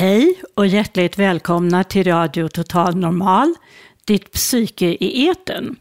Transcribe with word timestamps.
Hej 0.00 0.42
och 0.54 0.66
hjärtligt 0.66 1.18
välkomna 1.18 1.84
till 1.84 2.06
Radio 2.06 2.48
Total 2.48 2.96
Normal, 2.96 3.54
ditt 4.04 4.32
psyke 4.32 4.86
i 4.86 5.26
eten. 5.26 5.76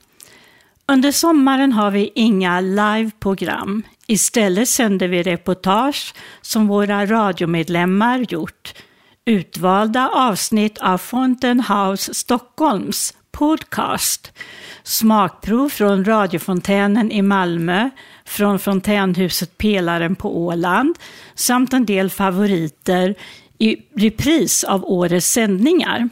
Under 0.88 1.12
sommaren 1.12 1.72
har 1.72 1.92
vi 1.92 2.12
inga 2.16 2.62
liveprogram. 2.62 3.84
Istället 4.08 4.70
sänder 4.70 5.08
vi 5.08 5.24
reportage 5.24 6.14
som 6.42 6.68
våra 6.68 7.06
radiomedlemmar 7.06 8.26
gjort. 8.30 8.74
Utvalda 9.26 10.10
avsnitt 10.10 10.78
av 10.78 10.98
Fountain 10.98 11.60
House 11.60 12.14
Stockholms 12.14 13.14
podcast. 13.32 14.34
Smakprov 14.84 15.70
från 15.70 16.06
radiofontänen 16.06 17.12
i 17.12 17.22
Malmö, 17.22 17.90
från 18.26 18.60
fontänhuset 18.60 19.58
Pelaren 19.58 20.16
på 20.16 20.38
Åland 20.38 20.96
samt 21.36 21.74
en 21.74 21.86
del 21.86 22.10
favoriter 22.10 23.16
i 23.60 23.78
repris 23.96 24.64
av 24.64 24.86
årets 24.86 25.32
sändningar. 25.32 26.10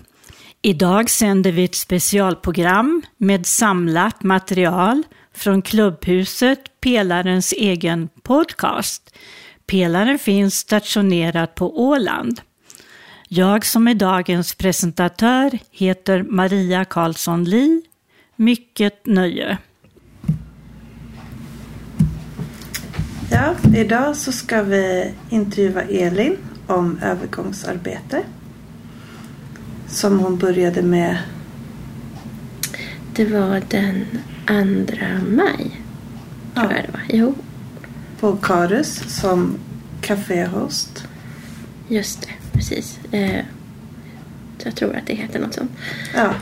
Idag 0.61 1.09
sänder 1.09 1.51
vi 1.51 1.63
ett 1.63 1.75
specialprogram 1.75 3.01
med 3.17 3.45
samlat 3.45 4.23
material 4.23 5.03
från 5.33 5.61
Klubbhuset, 5.61 6.59
Pelarens 6.81 7.53
egen 7.53 8.09
podcast. 8.23 9.15
Pelaren 9.65 10.19
finns 10.19 10.55
stationerad 10.55 11.55
på 11.55 11.79
Åland. 11.79 12.41
Jag 13.27 13.65
som 13.65 13.87
är 13.87 13.93
dagens 13.93 14.55
presentatör 14.55 15.59
heter 15.71 16.23
Maria 16.23 16.85
Karlsson 16.85 17.43
Li. 17.43 17.81
Mycket 18.35 19.05
nöje. 19.05 19.57
Ja, 23.31 23.55
idag 23.77 24.17
så 24.17 24.31
ska 24.31 24.63
vi 24.63 25.13
intervjua 25.29 25.81
Elin 25.81 26.37
om 26.67 26.99
övergångsarbete. 27.03 28.23
Som 29.87 30.19
hon 30.19 30.37
började 30.37 30.81
med. 30.81 31.17
Det 33.13 33.25
var 33.25 33.61
den 33.69 34.05
andra 34.45 35.07
maj. 35.29 35.81
Ja. 36.55 36.61
Tror 36.61 36.73
jag 36.73 36.83
det 36.85 36.91
var. 36.91 37.01
Jo, 37.09 37.35
På 38.19 38.35
Karus 38.35 39.03
som 39.21 39.55
kaféhost. 40.01 41.03
just 41.87 42.21
det. 42.21 42.33
Precis. 42.53 42.99
Eh, 43.11 43.41
jag 44.63 44.75
tror 44.75 44.95
att 44.95 45.05
det 45.07 45.13
heter 45.13 45.39
något 45.39 45.53
sånt. 45.53 45.71
Ja. 46.15 46.33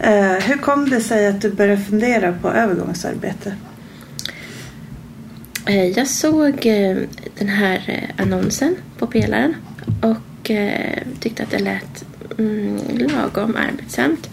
Eh, 0.00 0.32
hur 0.42 0.56
kom 0.56 0.90
det 0.90 1.00
sig 1.00 1.26
att 1.26 1.40
du 1.40 1.50
började 1.52 1.82
fundera 1.82 2.32
på 2.32 2.50
övergångsarbete? 2.50 3.54
Eh, 5.66 5.86
jag 5.86 6.06
såg 6.06 6.66
eh, 6.66 6.96
den 7.38 7.48
här 7.48 7.82
eh, 7.86 8.22
annonsen 8.22 8.76
på 8.98 9.06
pelaren 9.06 9.56
och 10.00 10.50
tyckte 11.20 11.42
att 11.42 11.50
det 11.50 11.58
lät 11.58 12.04
mm, 12.38 12.78
lagom 12.98 13.56
arbetsamt. 13.56 14.30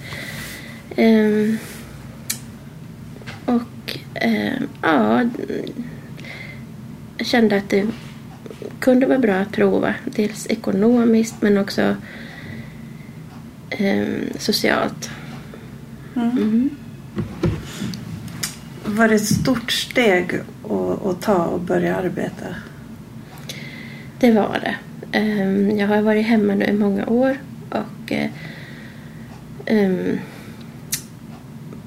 Ehm, 0.95 1.57
och 3.45 3.97
eh, 4.13 4.61
ja, 4.81 5.29
jag 7.17 7.27
kände 7.27 7.57
att 7.57 7.69
det 7.69 7.87
kunde 8.79 9.05
vara 9.05 9.19
bra 9.19 9.35
att 9.35 9.51
prova. 9.51 9.93
Dels 10.05 10.47
ekonomiskt 10.49 11.35
men 11.41 11.57
också 11.57 11.95
ehm, 13.69 14.29
socialt. 14.39 15.09
Mm. 16.15 16.69
Var 18.91 19.07
det 19.07 19.15
ett 19.15 19.25
stort 19.25 19.71
steg 19.71 20.33
att, 20.63 21.05
att 21.05 21.21
ta 21.21 21.45
och 21.45 21.59
börja 21.59 21.95
arbeta? 21.95 22.45
Det 24.19 24.31
var 24.31 24.59
det. 24.61 24.75
Ehm, 25.17 25.77
jag 25.77 25.87
har 25.87 26.01
varit 26.01 26.25
hemma 26.25 26.55
nu 26.55 26.65
i 26.65 26.73
många 26.73 27.05
år 27.05 27.37
och 27.69 28.11
eh, 28.11 28.29
ehm, 29.65 30.19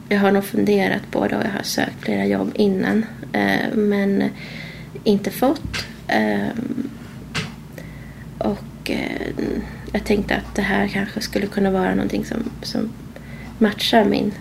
jag 0.08 0.18
har 0.18 0.32
nog 0.32 0.44
funderat 0.44 1.10
på 1.10 1.26
det 1.26 1.36
och 1.36 1.44
jag 1.44 1.50
har 1.50 1.62
sökt 1.62 2.00
flera 2.00 2.26
jobb 2.26 2.50
innan 2.54 3.06
eh, 3.32 3.74
men 3.74 4.30
inte 5.04 5.30
fått. 5.30 5.86
Ehm, 6.08 6.90
och 8.38 8.90
eh, 8.90 9.32
jag 9.92 10.04
tänkte 10.04 10.36
att 10.36 10.54
det 10.54 10.62
här 10.62 10.88
kanske 10.88 11.20
skulle 11.20 11.46
kunna 11.46 11.70
vara 11.70 11.94
någonting 11.94 12.24
som, 12.24 12.50
som 12.62 12.90
matchar 13.58 14.04
min 14.04 14.32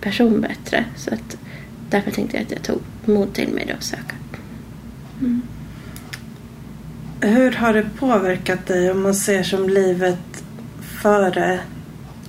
person 0.00 0.40
bättre. 0.40 0.84
Så 0.96 1.14
att 1.14 1.36
därför 1.90 2.10
tänkte 2.10 2.36
jag 2.36 2.44
att 2.44 2.50
jag 2.50 2.62
tog 2.62 2.80
mod 3.04 3.34
till 3.34 3.48
mig 3.48 3.64
då 3.68 3.74
och 3.74 3.82
söka. 3.82 4.14
Hur 7.20 7.52
har 7.52 7.72
det 7.72 7.86
påverkat 7.98 8.66
dig 8.66 8.90
om 8.90 9.02
man 9.02 9.14
ser 9.14 9.42
som 9.42 9.68
livet 9.68 10.44
före, 10.80 11.60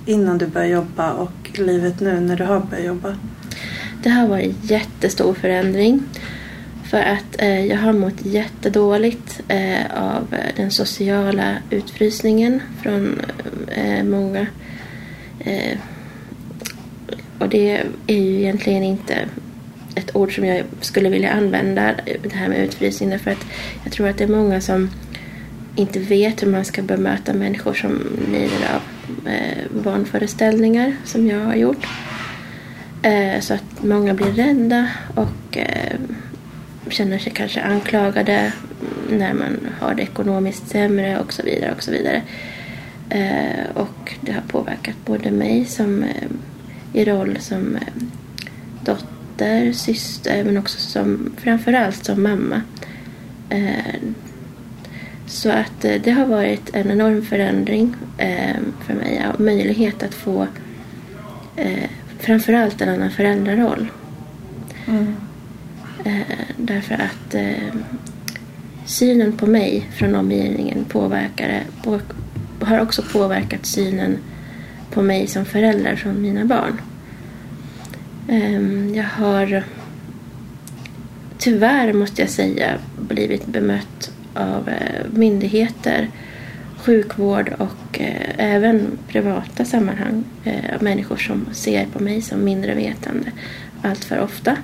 innan 0.06 0.38
du 0.38 0.46
började 0.46 0.72
jobba 0.72 1.12
och 1.12 1.50
livet 1.54 2.00
nu 2.00 2.20
när 2.20 2.36
du 2.36 2.44
har 2.44 2.60
börjat 2.60 2.86
jobba? 2.86 3.16
Det 4.02 4.10
har 4.10 4.28
varit 4.28 4.56
jättestor 4.62 5.34
förändring. 5.34 6.02
För 6.84 7.00
att 7.00 7.36
eh, 7.38 7.66
jag 7.66 7.76
har 7.76 7.92
mått 7.92 8.26
jättedåligt 8.26 9.40
eh, 9.48 9.80
av 9.94 10.34
eh, 10.34 10.54
den 10.56 10.70
sociala 10.70 11.56
utfrysningen 11.70 12.60
från 12.82 13.20
eh, 13.68 14.04
många. 14.04 14.46
Eh, 15.40 15.78
och 17.38 17.48
det 17.48 17.82
är 18.06 18.16
ju 18.16 18.40
egentligen 18.40 18.82
inte 18.82 19.28
ett 19.98 20.16
ord 20.16 20.34
som 20.34 20.44
jag 20.44 20.64
skulle 20.80 21.08
vilja 21.08 21.30
använda, 21.30 21.94
det 22.22 22.32
här 22.34 22.48
med 22.48 22.64
utfrysning. 22.64 23.10
Därför 23.10 23.30
att 23.30 23.46
jag 23.84 23.92
tror 23.92 24.08
att 24.08 24.18
det 24.18 24.24
är 24.24 24.28
många 24.28 24.60
som 24.60 24.90
inte 25.76 25.98
vet 25.98 26.42
hur 26.42 26.48
man 26.48 26.64
ska 26.64 26.82
bemöta 26.82 27.34
människor 27.34 27.74
som 27.74 28.18
lider 28.32 28.68
av 28.74 28.82
eh, 29.28 29.64
vanföreställningar, 29.84 30.96
som 31.04 31.26
jag 31.26 31.40
har 31.40 31.54
gjort. 31.54 31.86
Eh, 33.02 33.40
så 33.40 33.54
att 33.54 33.82
många 33.82 34.14
blir 34.14 34.32
rädda 34.32 34.88
och 35.14 35.56
eh, 35.56 35.98
känner 36.88 37.18
sig 37.18 37.32
kanske 37.32 37.62
anklagade 37.62 38.52
när 39.10 39.34
man 39.34 39.68
har 39.80 39.94
det 39.94 40.02
ekonomiskt 40.02 40.68
sämre 40.68 41.18
och 41.18 41.32
så 41.32 41.42
vidare. 41.42 41.72
Och 41.76 41.82
så 41.82 41.90
vidare. 41.90 42.22
Eh, 43.10 43.66
och 43.74 44.14
det 44.20 44.32
har 44.32 44.42
påverkat 44.42 44.96
både 45.04 45.30
mig 45.30 45.64
som 45.64 46.02
eh, 46.02 46.28
i 46.92 47.04
roll 47.04 47.36
som 47.40 47.76
eh, 47.76 48.04
dotter, 49.38 49.72
syster 49.72 50.44
men 50.44 50.58
också 50.58 50.78
som 50.78 51.32
framförallt 51.36 52.04
som 52.04 52.22
mamma. 52.22 52.62
Eh, 53.50 54.02
så 55.26 55.50
att 55.50 55.84
eh, 55.84 55.94
det 56.04 56.10
har 56.10 56.26
varit 56.26 56.70
en 56.74 56.90
enorm 56.90 57.22
förändring 57.22 57.94
eh, 58.18 58.56
för 58.86 58.94
mig 58.94 59.22
och 59.34 59.40
möjlighet 59.40 60.02
att 60.02 60.14
få 60.14 60.46
framförallt 62.18 62.80
en 62.80 62.88
annan 62.88 63.10
föräldraroll. 63.10 63.88
Eh, 66.04 66.20
därför 66.56 66.94
att 66.94 67.34
synen 68.86 69.32
på 69.32 69.46
mig 69.46 69.86
från 69.92 70.14
omgivningen 70.14 70.84
påverkade, 70.84 71.62
på, 71.84 72.00
har 72.60 72.80
också 72.80 73.02
påverkat 73.12 73.66
synen 73.66 74.18
på 74.90 75.02
mig 75.02 75.26
som 75.26 75.44
förälder 75.44 75.96
från 75.96 76.22
mina 76.22 76.44
barn. 76.44 76.80
Ehm, 78.28 78.94
jag 78.94 79.04
har 79.04 79.64
tyvärr 81.38 81.92
måste 81.92 82.22
jag 82.22 82.30
säga 82.30 82.78
blivit 82.96 83.46
bemött 83.46 84.12
av 84.34 84.68
eh, 84.68 85.06
myndigheter, 85.10 86.10
sjukvård 86.76 87.52
och 87.58 88.00
eh, 88.00 88.30
även 88.36 88.98
privata 89.08 89.64
sammanhang 89.64 90.24
eh, 90.44 90.74
av 90.74 90.82
människor 90.82 91.16
som 91.16 91.46
ser 91.52 91.86
på 91.86 92.02
mig 92.02 92.22
som 92.22 92.44
mindre 92.44 92.74
vetande 92.74 93.32
allt 93.82 94.04
för 94.04 94.20
ofta. 94.20 94.56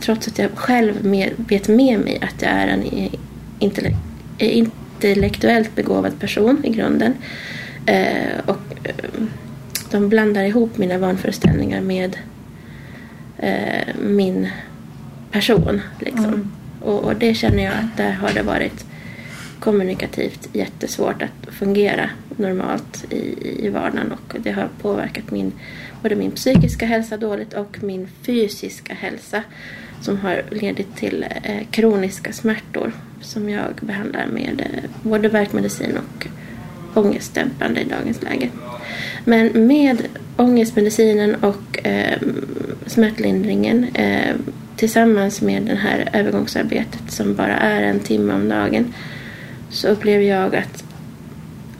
Trots 0.00 0.28
att 0.28 0.38
jag 0.38 0.50
själv 0.54 0.94
vet 1.36 1.68
med 1.68 2.00
mig 2.00 2.18
att 2.22 2.42
jag 2.42 2.50
är 2.50 2.68
en 2.68 3.10
intellektuellt 3.58 5.74
begåvad 5.74 6.20
person 6.20 6.64
i 6.64 6.70
grunden. 6.70 7.14
Och 8.46 8.58
de 9.90 10.08
blandar 10.08 10.44
ihop 10.44 10.78
mina 10.78 10.98
vanföreställningar 10.98 11.80
med 11.80 12.16
eh, 13.42 13.94
min 14.00 14.48
person. 15.30 15.80
Liksom. 15.98 16.24
Mm. 16.24 16.52
Och, 16.80 17.04
och 17.04 17.16
det 17.16 17.34
känner 17.34 17.64
jag 17.64 17.74
att 17.74 17.96
där 17.96 18.12
har 18.12 18.32
det 18.34 18.42
varit 18.42 18.84
kommunikativt 19.58 20.48
jättesvårt 20.52 21.22
att 21.22 21.54
fungera 21.54 22.10
normalt 22.36 23.04
i, 23.12 23.36
i 23.66 23.68
vardagen 23.68 24.12
och 24.12 24.36
det 24.38 24.50
har 24.52 24.68
påverkat 24.80 25.30
min, 25.30 25.52
både 26.02 26.14
min 26.14 26.30
psykiska 26.30 26.86
hälsa 26.86 27.16
dåligt 27.16 27.52
och 27.52 27.82
min 27.82 28.08
fysiska 28.22 28.94
hälsa 28.94 29.42
som 30.00 30.18
har 30.18 30.42
ledit 30.50 30.96
till 30.96 31.26
eh, 31.42 31.66
kroniska 31.70 32.32
smärtor 32.32 32.92
som 33.20 33.48
jag 33.48 33.74
behandlar 33.80 34.26
med 34.26 34.60
eh, 34.60 34.90
både 35.02 35.28
värkmedicin 35.28 35.96
och 35.96 36.26
ångestdämpande 36.94 37.80
i 37.80 37.84
dagens 37.84 38.22
läge. 38.22 38.48
Men 39.24 39.66
med 39.66 40.02
ångestmedicinen 40.36 41.34
och 41.34 41.86
eh, 41.86 42.18
smärtlindringen 42.86 43.84
eh, 43.84 44.34
tillsammans 44.76 45.42
med 45.42 45.62
det 45.62 45.74
här 45.74 46.08
övergångsarbetet 46.12 47.02
som 47.08 47.34
bara 47.34 47.56
är 47.56 47.82
en 47.82 48.00
timme 48.00 48.34
om 48.34 48.48
dagen 48.48 48.94
så 49.70 49.88
upplever 49.88 50.24
jag 50.24 50.56
att, 50.56 50.84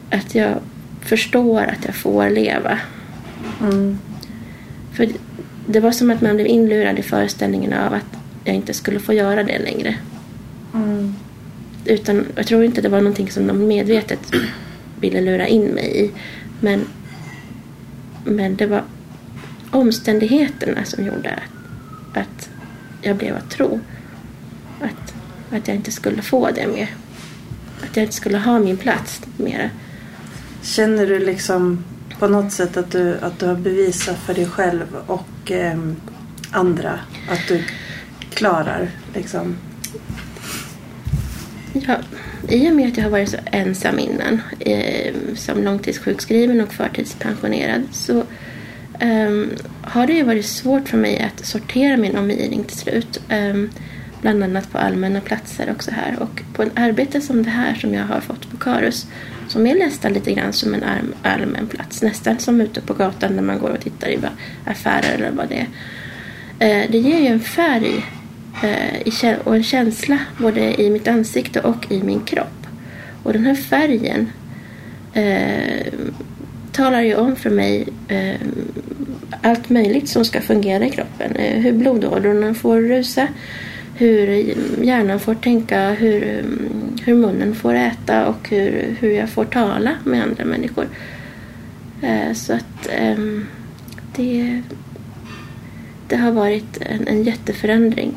att 0.09 0.35
jag 0.35 0.59
förstår 1.01 1.61
att 1.61 1.85
jag 1.85 1.95
får 1.95 2.29
leva. 2.29 2.79
Mm. 3.61 3.97
För 4.93 5.07
det 5.67 5.79
var 5.79 5.91
som 5.91 6.11
att 6.11 6.21
man 6.21 6.35
blev 6.35 6.47
inlurad 6.47 6.99
i 6.99 7.01
föreställningen 7.01 7.73
av 7.73 7.93
att 7.93 8.17
jag 8.43 8.55
inte 8.55 8.73
skulle 8.73 8.99
få 8.99 9.13
göra 9.13 9.43
det 9.43 9.59
längre. 9.59 9.95
Mm. 10.73 11.15
Utan 11.85 12.25
jag 12.35 12.47
tror 12.47 12.63
inte 12.63 12.81
det 12.81 12.89
var 12.89 13.01
någonting 13.01 13.31
som 13.31 13.47
de 13.47 13.67
medvetet 13.67 14.31
ville 14.99 15.21
lura 15.21 15.47
in 15.47 15.65
mig 15.65 16.05
i. 16.05 16.11
Men, 16.59 16.85
men 18.23 18.55
det 18.55 18.65
var 18.65 18.83
omständigheterna 19.71 20.85
som 20.85 21.05
gjorde 21.05 21.39
att, 22.13 22.17
att 22.17 22.49
jag 23.01 23.17
blev 23.17 23.35
att 23.35 23.49
tro 23.49 23.79
att, 24.81 25.13
att 25.51 25.67
jag 25.67 25.75
inte 25.75 25.91
skulle 25.91 26.21
få 26.21 26.51
det 26.51 26.67
mer. 26.67 26.89
Att 27.83 27.97
jag 27.97 28.03
inte 28.03 28.15
skulle 28.15 28.37
ha 28.37 28.59
min 28.59 28.77
plats 28.77 29.21
mera. 29.37 29.69
Känner 30.61 31.07
du 31.07 31.19
liksom 31.19 31.83
på 32.19 32.27
något 32.27 32.51
sätt 32.51 32.77
att 32.77 32.91
du, 32.91 33.17
att 33.19 33.39
du 33.39 33.45
har 33.45 33.55
bevisat 33.55 34.17
för 34.17 34.33
dig 34.33 34.45
själv 34.45 34.97
och 35.07 35.51
eh, 35.51 35.79
andra 36.51 36.99
att 37.29 37.47
du 37.47 37.63
klarar 38.29 38.89
liksom? 39.13 39.55
Ja, 41.73 41.97
i 42.49 42.69
och 42.69 42.75
med 42.75 42.87
att 42.87 42.97
jag 42.97 43.03
har 43.03 43.11
varit 43.11 43.29
så 43.29 43.37
ensam 43.45 43.99
innan 43.99 44.41
eh, 44.59 45.13
som 45.35 45.63
långtidssjukskriven 45.63 46.61
och 46.61 46.73
förtidspensionerad 46.73 47.83
så 47.91 48.19
eh, 48.99 49.45
har 49.81 50.07
det 50.07 50.13
ju 50.13 50.23
varit 50.23 50.45
svårt 50.45 50.89
för 50.89 50.97
mig 50.97 51.19
att 51.19 51.45
sortera 51.45 51.97
min 51.97 52.17
omgivning 52.17 52.63
till 52.63 52.77
slut. 52.77 53.21
Eh, 53.29 53.53
bland 54.21 54.43
annat 54.43 54.71
på 54.71 54.77
allmänna 54.77 55.21
platser 55.21 55.71
också 55.71 55.91
här. 55.91 56.19
Och 56.19 56.41
på 56.53 56.63
ett 56.63 56.71
arbete 56.75 57.21
som 57.21 57.43
det 57.43 57.49
här 57.49 57.75
som 57.75 57.93
jag 57.93 58.05
har 58.05 58.19
fått 58.21 58.51
på 58.51 58.57
Karus 58.57 59.07
som 59.47 59.67
är 59.67 59.75
nästan 59.75 60.13
lite 60.13 60.33
grann 60.33 60.53
som 60.53 60.73
en 60.73 60.83
allmän 61.21 61.67
plats. 61.67 62.01
Nästan 62.01 62.39
som 62.39 62.61
ute 62.61 62.81
på 62.81 62.93
gatan 62.93 63.35
när 63.35 63.43
man 63.43 63.59
går 63.59 63.69
och 63.69 63.79
tittar 63.79 64.07
i 64.07 64.19
affärer 64.65 65.13
eller 65.15 65.31
vad 65.31 65.49
det 65.49 65.55
är. 65.55 65.67
Eh, 66.59 66.91
det 66.91 66.97
ger 66.97 67.19
ju 67.19 67.27
en 67.27 67.39
färg 67.39 68.05
eh, 68.61 69.37
och 69.43 69.55
en 69.55 69.63
känsla 69.63 70.19
både 70.37 70.81
i 70.81 70.89
mitt 70.89 71.07
ansikte 71.07 71.59
och 71.59 71.91
i 71.91 72.03
min 72.03 72.19
kropp. 72.19 72.67
Och 73.23 73.33
den 73.33 73.45
här 73.45 73.55
färgen 73.55 74.29
eh, 75.13 75.93
talar 76.71 77.01
ju 77.01 77.15
om 77.15 77.35
för 77.35 77.49
mig 77.49 77.87
eh, 78.07 78.41
allt 79.41 79.69
möjligt 79.69 80.09
som 80.09 80.25
ska 80.25 80.41
fungera 80.41 80.85
i 80.85 80.89
kroppen. 80.89 81.35
Eh, 81.35 81.61
hur 81.61 81.73
blodådrorna 81.73 82.53
får 82.53 82.81
rusa, 82.81 83.27
hur 83.95 84.27
hjärnan 84.83 85.19
får 85.19 85.35
tänka, 85.35 85.91
hur, 85.91 86.23
mm, 86.23 86.69
hur 87.05 87.15
munnen 87.15 87.55
får 87.55 87.73
äta 87.73 88.27
och 88.27 88.49
hur, 88.49 88.95
hur 88.99 89.11
jag 89.11 89.29
får 89.29 89.45
tala 89.45 89.91
med 90.03 90.23
andra 90.23 90.45
människor. 90.45 90.87
Eh, 92.01 92.33
så 92.33 92.53
att 92.53 92.89
ehm, 92.89 93.45
det, 94.15 94.61
det 96.07 96.15
har 96.15 96.31
varit 96.31 96.77
en, 96.81 97.07
en 97.07 97.23
jätteförändring. 97.23 98.13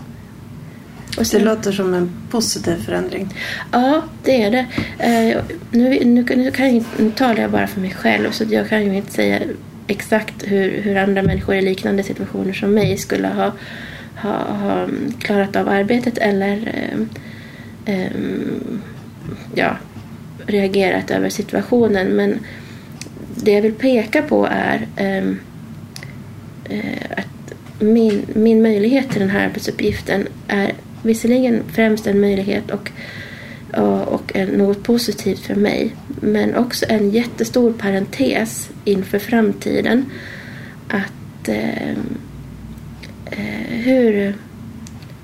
Och 1.19 1.27
sen, 1.27 1.41
det 1.41 1.47
låter 1.47 1.73
som 1.73 1.95
en 1.95 2.11
positiv 2.31 2.77
förändring. 2.85 3.29
Ja, 3.73 4.03
det 4.23 4.43
är 4.43 4.51
det. 4.51 4.67
Eh, 4.99 5.43
nu, 5.71 6.05
nu, 6.05 6.25
nu, 6.37 6.51
kan 6.51 6.75
jag, 6.75 6.85
nu 6.99 7.11
talar 7.11 7.41
jag 7.41 7.51
bara 7.51 7.67
för 7.67 7.81
mig 7.81 7.95
själv 7.95 8.31
så 8.31 8.45
jag 8.51 8.69
kan 8.69 8.85
ju 8.85 8.97
inte 8.97 9.13
säga 9.13 9.41
exakt 9.87 10.35
hur, 10.45 10.83
hur 10.83 10.97
andra 10.97 11.23
människor 11.23 11.55
i 11.55 11.63
liknande 11.63 12.03
situationer 12.03 12.53
som 12.53 12.75
mig 12.75 12.97
skulle 12.97 13.29
ha 13.29 13.53
ha, 14.17 14.39
ha 14.53 14.89
klarat 15.19 15.57
av 15.57 15.69
arbetet 15.69 16.19
eller 16.19 16.73
eh, 16.75 17.95
eh, 17.95 18.11
ja, 19.55 19.77
reagerat 20.47 21.11
över 21.11 21.29
situationen. 21.29 22.07
Men 22.07 22.39
det 23.35 23.53
jag 23.53 23.63
vill 23.63 23.75
peka 23.75 24.23
på 24.23 24.49
är 24.51 24.87
ehm, 24.97 25.39
eh, 26.65 27.11
att 27.17 27.55
min, 27.81 28.27
min 28.35 28.63
möjlighet 28.63 29.11
till 29.11 29.21
den 29.21 29.31
här 29.31 29.47
arbetsuppgiften 29.47 30.29
är 30.49 30.73
visserligen 31.06 31.62
främst 31.73 32.06
en 32.06 32.20
möjlighet 32.20 32.70
och, 32.70 32.91
och, 34.06 34.32
något 34.53 34.82
positivt 34.82 35.41
för 35.41 35.55
mig 35.55 35.94
men 36.20 36.55
också 36.55 36.87
en 36.88 37.11
jättestor 37.11 37.73
parentes 37.73 38.70
inför 38.85 39.19
framtiden. 39.19 40.05
Att 40.88 41.49
eh, 41.49 41.97
Eh, 43.31 43.76
hur, 43.76 44.35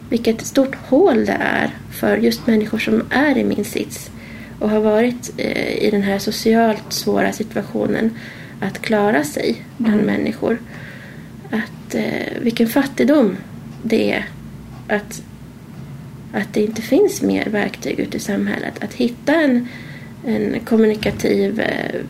vilket 0.09 0.47
stort 0.47 0.75
hål 0.75 1.25
det 1.25 1.37
är 1.41 1.71
för 1.91 2.17
just 2.17 2.47
människor 2.47 2.79
som 2.79 3.03
är 3.11 3.39
i 3.39 3.45
min 3.45 3.65
sits 3.65 4.11
och 4.59 4.71
har 4.71 4.81
varit 4.81 5.33
eh, 5.37 5.85
i 5.85 5.91
den 5.91 6.03
här 6.03 6.19
socialt 6.19 6.93
svåra 6.93 7.33
situationen 7.33 8.11
att 8.61 8.83
klara 8.83 9.25
sig 9.25 9.65
bland 9.77 10.01
mm. 10.01 10.07
människor. 10.07 10.59
Att, 11.51 11.95
eh, 11.95 12.41
vilken 12.41 12.69
fattigdom 12.69 13.37
det 13.83 14.13
är 14.13 14.29
att, 14.89 15.23
att 16.33 16.55
det 16.55 16.63
inte 16.63 16.83
finns 16.83 17.23
mer 17.23 17.49
verktyg 17.51 18.01
ute 18.01 18.17
i 18.17 18.21
samhället. 18.21 18.85
Att 18.85 18.95
hitta 18.95 19.35
en, 19.35 19.69
en 20.27 20.61
kommunikativ 20.61 21.61
eh, 21.61 22.01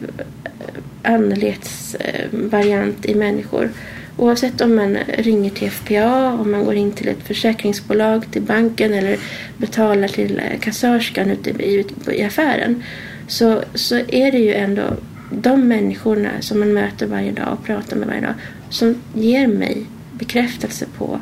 anletsvariant 1.02 3.06
i 3.06 3.14
människor 3.14 3.70
Oavsett 4.16 4.60
om 4.60 4.76
man 4.76 4.98
ringer 5.18 5.50
till 5.50 5.70
FPA, 5.70 6.32
om 6.32 6.50
man 6.50 6.64
går 6.64 6.74
in 6.74 6.92
till 6.92 7.08
ett 7.08 7.22
försäkringsbolag, 7.22 8.30
till 8.30 8.42
banken 8.42 8.94
eller 8.94 9.18
betalar 9.56 10.08
till 10.08 10.38
eh, 10.38 10.60
kassörskan 10.60 11.30
ute 11.30 11.50
i, 11.50 11.86
i 12.12 12.22
affären 12.22 12.82
så, 13.26 13.62
så 13.74 13.96
är 13.96 14.32
det 14.32 14.38
ju 14.38 14.54
ändå 14.54 14.82
de 15.30 15.68
människorna 15.68 16.30
som 16.40 16.58
man 16.58 16.72
möter 16.72 17.06
varje 17.06 17.32
dag 17.32 17.52
och 17.52 17.64
pratar 17.64 17.96
med 17.96 18.08
varje 18.08 18.20
dag 18.20 18.34
som 18.70 18.94
ger 19.14 19.46
mig 19.46 19.86
bekräftelse 20.12 20.86
på 20.98 21.20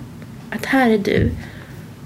att 0.50 0.66
här 0.66 0.90
är 0.90 0.98
du 0.98 1.30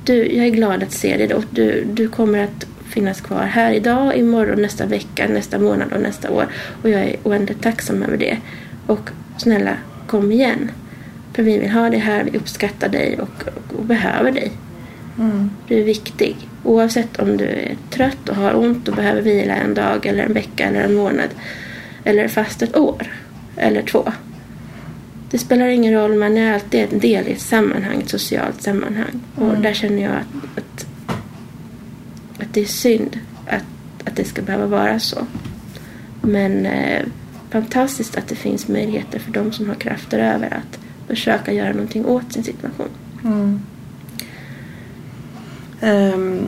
du 0.04 0.26
jag 0.26 0.46
är 0.46 0.50
glad 0.50 0.82
att 0.82 0.92
se 0.92 1.16
dig 1.16 1.34
och 1.34 1.44
du, 1.50 1.84
du 1.84 2.08
kommer 2.08 2.44
att 2.44 2.66
finnas 2.94 3.20
kvar 3.20 3.42
här 3.42 3.72
idag, 3.72 4.16
imorgon, 4.16 4.62
nästa 4.62 4.86
vecka, 4.86 5.28
nästa 5.28 5.58
månad 5.58 5.92
och 5.92 6.00
nästa 6.00 6.30
år. 6.30 6.46
Och 6.82 6.90
jag 6.90 7.00
är 7.00 7.16
oändligt 7.22 7.62
tacksam 7.62 8.02
över 8.02 8.16
det. 8.16 8.38
Och 8.86 9.10
snälla, 9.38 9.76
kom 10.06 10.32
igen. 10.32 10.70
För 11.32 11.42
vi 11.42 11.58
vill 11.58 11.70
ha 11.70 11.90
dig 11.90 11.98
här, 11.98 12.24
vi 12.24 12.38
uppskattar 12.38 12.88
dig 12.88 13.18
och, 13.20 13.44
och, 13.56 13.78
och 13.78 13.84
behöver 13.84 14.32
dig. 14.32 14.52
Mm. 15.18 15.50
Du 15.68 15.78
är 15.78 15.84
viktig. 15.84 16.36
Oavsett 16.64 17.16
om 17.20 17.36
du 17.36 17.44
är 17.44 17.76
trött 17.90 18.28
och 18.28 18.36
har 18.36 18.54
ont 18.54 18.88
och 18.88 18.94
behöver 18.94 19.22
vila 19.22 19.54
en 19.54 19.74
dag 19.74 20.06
eller 20.06 20.24
en 20.24 20.32
vecka 20.32 20.64
eller 20.64 20.80
en 20.80 20.94
månad. 20.94 21.28
Eller 22.04 22.28
fast 22.28 22.62
ett 22.62 22.76
år. 22.76 23.02
Eller 23.56 23.82
två. 23.82 24.12
Det 25.34 25.38
spelar 25.38 25.66
ingen 25.66 25.94
roll, 25.94 26.14
man 26.14 26.36
är 26.38 26.54
alltid 26.54 26.92
en 26.92 26.98
del 26.98 27.28
i 27.28 27.32
ett 27.32 27.40
sammanhang, 27.40 28.00
ett 28.00 28.08
socialt 28.08 28.62
sammanhang. 28.62 29.20
Och 29.34 29.48
mm. 29.48 29.62
där 29.62 29.74
känner 29.74 30.02
jag 30.02 30.12
att, 30.12 30.58
att, 30.58 30.86
att 32.38 32.54
det 32.54 32.60
är 32.60 32.64
synd 32.64 33.18
att, 33.46 33.64
att 34.04 34.16
det 34.16 34.24
ska 34.24 34.42
behöva 34.42 34.66
vara 34.66 34.98
så. 34.98 35.26
Men 36.22 36.66
eh, 36.66 37.02
fantastiskt 37.50 38.16
att 38.16 38.28
det 38.28 38.34
finns 38.34 38.68
möjligheter 38.68 39.18
för 39.18 39.32
de 39.32 39.52
som 39.52 39.68
har 39.68 39.74
krafter 39.74 40.18
över 40.18 40.46
att 40.46 40.78
försöka 41.08 41.52
göra 41.52 41.72
någonting 41.72 42.06
åt 42.06 42.32
sin 42.32 42.44
situation. 42.44 42.88
Mm. 43.24 43.60
Um, 45.82 46.46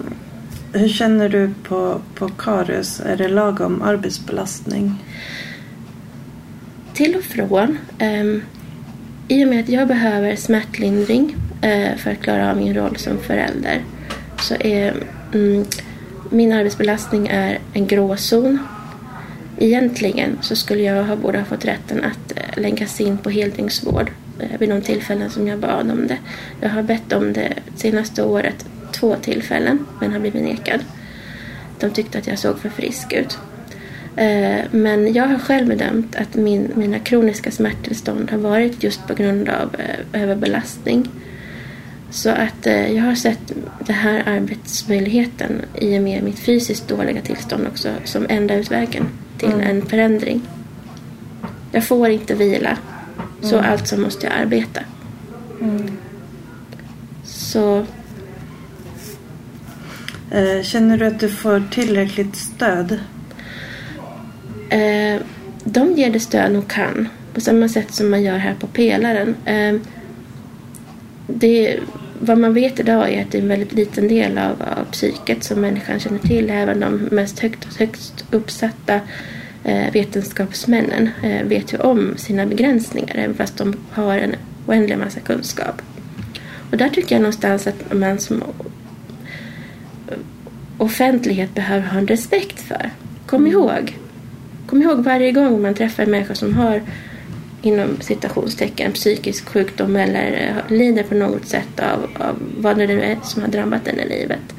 hur 0.72 0.88
känner 0.88 1.28
du 1.28 1.50
på, 1.62 2.00
på 2.14 2.28
Karus? 2.28 3.00
Är 3.00 3.16
det 3.16 3.28
lagom 3.28 3.82
arbetsbelastning? 3.82 5.04
Till 6.92 7.16
och 7.16 7.24
från. 7.24 7.78
Um, 8.00 8.42
i 9.28 9.44
och 9.44 9.48
med 9.48 9.60
att 9.60 9.68
jag 9.68 9.88
behöver 9.88 10.36
smärtlindring 10.36 11.36
eh, 11.62 11.96
för 11.96 12.10
att 12.10 12.22
klara 12.22 12.50
av 12.50 12.56
min 12.56 12.74
roll 12.74 12.96
som 12.96 13.18
förälder 13.18 13.84
så 14.40 14.54
är 14.54 14.94
mm, 15.34 15.64
min 16.30 16.52
arbetsbelastning 16.52 17.26
är 17.26 17.58
en 17.72 17.86
gråzon 17.86 18.58
Egentligen 19.58 20.38
så 20.40 20.56
skulle 20.56 20.82
jag 20.82 21.04
ha, 21.04 21.16
borde 21.16 21.38
ha 21.38 21.44
fått 21.44 21.64
rätten 21.64 22.04
att 22.04 22.32
eh, 22.36 22.62
länkas 22.62 23.00
in 23.00 23.18
på 23.18 23.30
heldygnsvård 23.30 24.10
eh, 24.40 24.58
vid 24.58 24.68
de 24.68 24.82
tillfällen 24.82 25.30
som 25.30 25.48
jag 25.48 25.58
bad 25.58 25.90
om 25.90 26.06
det. 26.06 26.18
Jag 26.60 26.68
har 26.68 26.82
bett 26.82 27.12
om 27.12 27.32
det 27.32 27.52
senaste 27.76 28.22
året 28.22 28.66
två 28.92 29.16
tillfällen 29.22 29.86
men 30.00 30.12
har 30.12 30.20
blivit 30.20 30.42
nekad. 30.42 30.80
De 31.80 31.90
tyckte 31.90 32.18
att 32.18 32.26
jag 32.26 32.38
såg 32.38 32.58
för 32.58 32.68
frisk 32.68 33.12
ut. 33.12 33.38
Eh, 34.16 34.64
men 34.70 35.12
jag 35.12 35.26
har 35.26 35.38
själv 35.38 35.68
bedömt 35.68 36.16
att 36.16 36.34
min, 36.34 36.72
mina 36.74 36.98
kroniska 36.98 37.50
smärttillstånd 37.50 38.30
har 38.30 38.38
varit 38.38 38.82
just 38.82 39.06
på 39.06 39.14
grund 39.14 39.48
av 39.48 39.76
överbelastning. 40.12 41.08
Så 42.10 42.30
att 42.30 42.66
jag 42.66 43.02
har 43.02 43.14
sett 43.14 43.52
den 43.86 43.96
här 43.96 44.22
arbetsmöjligheten 44.26 45.62
i 45.74 45.98
och 45.98 46.02
med 46.02 46.22
mitt 46.22 46.38
fysiskt 46.38 46.88
dåliga 46.88 47.20
tillstånd 47.20 47.66
också 47.66 47.88
som 48.04 48.26
enda 48.28 48.54
utvägen 48.54 49.08
till 49.38 49.52
mm. 49.52 49.60
en 49.60 49.86
förändring. 49.86 50.42
Jag 51.72 51.84
får 51.84 52.08
inte 52.08 52.34
vila, 52.34 52.78
så 53.42 53.58
mm. 53.58 53.70
alltså 53.72 53.96
måste 53.96 54.26
jag 54.26 54.36
arbeta. 54.36 54.80
Mm. 55.60 55.96
Så... 57.24 57.86
Eh, 60.30 60.62
känner 60.62 60.98
du 60.98 61.06
att 61.06 61.20
du 61.20 61.28
får 61.28 61.62
tillräckligt 61.70 62.36
stöd? 62.36 62.98
Eh, 64.70 65.20
de 65.64 65.92
ger 65.92 66.10
det 66.10 66.20
stöd 66.20 66.52
de 66.52 66.62
kan. 66.62 67.08
På 67.34 67.40
samma 67.40 67.68
sätt 67.68 67.94
som 67.94 68.10
man 68.10 68.22
gör 68.22 68.38
här 68.38 68.54
på 68.54 68.66
pelaren. 68.66 69.34
Eh, 69.44 69.74
det, 71.26 71.78
vad 72.20 72.38
man 72.38 72.54
vet 72.54 72.80
idag 72.80 73.12
är 73.12 73.22
att 73.22 73.32
det 73.32 73.38
är 73.38 73.42
en 73.42 73.48
väldigt 73.48 73.72
liten 73.72 74.08
del 74.08 74.38
av, 74.38 74.62
av 74.78 74.84
psyket 74.92 75.44
som 75.44 75.60
människan 75.60 76.00
känner 76.00 76.18
till. 76.18 76.50
Även 76.50 76.80
de 76.80 77.08
mest 77.10 77.38
högt, 77.38 77.78
högst 77.78 78.24
uppsatta 78.30 79.00
eh, 79.64 79.92
vetenskapsmännen 79.92 81.10
eh, 81.22 81.46
vet 81.46 81.72
ju 81.72 81.78
om 81.78 82.14
sina 82.16 82.46
begränsningar 82.46 83.14
även 83.14 83.34
fast 83.34 83.56
de 83.56 83.76
har 83.90 84.18
en 84.18 84.34
oändlig 84.66 84.98
massa 84.98 85.20
kunskap. 85.20 85.82
Och 86.70 86.76
där 86.76 86.88
tycker 86.88 87.14
jag 87.14 87.22
någonstans 87.22 87.66
att 87.66 87.94
man 87.94 88.18
som 88.18 88.42
offentlighet 90.78 91.54
behöver 91.54 91.86
ha 91.86 91.98
en 91.98 92.06
respekt 92.06 92.60
för. 92.60 92.90
Kom 93.26 93.40
mm. 93.40 93.52
ihåg. 93.52 93.96
Kom 94.66 94.82
ihåg 94.82 95.04
varje 95.04 95.32
gång 95.32 95.62
man 95.62 95.74
träffar 95.74 96.02
en 96.02 96.10
människa 96.10 96.34
som 96.34 96.54
har 96.54 96.82
inom 97.62 97.96
citationstecken 98.00 98.92
psykisk 98.92 99.48
sjukdom 99.48 99.96
eller 99.96 100.32
eh, 100.32 100.76
lider 100.76 101.02
på 101.02 101.14
något 101.14 101.46
sätt 101.46 101.80
av, 101.80 102.24
av 102.26 102.36
vad 102.58 102.78
det 102.78 102.86
nu 102.86 103.02
är 103.02 103.18
som 103.22 103.42
har 103.42 103.48
drabbat 103.48 103.84
den 103.84 104.00
i 104.00 104.08
livet. 104.08 104.54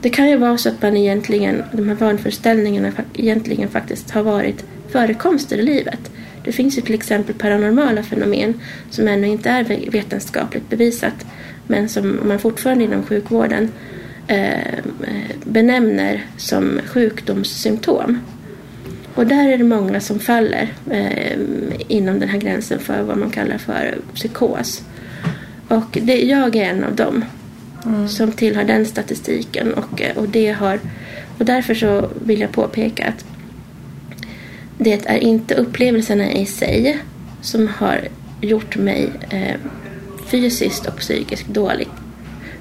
Det 0.00 0.10
kan 0.10 0.30
ju 0.30 0.36
vara 0.36 0.58
så 0.58 0.68
att 0.68 0.82
man 0.82 0.96
egentligen, 0.96 1.62
de 1.72 1.88
här 1.88 1.94
vanföreställningarna 1.94 2.92
egentligen 3.14 3.68
faktiskt 3.68 4.10
har 4.10 4.22
varit 4.22 4.64
förekomster 4.88 5.58
i 5.58 5.62
livet. 5.62 6.10
Det 6.44 6.52
finns 6.52 6.78
ju 6.78 6.82
till 6.82 6.94
exempel 6.94 7.34
paranormala 7.34 8.02
fenomen 8.02 8.60
som 8.90 9.08
ännu 9.08 9.26
inte 9.26 9.50
är 9.50 9.90
vetenskapligt 9.90 10.70
bevisat 10.70 11.26
men 11.66 11.88
som 11.88 12.20
man 12.22 12.38
fortfarande 12.38 12.84
inom 12.84 13.02
sjukvården 13.02 13.72
eh, 14.26 14.54
eh 14.54 15.36
benämner 15.44 16.26
som 16.36 16.80
sjukdomssymptom. 16.86 18.18
Och 19.16 19.26
där 19.26 19.48
är 19.48 19.58
det 19.58 19.64
många 19.64 20.00
som 20.00 20.18
faller 20.18 20.72
eh, 20.90 21.38
inom 21.88 22.20
den 22.20 22.28
här 22.28 22.38
gränsen 22.38 22.78
för 22.78 23.02
vad 23.02 23.18
man 23.18 23.30
kallar 23.30 23.58
för 23.58 23.98
psykos. 24.14 24.82
Och 25.68 25.98
det, 26.02 26.22
jag 26.22 26.56
är 26.56 26.64
en 26.64 26.84
av 26.84 26.94
dem 26.94 27.24
mm. 27.84 28.08
som 28.08 28.32
tillhör 28.32 28.64
den 28.64 28.86
statistiken. 28.86 29.74
Och, 29.74 30.02
eh, 30.02 30.16
och, 30.16 30.28
det 30.28 30.52
har, 30.52 30.80
och 31.38 31.44
därför 31.44 31.74
så 31.74 32.10
vill 32.24 32.40
jag 32.40 32.52
påpeka 32.52 33.08
att 33.08 33.24
det 34.78 35.06
är 35.06 35.18
inte 35.18 35.54
upplevelserna 35.54 36.32
i 36.32 36.46
sig 36.46 36.98
som 37.40 37.68
har 37.68 38.08
gjort 38.40 38.76
mig 38.76 39.10
eh, 39.30 39.56
fysiskt 40.26 40.86
och 40.86 40.96
psykiskt 40.96 41.48
dålig. 41.48 41.88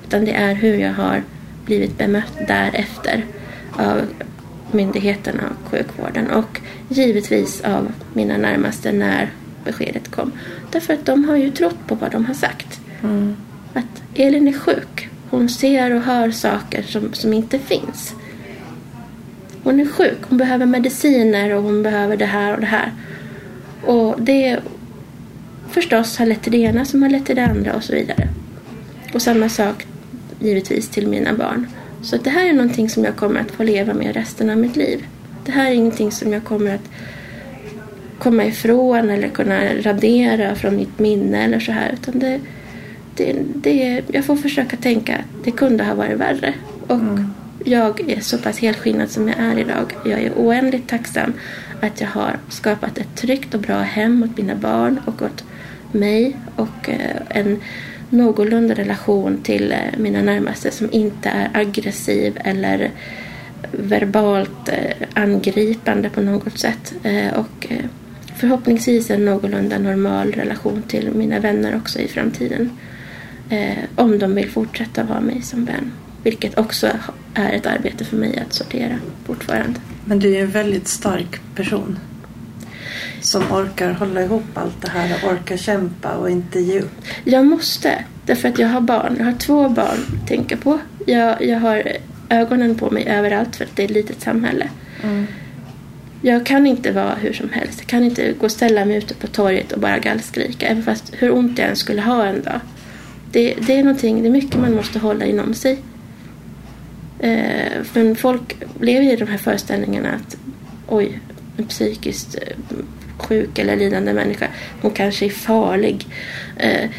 Utan 0.07 0.25
det 0.25 0.31
är 0.31 0.53
hur 0.53 0.77
jag 0.77 0.93
har 0.93 1.23
blivit 1.65 1.97
bemött 1.97 2.47
därefter 2.47 3.25
av 3.71 4.01
myndigheterna 4.71 5.43
och 5.49 5.71
sjukvården 5.71 6.31
och 6.31 6.61
givetvis 6.89 7.61
av 7.61 7.91
mina 8.13 8.37
närmaste 8.37 8.91
när 8.91 9.29
beskedet 9.65 10.11
kom. 10.11 10.31
Därför 10.71 10.93
att 10.93 11.05
de 11.05 11.25
har 11.25 11.35
ju 11.35 11.51
trott 11.51 11.87
på 11.87 11.95
vad 11.95 12.11
de 12.11 12.25
har 12.25 12.33
sagt. 12.33 12.79
Mm. 13.03 13.35
Att 13.73 14.03
Elin 14.15 14.47
är 14.47 14.53
sjuk. 14.53 15.09
Hon 15.29 15.49
ser 15.49 15.95
och 15.95 16.01
hör 16.01 16.31
saker 16.31 16.83
som, 16.83 17.13
som 17.13 17.33
inte 17.33 17.59
finns. 17.59 18.15
Hon 19.63 19.79
är 19.79 19.85
sjuk. 19.85 20.17
Hon 20.21 20.37
behöver 20.37 20.65
mediciner 20.65 21.53
och 21.53 21.63
hon 21.63 21.83
behöver 21.83 22.17
det 22.17 22.25
här 22.25 22.53
och 22.53 22.59
det 22.59 22.65
här. 22.65 22.91
Och 23.85 24.21
det 24.21 24.59
förstås 25.69 26.17
har 26.17 26.25
lett 26.25 26.41
till 26.41 26.51
det 26.51 26.57
ena 26.57 26.85
som 26.85 27.01
har 27.01 27.09
lett 27.09 27.25
till 27.25 27.35
det 27.35 27.45
andra 27.45 27.73
och 27.73 27.83
så 27.83 27.93
vidare. 27.93 28.27
Och 29.13 29.21
samma 29.21 29.49
sak 29.49 29.85
givetvis 30.39 30.89
till 30.89 31.07
mina 31.07 31.33
barn. 31.33 31.67
Så 32.05 32.17
det 32.17 32.29
här 32.29 32.49
är 32.49 32.53
någonting 32.53 32.89
som 32.89 33.03
jag 33.03 33.15
kommer 33.15 33.39
att 33.39 33.51
få 33.51 33.63
leva 33.63 33.93
med 33.93 34.15
resten 34.15 34.49
av 34.49 34.57
mitt 34.57 34.75
liv. 34.75 35.05
Det 35.45 35.51
här 35.51 35.71
är 35.71 35.73
ingenting 35.73 36.11
som 36.11 36.33
jag 36.33 36.43
kommer 36.43 36.75
att 36.75 36.89
komma 38.19 38.45
ifrån 38.45 39.09
eller 39.09 39.27
kunna 39.27 39.61
radera 39.81 40.55
från 40.55 40.75
mitt 40.75 40.99
minne 40.99 41.43
eller 41.43 41.59
så 41.59 41.71
här. 41.71 41.93
Utan 41.93 42.19
det, 42.19 42.39
det, 43.15 43.35
det, 43.55 44.01
jag 44.07 44.25
får 44.25 44.35
försöka 44.35 44.77
tänka 44.77 45.15
att 45.15 45.45
det 45.45 45.51
kunde 45.51 45.83
ha 45.83 45.93
varit 45.93 46.17
värre. 46.17 46.53
Och 46.87 46.99
mm. 46.99 47.33
jag 47.63 48.09
är 48.09 48.19
så 48.19 48.37
pass 48.37 48.59
helskinnad 48.59 49.09
som 49.09 49.27
jag 49.27 49.37
är 49.39 49.59
idag. 49.59 49.93
Jag 50.05 50.21
är 50.21 50.31
oändligt 50.35 50.87
tacksam 50.87 51.33
att 51.81 52.01
jag 52.01 52.07
har 52.07 52.39
skapat 52.49 52.97
ett 52.97 53.15
tryggt 53.15 53.53
och 53.53 53.61
bra 53.61 53.79
hem 53.79 54.23
åt 54.23 54.37
mina 54.37 54.55
barn 54.55 54.99
och 55.05 55.21
åt 55.21 55.43
mig 55.91 56.37
och 56.55 56.89
eh, 56.89 57.21
en 57.29 57.61
någorlunda 58.15 58.73
relation 58.73 59.39
till 59.43 59.71
eh, 59.71 59.77
mina 59.97 60.21
närmaste 60.21 60.71
som 60.71 60.89
inte 60.91 61.29
är 61.29 61.49
aggressiv 61.53 62.37
eller 62.43 62.91
verbalt 63.71 64.69
eh, 64.69 65.07
angripande 65.13 66.09
på 66.09 66.21
något 66.21 66.59
sätt. 66.59 66.93
Eh, 67.03 67.33
och 67.33 67.67
förhoppningsvis 68.35 69.09
en 69.09 69.25
någorlunda 69.25 69.77
normal 69.77 70.31
relation 70.31 70.83
till 70.87 71.11
mina 71.11 71.39
vänner 71.39 71.75
också 71.75 71.99
i 71.99 72.07
framtiden. 72.07 72.69
Om 73.95 74.19
de 74.19 74.35
vill 74.35 74.49
fortsätta 74.49 75.03
vara 75.03 75.21
mig 75.21 75.41
som 75.41 75.65
vän. 75.65 75.91
Vilket 76.23 76.57
också 76.57 76.87
är 77.33 77.53
ett 77.53 77.65
arbete 77.65 78.05
för 78.05 78.17
mig 78.17 78.39
att 78.47 78.53
sortera 78.53 78.99
fortfarande. 79.25 79.79
Men 80.05 80.19
du 80.19 80.35
är 80.35 80.41
en 80.41 80.51
väldigt 80.51 80.87
stark 80.87 81.41
person 81.55 81.99
som 83.25 83.51
orkar 83.51 83.91
hålla 83.91 84.21
ihop 84.23 84.43
allt 84.53 84.81
det 84.81 84.89
här 84.89 85.19
och 85.23 85.31
orkar 85.31 85.57
kämpa 85.57 86.11
och 86.11 86.29
inte 86.29 86.59
ge 86.59 86.79
upp? 86.79 87.05
Jag 87.23 87.45
måste, 87.45 88.05
därför 88.25 88.49
att 88.49 88.59
jag 88.59 88.67
har 88.67 88.81
barn. 88.81 89.15
Jag 89.17 89.25
har 89.25 89.33
två 89.33 89.69
barn 89.69 89.97
att 90.21 90.27
tänka 90.27 90.57
på. 90.57 90.79
Jag, 91.05 91.41
jag 91.41 91.59
har 91.59 91.83
ögonen 92.29 92.75
på 92.75 92.91
mig 92.91 93.07
överallt 93.07 93.55
för 93.55 93.63
att 93.65 93.75
det 93.75 93.83
är 93.83 93.85
ett 93.85 93.91
litet 93.91 94.21
samhälle. 94.21 94.69
Mm. 95.03 95.25
Jag 96.21 96.45
kan 96.45 96.67
inte 96.67 96.91
vara 96.91 97.15
hur 97.15 97.33
som 97.33 97.49
helst. 97.49 97.79
Jag 97.79 97.87
kan 97.87 98.03
inte 98.03 98.33
gå 98.39 98.45
och 98.45 98.51
ställa 98.51 98.85
mig 98.85 98.97
ute 98.97 99.13
på 99.13 99.27
torget 99.27 99.71
och 99.71 99.79
bara 99.79 99.99
gallskrika. 99.99 100.67
Även 100.67 100.83
fast 100.83 101.13
hur 101.17 101.31
ont 101.31 101.59
jag 101.59 101.69
än 101.69 101.75
skulle 101.75 102.01
ha 102.01 102.25
en 102.25 102.41
dag. 102.41 102.59
Det, 103.31 103.55
det, 103.67 103.79
är 103.79 103.83
någonting, 103.83 104.21
det 104.21 104.27
är 104.27 104.31
mycket 104.31 104.59
man 104.59 104.75
måste 104.75 104.99
hålla 104.99 105.25
inom 105.25 105.53
sig. 105.53 105.79
Eh, 107.19 107.83
men 107.93 108.15
folk 108.15 108.57
lever 108.79 109.13
i 109.13 109.15
de 109.15 109.27
här 109.27 109.37
föreställningarna 109.37 110.09
att 110.09 110.37
oj, 110.87 111.19
psykiskt 111.67 112.35
eh, 112.35 112.77
sjuk 113.17 113.59
eller 113.59 113.75
lidande 113.75 114.13
människa. 114.13 114.47
Hon 114.81 114.91
kanske 114.91 115.25
är 115.25 115.29
farlig. 115.29 116.07
Eh, 116.57 116.89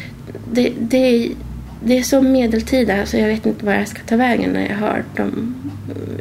det, 0.51 0.73
det, 0.79 1.31
det 1.83 1.97
är 1.97 2.03
så 2.03 2.21
medeltida 2.21 3.05
så 3.05 3.17
jag 3.17 3.27
vet 3.27 3.45
inte 3.45 3.65
var 3.65 3.73
jag 3.73 3.87
ska 3.87 3.99
ta 4.03 4.15
vägen 4.15 4.49
när 4.49 4.67
jag 4.69 4.75
hör 4.75 5.03
de 5.15 5.55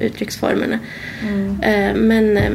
uttrycksformerna. 0.01 0.79
Mm. 1.23 1.61
Eh, 1.61 1.97
men 1.97 2.37
eh, 2.37 2.53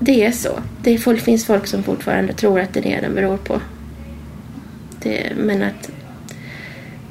det 0.00 0.24
är 0.24 0.32
så. 0.32 0.58
Det 0.82 0.98
finns 0.98 1.46
folk 1.46 1.66
som 1.66 1.82
fortfarande 1.82 2.32
tror 2.32 2.60
att 2.60 2.74
det 2.74 2.80
är 2.80 2.84
det 2.84 3.00
den 3.00 3.14
beror 3.14 3.36
på. 3.36 3.60
Det, 5.02 5.32
men 5.36 5.62
att 5.62 5.90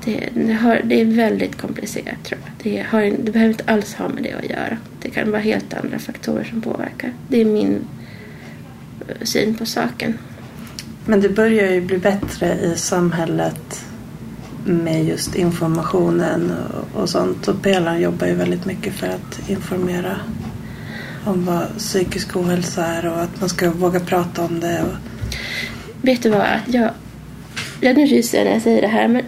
det, 0.06 0.30
det, 0.34 0.54
har, 0.54 0.82
det, 0.84 1.02
är 1.02 1.06
väldigt 1.06 1.58
komplicerat 1.58 2.24
tror 2.24 2.40
jag. 2.46 2.52
Det, 2.64 2.86
har, 2.90 3.02
det 3.02 3.32
behöver 3.32 3.52
inte 3.52 3.72
alls 3.72 3.94
ha 3.94 4.10
med 4.10 4.24
det 4.24 4.34
att 4.34 4.50
göra. 4.50 4.78
Det 5.02 5.10
kan 5.10 5.32
vara 5.32 5.42
helt 5.42 5.74
andra 5.74 6.00
faktorer 6.00 6.44
som 6.44 6.62
påverkar. 6.62 7.14
Det 7.28 7.42
är 7.42 7.46
min 7.46 7.80
syn 9.22 9.56
på 9.56 9.66
saken. 9.66 10.18
Men 11.06 11.22
det 11.22 11.30
börjar 11.30 11.72
ju 11.72 11.82
bli 11.82 11.98
bättre 11.98 12.60
i 12.60 12.76
samhället 12.76 13.86
med 14.66 15.06
just 15.06 15.36
informationen 15.36 16.54
och 16.94 17.10
sånt. 17.10 17.48
Och 17.48 17.62
Pelaren 17.62 18.02
jobbar 18.02 18.28
ju 18.28 18.34
väldigt 18.34 18.66
mycket 18.66 18.94
för 18.94 19.08
att 19.08 19.50
informera 19.50 20.16
om 21.26 21.46
vad 21.46 21.78
psykisk 21.78 22.36
ohälsa 22.36 22.86
är 22.86 23.06
och 23.08 23.22
att 23.22 23.40
man 23.40 23.50
ska 23.50 23.72
våga 23.72 24.00
prata 24.00 24.42
om 24.42 24.60
det. 24.60 24.82
Och... 24.82 24.96
Vet 26.02 26.24
du 26.24 26.30
vad? 26.30 26.48
Jag, 26.66 26.90
jag 27.82 27.98
nu 27.98 28.06
ryser 28.06 28.38
jag 28.38 28.46
när 28.46 28.54
jag 28.54 28.62
säger 28.62 28.82
det 28.82 28.88
här 28.88 29.08
men 29.08 29.24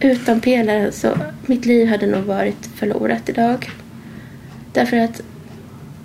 utan 0.00 0.40
pelaren 0.40 0.92
så 0.92 1.18
mitt 1.46 1.66
liv 1.66 1.88
hade 1.88 2.06
nog 2.06 2.24
varit 2.24 2.68
förlorat 2.74 3.28
idag. 3.28 3.70
Därför 4.72 4.96
att 4.96 5.22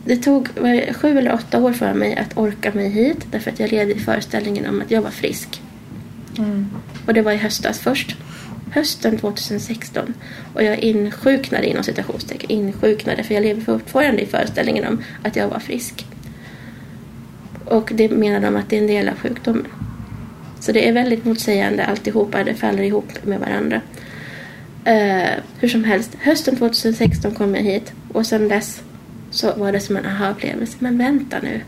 det 0.06 0.18
tog 0.18 0.50
sju 0.96 1.18
eller 1.18 1.34
åtta 1.34 1.60
år 1.60 1.74
för 1.74 1.94
mig 1.94 2.16
att 2.16 2.38
orka 2.38 2.72
mig 2.74 2.90
hit 2.90 3.28
därför 3.32 3.52
att 3.52 3.60
jag 3.60 3.72
levde 3.72 3.94
i 3.94 4.00
föreställningen 4.00 4.66
om 4.66 4.82
att 4.82 4.92
jag 4.92 5.02
var 5.02 5.12
frisk. 5.12 5.62
Mm. 6.38 6.70
Och 7.08 7.14
det 7.14 7.22
var 7.22 7.32
i 7.32 7.38
höstas 7.38 7.80
först. 7.80 8.16
Hösten 8.72 9.18
2016. 9.18 10.14
Och 10.54 10.64
jag 10.64 10.80
insjuknade 10.80 11.70
inom 11.70 11.84
citationstecken. 11.84 12.52
Insjuknade 12.52 13.24
för 13.24 13.34
jag 13.34 13.44
lever 13.44 13.62
fortfarande 13.62 14.22
i 14.22 14.26
föreställningen 14.26 14.88
om 14.88 15.04
att 15.24 15.36
jag 15.36 15.48
var 15.48 15.60
frisk. 15.60 16.06
Och 17.66 17.92
det 17.94 18.10
menar 18.10 18.40
de 18.40 18.56
att 18.56 18.70
det 18.70 18.78
är 18.78 18.82
en 18.82 18.88
del 18.88 19.10
av 19.10 19.16
sjukdomen. 19.16 19.68
Så 20.60 20.72
det 20.72 20.88
är 20.90 20.94
väldigt 20.94 21.26
motsägande 21.26 21.86
alltihopa. 21.86 22.44
Det 22.44 22.56
faller 22.56 22.84
ihop 22.84 23.26
med 23.26 23.40
varandra. 23.40 23.82
Uh, 24.88 25.44
hur 25.60 25.68
som 25.68 25.84
helst, 25.84 26.16
hösten 26.20 26.56
2016 26.56 27.36
kom 27.36 27.56
jag 27.56 27.64
hit 27.64 27.94
och 28.14 28.26
sedan 28.26 28.48
dess 28.48 28.84
så 29.34 29.54
var 29.54 29.72
det 29.72 29.80
som 29.80 29.98
en 29.98 30.06
aha-upplevelse. 30.06 30.78
Men 30.80 30.98
vänta 30.98 31.38
nu. 31.44 31.62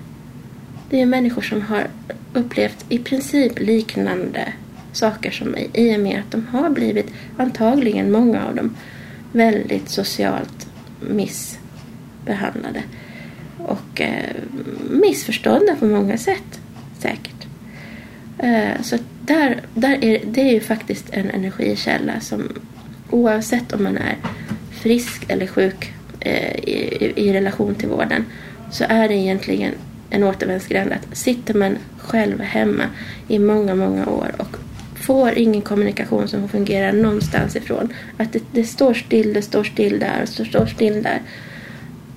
Det 0.89 0.95
är 0.95 0.99
ju 0.99 1.05
människor 1.05 1.41
som 1.41 1.61
har 1.61 1.87
upplevt 2.33 2.85
i 2.89 2.99
princip 2.99 3.59
liknande 3.59 4.53
saker 4.91 5.31
som 5.31 5.47
mig 5.47 5.69
i 5.73 5.95
och 5.95 5.99
med 5.99 6.19
att 6.19 6.31
de 6.31 6.47
har 6.47 6.69
blivit, 6.69 7.13
antagligen 7.37 8.11
många 8.11 8.45
av 8.45 8.55
dem, 8.55 8.75
väldigt 9.31 9.89
socialt 9.89 10.67
missbehandlade. 10.99 12.83
Och 13.57 14.01
eh, 14.01 14.35
missförstådda 14.89 15.75
på 15.75 15.85
många 15.85 16.17
sätt 16.17 16.59
säkert. 16.99 17.47
Eh, 18.39 18.81
så 18.81 18.97
där, 19.21 19.61
där 19.73 20.03
är, 20.03 20.21
det 20.25 20.41
är 20.41 20.53
ju 20.53 20.59
faktiskt 20.59 21.09
en 21.11 21.29
energikälla 21.29 22.19
som 22.19 22.49
oavsett 23.09 23.73
om 23.73 23.83
man 23.83 23.97
är 23.97 24.17
frisk 24.71 25.25
eller 25.27 25.47
sjuk 25.47 25.94
Eh, 26.25 26.55
i, 26.55 27.13
i, 27.15 27.33
relation 27.33 27.75
till 27.75 27.89
vården 27.89 28.25
så 28.71 28.85
är 28.89 29.07
det 29.07 29.13
egentligen 29.13 29.71
en 30.09 30.23
återvändsgränd 30.23 30.91
att 30.93 31.17
sitter 31.17 31.53
man 31.53 31.77
själv 31.97 32.41
hemma 32.41 32.83
i 33.27 33.39
många, 33.39 33.75
många 33.75 34.07
år 34.07 34.31
och 34.37 34.57
får 34.95 35.33
ingen 35.37 35.61
kommunikation 35.61 36.27
som 36.27 36.49
fungerar 36.49 36.93
någonstans 36.93 37.55
ifrån. 37.55 37.93
Att 38.17 38.33
det, 38.33 38.43
det 38.51 38.63
står 38.63 38.93
still, 38.93 39.33
det 39.33 39.41
står 39.41 39.63
still 39.63 39.99
där 39.99 40.21
och 40.21 40.27
det 40.37 40.45
står 40.45 40.65
still 40.65 41.03
där. 41.03 41.21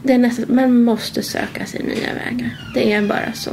Det 0.02 0.12
är 0.12 0.18
nästan, 0.18 0.44
man 0.48 0.82
måste 0.82 1.22
söka 1.22 1.66
sig 1.66 1.82
nya 1.82 2.14
vägar. 2.14 2.56
Det 2.74 2.92
är 2.92 3.02
bara 3.02 3.32
så. 3.32 3.50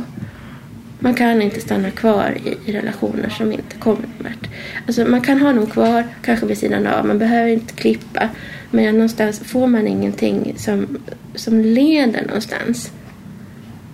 Man 0.99 1.13
kan 1.13 1.41
inte 1.41 1.61
stanna 1.61 1.91
kvar 1.91 2.37
i, 2.45 2.69
i 2.69 2.73
relationer 2.73 3.29
som 3.29 3.51
inte 3.51 3.75
kommer 3.75 4.01
någon 4.01 4.23
vart. 4.23 4.49
Alltså 4.87 5.05
man 5.05 5.21
kan 5.21 5.39
ha 5.39 5.53
dem 5.53 5.65
kvar, 5.65 6.03
kanske 6.21 6.45
vid 6.45 6.57
sidan 6.57 6.87
av. 6.87 7.05
Man 7.05 7.19
behöver 7.19 7.49
inte 7.49 7.73
klippa. 7.73 8.29
Men 8.75 8.95
någonstans 8.95 9.39
får 9.39 9.67
man 9.67 9.87
ingenting 9.87 10.53
som, 10.57 10.97
som 11.35 11.61
leder 11.61 12.25
någonstans. 12.27 12.91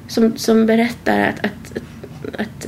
Som, 0.08 0.38
som 0.38 0.66
berättar 0.66 1.20
att, 1.20 1.46
att, 1.46 1.78
att, 2.36 2.40
att 2.40 2.68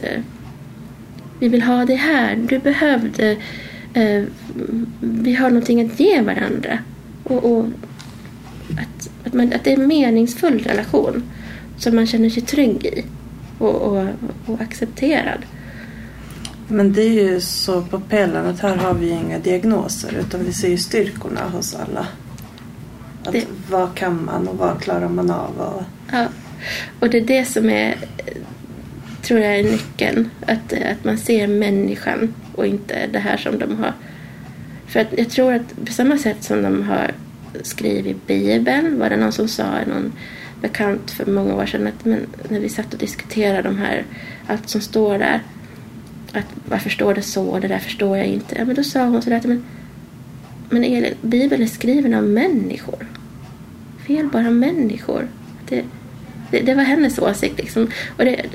vi 1.39 1.47
vill 1.47 1.61
ha 1.61 1.85
det 1.85 1.95
här. 1.95 2.35
Du 2.35 2.59
behövde... 2.59 3.37
Eh, 3.93 4.23
vi 4.99 5.33
har 5.33 5.49
någonting 5.49 5.81
att 5.81 5.99
ge 5.99 6.21
varandra. 6.21 6.79
Och, 7.23 7.51
och 7.51 7.65
att, 8.69 9.09
att, 9.23 9.33
man, 9.33 9.53
att 9.53 9.63
det 9.63 9.73
är 9.73 9.79
en 9.79 9.87
meningsfull 9.87 10.59
relation 10.59 11.23
som 11.77 11.95
man 11.95 12.07
känner 12.07 12.29
sig 12.29 12.43
trygg 12.43 12.85
i 12.85 13.03
och, 13.59 13.75
och, 13.75 14.05
och 14.45 14.61
accepterad. 14.61 15.45
Men 16.67 16.93
det 16.93 17.01
är 17.01 17.13
ju 17.13 17.41
så 17.41 17.81
på 17.81 17.99
pelaren 17.99 18.47
att 18.47 18.59
här 18.59 18.75
har 18.75 18.93
vi 18.93 19.09
inga 19.09 19.39
diagnoser 19.39 20.13
utan 20.19 20.45
vi 20.45 20.53
ser 20.53 20.69
ju 20.69 20.77
styrkorna 20.77 21.49
hos 21.49 21.75
alla. 21.75 22.07
Att 23.23 23.33
det... 23.33 23.45
Vad 23.69 23.95
kan 23.95 24.25
man 24.25 24.47
och 24.47 24.57
vad 24.57 24.81
klarar 24.81 25.09
man 25.09 25.31
av? 25.31 25.57
Och... 25.57 25.83
Ja, 26.11 26.27
och 26.99 27.09
det 27.09 27.17
är 27.17 27.25
det 27.25 27.45
som 27.45 27.69
är, 27.69 27.97
tror 29.21 29.39
jag 29.39 29.59
är 29.59 29.63
nyckeln. 29.63 30.29
Att, 30.47 30.73
att 30.73 31.03
man 31.03 31.17
ser 31.17 31.47
människan 31.47 32.33
och 32.55 32.67
inte 32.67 33.07
det 33.07 33.19
här 33.19 33.37
som 33.37 33.59
de 33.59 33.77
har. 33.77 33.93
För 34.87 34.99
att 34.99 35.07
jag 35.17 35.29
tror 35.29 35.53
att 35.53 35.85
på 35.85 35.93
samma 35.93 36.17
sätt 36.17 36.43
som 36.43 36.61
de 36.61 36.83
har 36.83 37.11
skrivit 37.61 38.27
Bibeln, 38.27 38.99
var 38.99 39.09
det 39.09 39.17
någon 39.17 39.31
som 39.31 39.47
sa 39.47 39.65
någon 39.87 40.13
bekant 40.61 41.11
för 41.11 41.25
många 41.25 41.55
år 41.55 41.65
sedan 41.65 41.87
att 41.87 42.05
men, 42.05 42.27
när 42.49 42.59
vi 42.59 42.69
satt 42.69 42.93
och 42.93 42.99
diskuterade 42.99 43.61
de 43.61 43.77
här, 43.77 44.05
allt 44.47 44.69
som 44.69 44.81
står 44.81 45.17
där. 45.17 45.41
Att 46.33 46.45
varför 46.69 46.89
står 46.89 47.13
det 47.13 47.21
så? 47.21 47.59
Det 47.59 47.67
där 47.67 47.79
förstår 47.79 48.17
jag 48.17 48.27
inte. 48.27 48.55
Ja, 48.57 48.65
men 48.65 48.75
då 48.75 48.83
sa 48.83 49.05
hon 49.05 49.21
sådär 49.21 49.37
att 49.37 49.45
men, 49.45 49.63
men 50.69 50.83
Elin, 50.83 51.13
Bibeln 51.21 51.63
är 51.63 51.67
skriven 51.67 52.13
av 52.13 52.23
människor. 52.23 53.07
Fel 54.07 54.27
bara 54.27 54.49
människor. 54.49 55.27
Det, 55.69 55.83
det, 56.51 56.59
det 56.59 56.75
var 56.75 56.83
hennes 56.83 57.19
åsikt 57.19 57.57
liksom. 57.57 57.87
Och 58.17 58.25
det, 58.25 58.45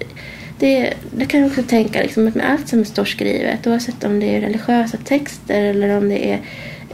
det, 0.58 0.94
det 1.16 1.24
kan 1.26 1.40
jag 1.40 1.48
också 1.48 1.62
tänka 1.62 2.02
liksom, 2.02 2.28
att 2.28 2.34
med 2.34 2.50
allt 2.50 2.68
som 2.68 2.84
står 2.84 3.04
skrivet, 3.04 3.66
oavsett 3.66 4.04
om 4.04 4.20
det 4.20 4.36
är 4.36 4.40
religiösa 4.40 4.96
texter 5.04 5.62
eller 5.62 5.98
om 5.98 6.08
det 6.08 6.30
är 6.32 6.40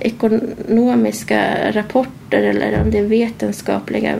ekonomiska 0.00 1.72
rapporter 1.72 2.42
eller 2.42 2.80
om 2.80 2.90
det 2.90 2.98
är 2.98 3.02
vetenskapliga 3.02 4.16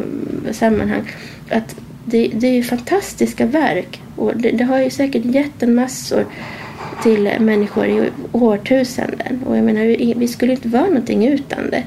sammanhang. 0.53 1.03
Att 1.51 1.77
det, 2.05 2.31
det 2.35 2.47
är 2.47 2.55
ju 2.55 2.63
fantastiska 2.63 3.47
verk 3.47 4.01
och 4.17 4.37
det, 4.37 4.51
det 4.51 4.65
har 4.65 4.79
ju 4.79 4.91
säkert 4.91 5.25
gett 5.25 5.63
en 5.63 5.75
massor 5.75 6.27
till 7.03 7.31
människor 7.41 7.87
i 7.87 8.11
årtusenden. 8.33 9.43
Och 9.47 9.57
jag 9.57 9.65
menar, 9.65 10.15
vi, 10.19 10.29
skulle 10.29 10.53
inte 10.53 10.69
vara 10.69 10.87
någonting 10.87 11.27
utan 11.29 11.71
det. 11.71 11.83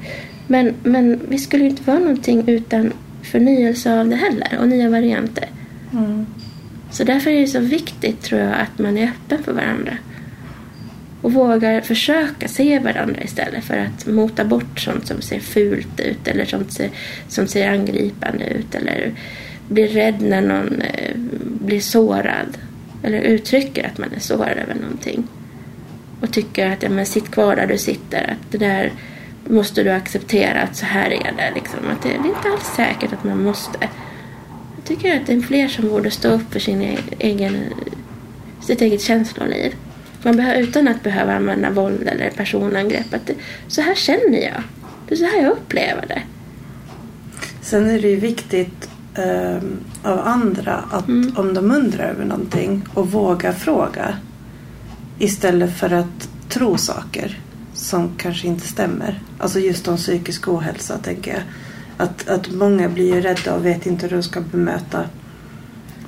Men, 0.47 0.73
men 0.83 1.19
vi 1.29 1.37
skulle 1.37 1.65
inte 1.65 1.83
vara 1.83 1.99
någonting 1.99 2.43
utan 2.47 2.93
förnyelse 3.23 3.99
av 3.99 4.09
det 4.09 4.15
heller 4.15 4.57
och 4.59 4.67
nya 4.67 4.89
varianter. 4.89 5.49
Mm. 5.93 6.25
Så 6.91 7.03
därför 7.03 7.31
är 7.31 7.41
det 7.41 7.47
så 7.47 7.59
viktigt 7.59 8.21
tror 8.21 8.41
jag 8.41 8.53
att 8.53 8.79
man 8.79 8.97
är 8.97 9.03
öppen 9.03 9.43
för 9.43 9.53
varandra 9.53 9.97
och 11.21 11.33
vågar 11.33 11.81
försöka 11.81 12.47
se 12.47 12.79
varandra 12.79 13.21
istället 13.21 13.63
för 13.63 13.77
att 13.77 14.07
mota 14.07 14.45
bort 14.45 14.79
sånt 14.79 15.07
som 15.07 15.21
ser 15.21 15.39
fult 15.39 15.99
ut 15.99 16.27
eller 16.27 16.45
sånt 16.45 16.81
som 17.27 17.47
ser 17.47 17.69
angripande 17.69 18.45
ut 18.45 18.75
eller 18.75 19.13
blir 19.67 19.87
rädd 19.87 20.21
när 20.21 20.41
någon 20.41 20.81
eh, 20.81 21.15
blir 21.43 21.79
sårad 21.79 22.57
eller 23.03 23.19
uttrycker 23.19 23.87
att 23.87 23.97
man 23.97 24.13
är 24.13 24.19
sårad 24.19 24.57
över 24.57 24.75
någonting 24.75 25.27
och 26.21 26.33
tycker 26.33 26.71
att 26.71 26.83
ja, 26.83 26.89
men 26.89 27.05
sitt 27.05 27.31
kvar 27.31 27.55
där 27.55 27.67
du 27.67 27.77
sitter, 27.77 28.23
att 28.31 28.51
det 28.51 28.57
där 28.57 28.91
måste 29.49 29.83
du 29.83 29.91
acceptera 29.91 30.61
att 30.61 30.75
så 30.75 30.85
här 30.85 31.09
är 31.09 31.33
det. 31.37 31.51
Liksom. 31.55 31.79
Att 31.91 32.03
det, 32.03 32.09
det 32.09 32.15
är 32.15 32.35
inte 32.35 32.49
alls 32.53 32.75
säkert 32.75 33.13
att 33.13 33.23
man 33.23 33.43
måste. 33.43 33.79
Jag 34.75 34.85
tycker 34.85 35.15
att 35.15 35.27
det 35.27 35.33
är 35.33 35.41
fler 35.41 35.67
som 35.67 35.89
borde 35.89 36.11
stå 36.11 36.29
upp 36.29 36.53
för 36.53 36.59
sin 36.59 36.97
egen, 37.19 37.57
sitt 38.61 38.81
eget 38.81 39.01
känsloliv. 39.01 39.75
Man 40.23 40.37
behöver, 40.37 40.61
utan 40.61 40.87
att 40.87 41.03
behöva 41.03 41.35
använda 41.35 41.69
våld 41.69 42.07
eller 42.07 42.29
personangrepp. 42.29 43.13
Att 43.13 43.27
det, 43.27 43.33
så 43.67 43.81
här 43.81 43.95
känner 43.95 44.39
jag. 44.39 44.63
Det 45.07 45.15
är 45.15 45.17
så 45.17 45.25
här 45.25 45.41
jag 45.41 45.51
upplever 45.51 46.05
det. 46.07 46.21
Sen 47.61 47.89
är 47.89 48.01
det 48.01 48.09
ju 48.09 48.19
viktigt 48.19 48.89
eh, 49.17 49.57
av 50.03 50.19
andra 50.19 50.83
att 50.91 51.07
mm. 51.07 51.37
om 51.37 51.53
de 51.53 51.71
undrar 51.71 52.05
över 52.05 52.25
någonting 52.25 52.85
och 52.93 53.11
våga 53.11 53.53
fråga 53.53 54.17
istället 55.19 55.77
för 55.77 55.93
att 55.93 56.29
tro 56.49 56.77
saker 56.77 57.41
som 57.73 58.09
kanske 58.17 58.47
inte 58.47 58.67
stämmer. 58.67 59.21
Alltså 59.39 59.59
just 59.59 59.87
om 59.87 59.97
psykisk 59.97 60.47
ohälsa 60.47 60.97
tänker 60.97 61.31
jag. 61.31 61.41
Att, 61.97 62.27
att 62.27 62.51
många 62.51 62.89
blir 62.89 63.21
rädda 63.21 63.55
och 63.55 63.65
vet 63.65 63.85
inte 63.85 64.07
hur 64.07 64.17
de 64.17 64.23
ska 64.23 64.41
bemöta 64.41 65.03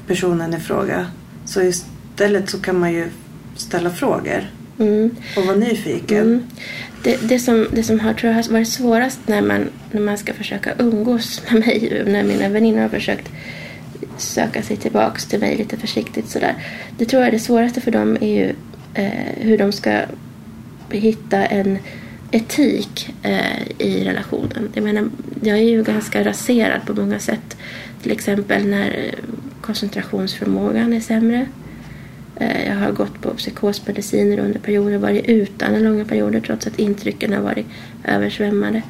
personen 0.08 0.54
i 0.54 0.60
fråga. 0.60 1.06
Så 1.46 1.62
istället 1.62 2.50
så 2.50 2.60
kan 2.60 2.80
man 2.80 2.94
ju 2.94 3.10
ställa 3.56 3.90
frågor 3.90 4.50
mm. 4.80 5.16
och 5.38 5.46
vara 5.46 5.56
nyfiken. 5.56 6.18
Mm. 6.18 6.44
Det, 7.04 7.30
det, 7.30 7.40
som, 7.40 7.68
det 7.72 7.84
som 7.84 8.00
har, 8.00 8.14
tror 8.14 8.34
jag, 8.34 8.44
har 8.44 8.52
varit 8.52 8.68
svårast 8.68 9.20
när 9.26 9.42
man, 9.42 9.70
när 9.92 10.02
man 10.02 10.18
ska 10.18 10.34
försöka 10.34 10.74
umgås 10.78 11.42
med 11.50 11.60
mig, 11.60 12.04
när 12.06 12.24
mina 12.24 12.50
väninnor 12.50 12.82
har 12.82 12.90
försökt 12.90 13.32
söka 14.18 14.62
sig 14.62 14.78
tillbaks 14.78 15.26
till 15.26 15.40
mig 15.40 15.58
lite 15.58 15.78
försiktigt 15.78 16.30
sådär. 16.30 16.56
Det 16.98 17.06
tror 17.06 17.24
jag 17.24 17.32
det 17.32 17.40
svåraste 17.40 17.82
för 17.82 17.92
dem 17.92 18.18
är 18.22 18.36
ju 18.36 18.54
eh, 18.94 19.36
hur 19.38 19.58
de 19.58 19.72
ska 19.72 20.02
hitta 20.92 21.46
en 21.46 21.80
etik 22.32 23.14
eh, 23.24 23.72
i 23.78 24.04
relationen. 24.04 24.70
Jag 24.74 24.84
menar, 24.84 25.10
jag 25.42 25.58
är 25.58 25.64
ju 25.64 25.84
ganska 25.84 26.26
raserad 26.26 26.82
på 26.86 26.94
många 26.94 27.20
sätt. 27.20 27.58
Till 28.02 28.12
exempel 28.12 28.68
när 28.68 29.16
koncentrationsförmågan 29.62 30.94
är 30.94 31.00
sämre. 31.00 31.48
Eh, 32.40 32.68
jag 32.68 32.76
har 32.76 32.92
gått 32.92 33.22
på 33.22 33.30
psykosmediciner 33.30 34.40
under 34.40 34.60
perioder, 34.60 34.98
varit 34.98 35.26
utan 35.26 35.84
långa 35.84 36.06
perioder 36.06 36.40
trots 36.40 36.68
att 36.68 36.80
intrycken 36.80 37.34
har 37.34 37.42
varit 37.42 37.66
översvämmade. 38.06 38.82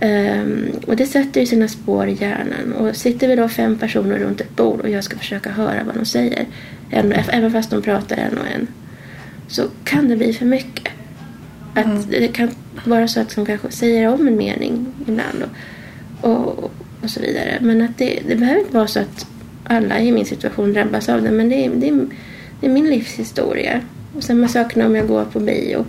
Um, 0.00 0.66
och 0.86 0.96
det 0.96 1.06
sätter 1.06 1.40
ju 1.40 1.46
sina 1.46 1.68
spår 1.68 2.06
i 2.06 2.12
hjärnan. 2.12 2.72
Och 2.72 2.96
sitter 2.96 3.28
vi 3.28 3.36
då 3.36 3.48
fem 3.48 3.78
personer 3.78 4.18
runt 4.18 4.40
ett 4.40 4.56
bord 4.56 4.80
och 4.80 4.90
jag 4.90 5.04
ska 5.04 5.18
försöka 5.18 5.50
höra 5.50 5.84
vad 5.84 5.94
de 5.94 6.04
säger, 6.04 6.46
även 6.90 7.52
fast 7.52 7.70
de 7.70 7.82
pratar 7.82 8.16
en 8.16 8.38
och 8.38 8.46
en, 8.46 8.68
så 9.48 9.62
kan 9.84 10.08
det 10.08 10.16
bli 10.16 10.32
för 10.32 10.46
mycket. 10.46 10.92
Att 11.74 11.84
mm. 11.84 12.02
Det 12.10 12.28
kan 12.28 12.50
vara 12.84 13.08
så 13.08 13.20
att 13.20 13.36
de 13.36 13.46
kanske 13.46 13.70
säger 13.70 14.08
om 14.08 14.28
en 14.28 14.36
mening 14.36 14.86
ibland 15.08 15.44
och, 16.20 16.30
och, 16.30 16.72
och 17.02 17.10
så 17.10 17.20
vidare. 17.20 17.58
Men 17.60 17.82
att 17.82 17.98
det, 17.98 18.20
det 18.28 18.36
behöver 18.36 18.60
inte 18.60 18.74
vara 18.74 18.86
så 18.86 19.00
att 19.00 19.26
alla 19.64 20.00
i 20.00 20.12
min 20.12 20.26
situation 20.26 20.72
drabbas 20.72 21.08
av 21.08 21.22
det. 21.22 21.30
Men 21.30 21.48
det, 21.48 21.68
det, 21.68 22.06
det 22.60 22.66
är 22.66 22.70
min 22.70 22.90
livshistoria. 22.90 23.80
Och 24.16 24.24
samma 24.24 24.48
sak 24.48 24.76
när 24.76 24.94
jag 24.94 25.08
går 25.08 25.24
på 25.24 25.40
bio. 25.40 25.84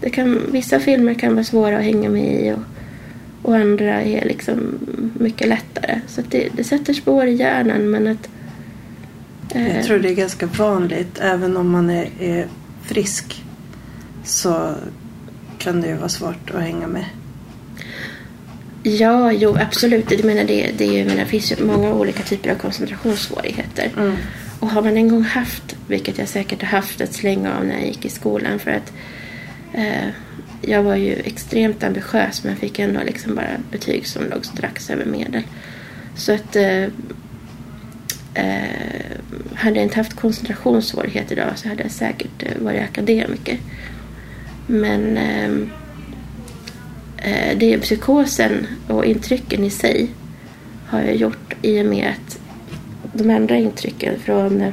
Det 0.00 0.10
kan, 0.10 0.40
vissa 0.50 0.80
filmer 0.80 1.14
kan 1.14 1.34
vara 1.34 1.44
svåra 1.44 1.78
att 1.78 1.84
hänga 1.84 2.08
med 2.08 2.46
i 2.46 2.52
och, 2.52 2.62
och 3.42 3.56
andra 3.56 4.02
är 4.02 4.24
liksom 4.24 4.78
mycket 5.18 5.48
lättare. 5.48 6.00
Så 6.06 6.22
det, 6.28 6.48
det 6.56 6.64
sätter 6.64 6.94
spår 6.94 7.26
i 7.26 7.34
hjärnan 7.34 7.90
men 7.90 8.06
att... 8.06 8.28
Eh, 9.54 9.76
jag 9.76 9.84
tror 9.84 9.98
det 9.98 10.08
är 10.08 10.14
ganska 10.14 10.46
vanligt 10.46 11.18
även 11.20 11.56
om 11.56 11.70
man 11.70 11.90
är, 11.90 12.08
är 12.20 12.46
frisk 12.82 13.44
så 14.24 14.74
kan 15.58 15.80
det 15.80 15.88
ju 15.88 15.94
vara 15.94 16.08
svårt 16.08 16.50
att 16.50 16.62
hänga 16.62 16.86
med. 16.86 17.04
Ja, 18.82 19.32
jo 19.32 19.56
absolut. 19.60 20.10
Jag 20.10 20.24
menar, 20.24 20.44
det, 20.44 20.70
det, 20.78 20.84
jag 20.84 21.06
menar, 21.06 21.20
det 21.20 21.26
finns 21.26 21.52
ju 21.52 21.64
många 21.64 21.94
olika 21.94 22.22
typer 22.22 22.50
av 22.50 22.54
koncentrationssvårigheter. 22.54 23.90
Mm. 23.96 24.16
Och 24.60 24.70
har 24.70 24.82
man 24.82 24.96
en 24.96 25.08
gång 25.08 25.22
haft, 25.22 25.65
vilket 25.86 26.18
jag 26.18 26.28
säkert 26.28 26.62
har 26.62 26.68
haft 26.68 27.00
ett 27.00 27.12
släng 27.12 27.46
av 27.46 27.64
när 27.64 27.74
jag 27.74 27.86
gick 27.86 28.04
i 28.04 28.08
skolan 28.08 28.58
för 28.58 28.70
att 28.70 28.92
eh, 29.74 30.08
jag 30.62 30.82
var 30.82 30.96
ju 30.96 31.14
extremt 31.14 31.84
ambitiös 31.84 32.44
men 32.44 32.56
fick 32.56 32.78
ändå 32.78 33.00
liksom 33.04 33.34
bara 33.34 33.56
betyg 33.70 34.06
som 34.06 34.24
låg 34.30 34.46
strax 34.46 34.90
över 34.90 35.04
medel. 35.04 35.42
Så 36.16 36.32
att 36.32 36.56
eh, 36.56 36.82
eh, 38.34 39.18
hade 39.54 39.76
jag 39.76 39.84
inte 39.84 39.96
haft 39.96 40.16
koncentrationssvårigheter 40.16 41.36
idag 41.36 41.58
så 41.58 41.68
hade 41.68 41.82
jag 41.82 41.92
säkert 41.92 42.42
eh, 42.42 42.62
varit 42.62 42.82
akademiker. 42.82 43.58
Men 44.66 45.16
eh, 45.16 45.50
eh, 47.18 47.58
det 47.58 47.74
är 47.74 47.78
psykosen 47.78 48.66
och 48.88 49.04
intrycken 49.04 49.64
i 49.64 49.70
sig 49.70 50.10
har 50.86 51.00
jag 51.00 51.16
gjort 51.16 51.56
i 51.62 51.82
och 51.82 51.86
med 51.86 52.08
att 52.10 52.38
de 53.12 53.30
andra 53.30 53.56
intrycken 53.56 54.18
från 54.20 54.60
eh, 54.60 54.72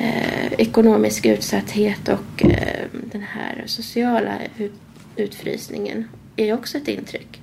eh, 0.00 0.52
ekonomisk 0.58 1.26
utsatthet 1.26 2.08
och 2.08 2.44
eh, 2.44 2.86
den 2.92 3.22
här 3.22 3.62
sociala 3.66 4.38
ut, 4.58 4.72
utfrysningen 5.16 6.08
är 6.36 6.54
också 6.54 6.78
ett 6.78 6.88
intryck 6.88 7.42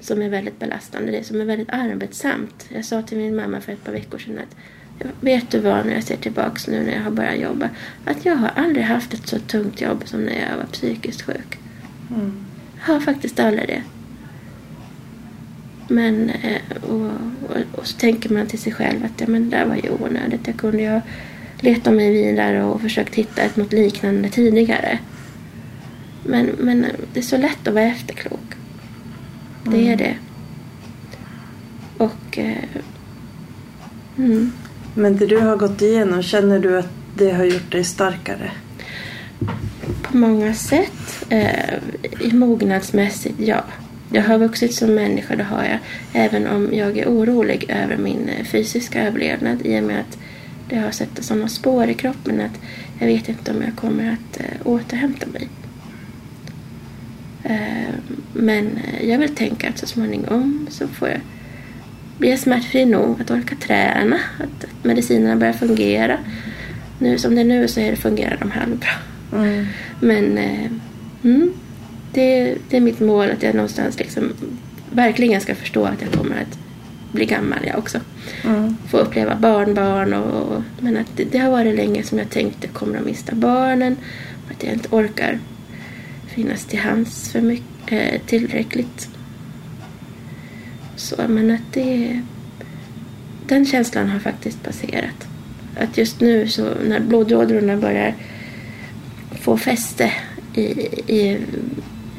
som 0.00 0.22
är 0.22 0.28
väldigt 0.28 0.58
belastande, 0.58 1.12
det 1.12 1.24
som 1.24 1.40
är 1.40 1.44
väldigt 1.44 1.70
arbetsamt. 1.70 2.68
Jag 2.68 2.84
sa 2.84 3.02
till 3.02 3.18
min 3.18 3.36
mamma 3.36 3.60
för 3.60 3.72
ett 3.72 3.84
par 3.84 3.92
veckor 3.92 4.18
sedan 4.18 4.38
att 4.38 4.56
vet 5.20 5.50
du 5.50 5.58
vad, 5.58 5.86
när 5.86 5.94
jag 5.94 6.04
ser 6.04 6.16
tillbaks 6.16 6.68
nu 6.68 6.82
när 6.82 6.92
jag 6.92 7.02
har 7.02 7.10
börjat 7.10 7.40
jobba, 7.40 7.70
att 8.04 8.24
jag 8.24 8.36
har 8.36 8.48
aldrig 8.56 8.84
haft 8.84 9.14
ett 9.14 9.28
så 9.28 9.38
tungt 9.38 9.80
jobb 9.80 10.02
som 10.06 10.20
när 10.20 10.50
jag 10.50 10.56
var 10.56 10.66
psykiskt 10.72 11.22
sjuk. 11.22 11.58
Mm. 12.10 12.44
Jag 12.78 12.94
har 12.94 13.00
faktiskt 13.00 13.40
aldrig 13.40 13.68
det. 13.68 13.82
Men, 15.90 16.30
eh, 16.30 16.82
och, 16.82 17.10
och, 17.50 17.78
och, 17.78 17.86
så 17.86 17.98
tänker 17.98 18.30
man 18.30 18.46
till 18.46 18.58
sig 18.58 18.72
själv 18.72 19.04
att 19.04 19.20
ja, 19.20 19.26
men 19.28 19.50
det 19.50 19.56
där 19.56 19.66
var 19.66 19.76
ju 19.76 19.90
onödigt. 19.90 20.46
Jag 20.46 20.56
kunde 20.56 20.82
ju 20.82 20.88
ha 20.88 21.00
letat 21.60 21.94
mig 21.94 22.10
vidare 22.10 22.64
och 22.64 22.80
försökt 22.80 23.14
hitta 23.14 23.42
ett 23.42 23.56
något 23.56 23.72
liknande 23.72 24.28
tidigare. 24.28 24.98
Men, 26.24 26.46
men 26.46 26.86
det 27.12 27.20
är 27.20 27.24
så 27.24 27.36
lätt 27.36 27.68
att 27.68 27.74
vara 27.74 27.84
efterklok. 27.84 28.54
Det 29.64 29.76
är 29.76 29.92
mm. 29.92 29.98
det. 29.98 30.14
Och... 31.96 32.38
Eh, 32.38 32.64
mm. 34.18 34.52
Men 34.94 35.16
det 35.16 35.26
du 35.26 35.38
har 35.38 35.56
gått 35.56 35.82
igenom, 35.82 36.22
känner 36.22 36.58
du 36.58 36.78
att 36.78 36.92
det 37.14 37.32
har 37.32 37.44
gjort 37.44 37.72
dig 37.72 37.84
starkare? 37.84 38.50
På 40.02 40.16
många 40.16 40.54
sätt. 40.54 41.24
Eh, 41.28 41.74
mognadsmässigt, 42.32 43.40
ja. 43.40 43.64
Jag 44.12 44.22
har 44.22 44.38
vuxit 44.38 44.74
som 44.74 44.94
människa, 44.94 45.36
det 45.36 45.42
har 45.42 45.64
jag. 45.64 45.78
Även 46.12 46.46
om 46.46 46.68
jag 46.72 46.98
är 46.98 47.08
orolig 47.08 47.64
över 47.68 47.96
min 47.96 48.28
eh, 48.28 48.44
fysiska 48.44 49.06
överlevnad 49.06 49.66
i 49.66 49.80
och 49.80 49.84
med 49.84 50.00
att 50.00 50.18
det 50.68 50.76
har 50.76 50.90
sett 50.90 51.24
sådana 51.24 51.48
spår 51.48 51.88
i 51.88 51.94
kroppen 51.94 52.40
att 52.40 52.60
jag 52.98 53.06
vet 53.06 53.28
inte 53.28 53.50
om 53.50 53.62
jag 53.62 53.76
kommer 53.76 54.12
att 54.12 54.40
äh, 54.40 54.66
återhämta 54.66 55.26
mig. 55.26 55.48
Äh, 57.44 57.94
men 58.32 58.78
jag 59.02 59.18
vill 59.18 59.34
tänka 59.34 59.68
att 59.68 59.78
så 59.78 59.86
småningom 59.86 60.66
så 60.70 60.88
får 60.88 61.08
jag 61.08 61.20
bli 62.18 62.36
smärtfri 62.36 62.84
nog 62.84 63.20
att 63.20 63.30
orka 63.30 63.56
träna, 63.56 64.16
att, 64.38 64.64
att 64.64 64.84
medicinerna 64.84 65.36
börjar 65.36 65.52
fungera. 65.52 66.18
Nu 66.98 67.18
som 67.18 67.34
det 67.34 67.40
är 67.40 67.44
nu 67.44 67.68
så 67.68 67.80
är 67.80 67.90
det 67.90 67.96
fungerar 67.96 68.36
de 68.40 68.50
halvbra. 68.50 68.90
Mm. 69.32 69.66
Men 70.00 70.38
mm, 71.22 71.52
det, 72.12 72.56
det 72.68 72.76
är 72.76 72.80
mitt 72.80 73.00
mål 73.00 73.30
att 73.30 73.42
jag 73.42 73.54
någonstans 73.54 73.98
liksom 73.98 74.32
verkligen 74.90 75.40
ska 75.40 75.54
förstå 75.54 75.84
att 75.84 76.02
jag 76.02 76.12
kommer 76.12 76.36
att 76.36 76.58
bli 77.12 77.26
gammal 77.26 77.58
jag 77.66 77.78
också. 77.78 78.00
Mm. 78.44 78.76
Få 78.88 78.98
uppleva 78.98 79.36
barnbarn 79.36 80.14
och, 80.14 80.62
men 80.80 80.96
att 80.96 81.16
det, 81.16 81.24
det, 81.24 81.38
har 81.38 81.50
varit 81.50 81.76
länge 81.76 82.02
som 82.02 82.18
jag 82.18 82.30
tänkte 82.30 82.68
kommer 82.68 82.98
att 82.98 83.04
mista 83.04 83.34
barnen. 83.34 83.96
Att 84.50 84.62
jag 84.62 84.72
inte 84.72 84.88
orkar 84.90 85.38
finnas 86.28 86.64
till 86.64 86.78
hands 86.78 87.32
för 87.32 87.40
mycket, 87.40 88.14
eh, 88.14 88.20
tillräckligt. 88.26 89.08
Så 90.96 91.16
men 91.28 91.50
att 91.50 91.72
det 91.72 92.20
den 93.46 93.66
känslan 93.66 94.08
har 94.08 94.18
faktiskt 94.18 94.62
passerat. 94.62 95.28
Att 95.76 95.98
just 95.98 96.20
nu 96.20 96.48
så 96.48 96.74
när 96.84 97.00
blodådrorna 97.00 97.76
börjar 97.76 98.14
få 99.40 99.56
fäste 99.56 100.12
i, 100.54 100.62
i 101.06 101.38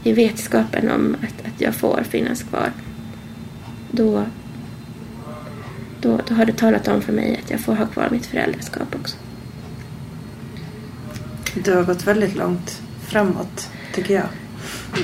i 0.04 0.14
vetskapen 0.14 0.92
om 0.92 1.16
att, 1.24 1.48
att 1.48 1.62
jag 1.62 1.76
får 1.76 2.04
finnas 2.10 2.44
kvar. 2.44 2.72
Då, 3.92 4.26
då, 6.02 6.20
då 6.28 6.34
har 6.34 6.46
det 6.46 6.58
talat 6.58 6.88
om 6.88 7.02
för 7.02 7.14
mig 7.14 7.40
att 7.44 7.52
jag 7.52 7.60
får 7.60 7.76
ha 7.76 7.86
kvar 7.86 8.10
mitt 8.12 8.26
föräldraskap 8.26 8.96
också. 8.96 9.18
Du 11.64 11.76
har 11.76 11.84
gått 11.84 12.08
väldigt 12.08 12.36
långt 12.36 12.82
framåt, 13.08 13.70
tycker 13.94 14.14
jag. 14.14 14.28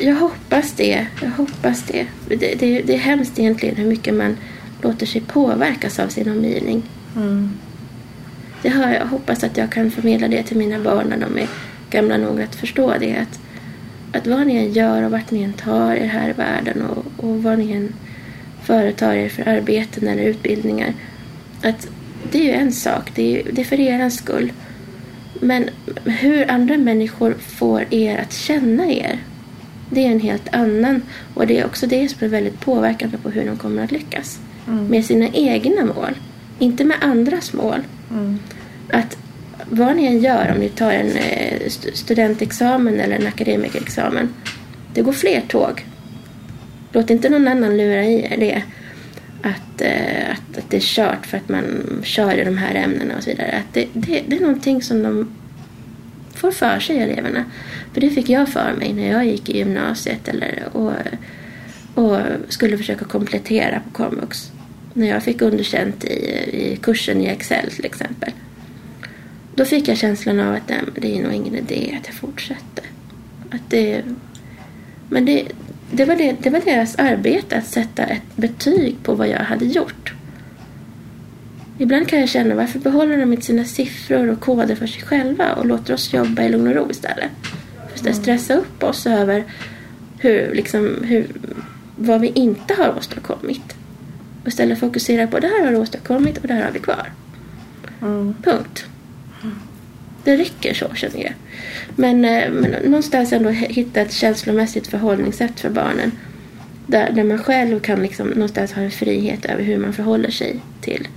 Jag 0.01 0.15
hoppas 0.15 0.73
det. 0.73 1.07
Jag 1.21 1.29
hoppas 1.29 1.83
det. 1.83 2.07
Det, 2.27 2.35
det, 2.35 2.81
det 2.81 2.93
är 2.93 2.97
hemskt 2.97 3.39
egentligen 3.39 3.75
hur 3.75 3.87
mycket 3.87 4.13
man 4.13 4.37
låter 4.81 5.05
sig 5.05 5.21
påverkas 5.21 5.99
av 5.99 6.07
sin 6.07 6.31
omgivning. 6.31 6.83
Mm. 7.15 7.51
Det 8.61 8.69
har 8.69 8.93
jag 8.93 9.05
hoppas 9.05 9.43
att 9.43 9.57
jag 9.57 9.71
kan 9.71 9.91
förmedla 9.91 10.27
det 10.27 10.43
till 10.43 10.57
mina 10.57 10.79
barn 10.79 11.07
när 11.09 11.17
de 11.17 11.37
är 11.37 11.47
gamla 11.89 12.17
nog 12.17 12.41
att 12.41 12.55
förstå 12.55 12.93
det. 12.99 13.17
Att 13.17 13.39
att 14.11 14.27
vad 14.27 14.47
ni 14.47 14.55
än 14.55 14.73
gör 14.73 15.03
och 15.03 15.11
vart 15.11 15.31
ni 15.31 15.43
än 15.43 15.53
tar 15.53 15.95
er 15.95 16.05
här 16.05 16.29
i 16.29 16.33
världen 16.33 16.81
och, 16.81 17.05
och 17.17 17.43
vad 17.43 17.59
ni 17.59 17.71
än 17.71 17.93
företar 18.63 19.13
er 19.13 19.29
för 19.29 19.47
arbeten 19.47 20.07
eller 20.07 20.23
utbildningar. 20.23 20.93
Att 21.63 21.87
det 22.31 22.37
är 22.39 22.43
ju 22.43 22.51
en 22.51 22.71
sak, 22.71 23.11
det 23.15 23.39
är, 23.39 23.51
det 23.51 23.61
är 23.61 23.65
för 23.65 23.79
er 23.79 24.09
skull. 24.09 24.51
Men 25.41 25.69
hur 26.05 26.51
andra 26.51 26.77
människor 26.77 27.35
får 27.39 27.93
er 27.93 28.17
att 28.17 28.33
känna 28.33 28.91
er, 28.91 29.19
det 29.89 30.05
är 30.05 30.11
en 30.11 30.19
helt 30.19 30.53
annan. 30.53 31.01
Och 31.33 31.47
det 31.47 31.59
är 31.59 31.65
också 31.65 31.87
det 31.87 32.09
som 32.09 32.25
är 32.25 32.29
väldigt 32.29 32.59
påverkande 32.59 33.17
på 33.17 33.29
hur 33.29 33.45
de 33.45 33.57
kommer 33.57 33.83
att 33.83 33.91
lyckas. 33.91 34.39
Mm. 34.67 34.87
Med 34.87 35.05
sina 35.05 35.27
egna 35.27 35.85
mål, 35.85 36.15
inte 36.59 36.83
med 36.83 36.97
andras 37.01 37.53
mål. 37.53 37.79
Mm. 38.11 38.39
Att 38.89 39.17
vad 39.69 39.95
ni 39.95 40.05
än 40.05 40.19
gör, 40.19 40.51
om 40.51 40.59
ni 40.59 40.69
tar 40.69 40.91
en 40.91 41.17
eh, 41.17 41.69
studentexamen 41.93 42.99
eller 42.99 43.15
en 43.15 43.27
akademikerexamen, 43.27 44.29
det 44.93 45.01
går 45.01 45.11
fler 45.11 45.41
tåg. 45.47 45.85
Låt 46.91 47.09
inte 47.09 47.29
någon 47.29 47.47
annan 47.47 47.77
lura 47.77 48.03
i 48.03 48.23
er 48.23 48.37
det. 48.37 48.63
Att, 49.41 49.81
eh, 49.81 50.31
att, 50.31 50.57
att 50.57 50.69
det 50.69 50.77
är 50.77 50.81
kört 50.81 51.25
för 51.25 51.37
att 51.37 51.49
man 51.49 51.83
kör 52.03 52.37
i 52.37 52.43
de 52.43 52.57
här 52.57 52.75
ämnena 52.75 53.17
och 53.17 53.23
så 53.23 53.29
vidare. 53.29 53.51
Att 53.57 53.73
det, 53.73 53.87
det, 53.93 54.23
det 54.27 54.35
är 54.35 54.41
någonting 54.41 54.81
som 54.81 55.03
de 55.03 55.35
får 56.33 56.51
för 56.51 56.79
sig, 56.79 56.97
eleverna. 56.97 57.45
För 57.93 58.01
det 58.01 58.09
fick 58.09 58.29
jag 58.29 58.49
för 58.49 58.73
mig 58.79 58.93
när 58.93 59.11
jag 59.11 59.25
gick 59.25 59.49
i 59.49 59.57
gymnasiet 59.57 60.27
eller, 60.27 60.63
och, 60.71 60.93
och 61.95 62.19
skulle 62.49 62.77
försöka 62.77 63.05
komplettera 63.05 63.79
på 63.79 64.03
komvux. 64.03 64.51
När 64.93 65.07
jag 65.07 65.23
fick 65.23 65.41
underkänt 65.41 66.03
i, 66.03 66.33
i 66.51 66.79
kursen 66.81 67.21
i 67.21 67.25
Excel 67.25 67.71
till 67.71 67.85
exempel. 67.85 68.31
Då 69.57 69.65
fick 69.65 69.87
jag 69.87 69.97
känslan 69.97 70.39
av 70.39 70.55
att 70.55 70.67
det 70.95 71.17
är 71.17 71.23
nog 71.23 71.33
ingen 71.33 71.55
idé 71.55 71.97
att 71.99 72.07
jag 72.07 72.15
fortsätter. 72.15 72.85
Att 73.49 73.69
det, 73.69 74.03
men 75.09 75.25
det, 75.25 75.47
det, 75.91 76.05
var 76.05 76.15
det, 76.15 76.35
det 76.39 76.49
var 76.49 76.61
deras 76.65 76.95
arbete 76.95 77.57
att 77.57 77.67
sätta 77.67 78.03
ett 78.03 78.35
betyg 78.35 78.95
på 79.03 79.15
vad 79.15 79.27
jag 79.27 79.39
hade 79.39 79.65
gjort. 79.65 80.13
Ibland 81.77 82.07
kan 82.07 82.19
jag 82.19 82.29
känna 82.29 82.55
varför 82.55 82.79
behåller 82.79 83.17
de 83.17 83.33
inte 83.33 83.45
sina 83.45 83.65
siffror 83.65 84.27
och 84.27 84.39
koder 84.39 84.75
för 84.75 84.87
sig 84.87 85.01
själva 85.01 85.53
och 85.53 85.65
låter 85.65 85.93
oss 85.93 86.13
jobba 86.13 86.43
i 86.43 86.49
lugn 86.49 86.67
och 86.67 86.75
ro 86.75 86.91
istället. 86.91 87.31
För 87.95 88.09
att 88.09 88.15
stressa 88.15 88.53
upp 88.53 88.83
oss 88.83 89.07
över 89.07 89.43
hur, 90.19 90.55
liksom, 90.55 91.03
hur, 91.03 91.27
vad 91.95 92.21
vi 92.21 92.27
inte 92.27 92.73
har 92.73 92.97
åstadkommit. 92.97 93.75
Och 94.41 94.47
istället 94.47 94.79
fokusera 94.79 95.27
på 95.27 95.39
det 95.39 95.47
här 95.47 95.65
har 95.65 95.71
du 95.71 95.77
åstadkommit 95.77 96.37
och 96.37 96.47
det 96.47 96.53
här 96.53 96.63
har 96.63 96.71
vi 96.71 96.79
kvar. 96.79 97.11
Mm. 98.01 98.33
Punkt 98.43 98.85
det 100.27 100.37
räcker 100.37 100.73
så 100.73 100.93
känner 100.95 101.23
jag. 101.23 101.33
Men, 101.95 102.25
eh, 102.25 102.51
men 102.51 102.71
någonstans 102.83 103.33
ändå 103.33 103.49
hitta 103.49 104.01
ett 104.01 104.13
känslomässigt 104.13 104.87
förhållningssätt 104.87 105.59
för 105.59 105.69
barnen. 105.69 106.11
Där, 106.87 107.11
där 107.11 107.23
man 107.23 107.37
själv 107.37 107.79
kan 107.79 108.01
liksom 108.01 108.27
någonstans 108.27 108.73
ha 108.73 108.81
en 108.81 108.91
frihet 108.91 109.45
över 109.45 109.63
hur 109.63 109.77
man 109.77 109.93
förhåller 109.93 110.31
sig 110.31 110.59
till 110.81 111.07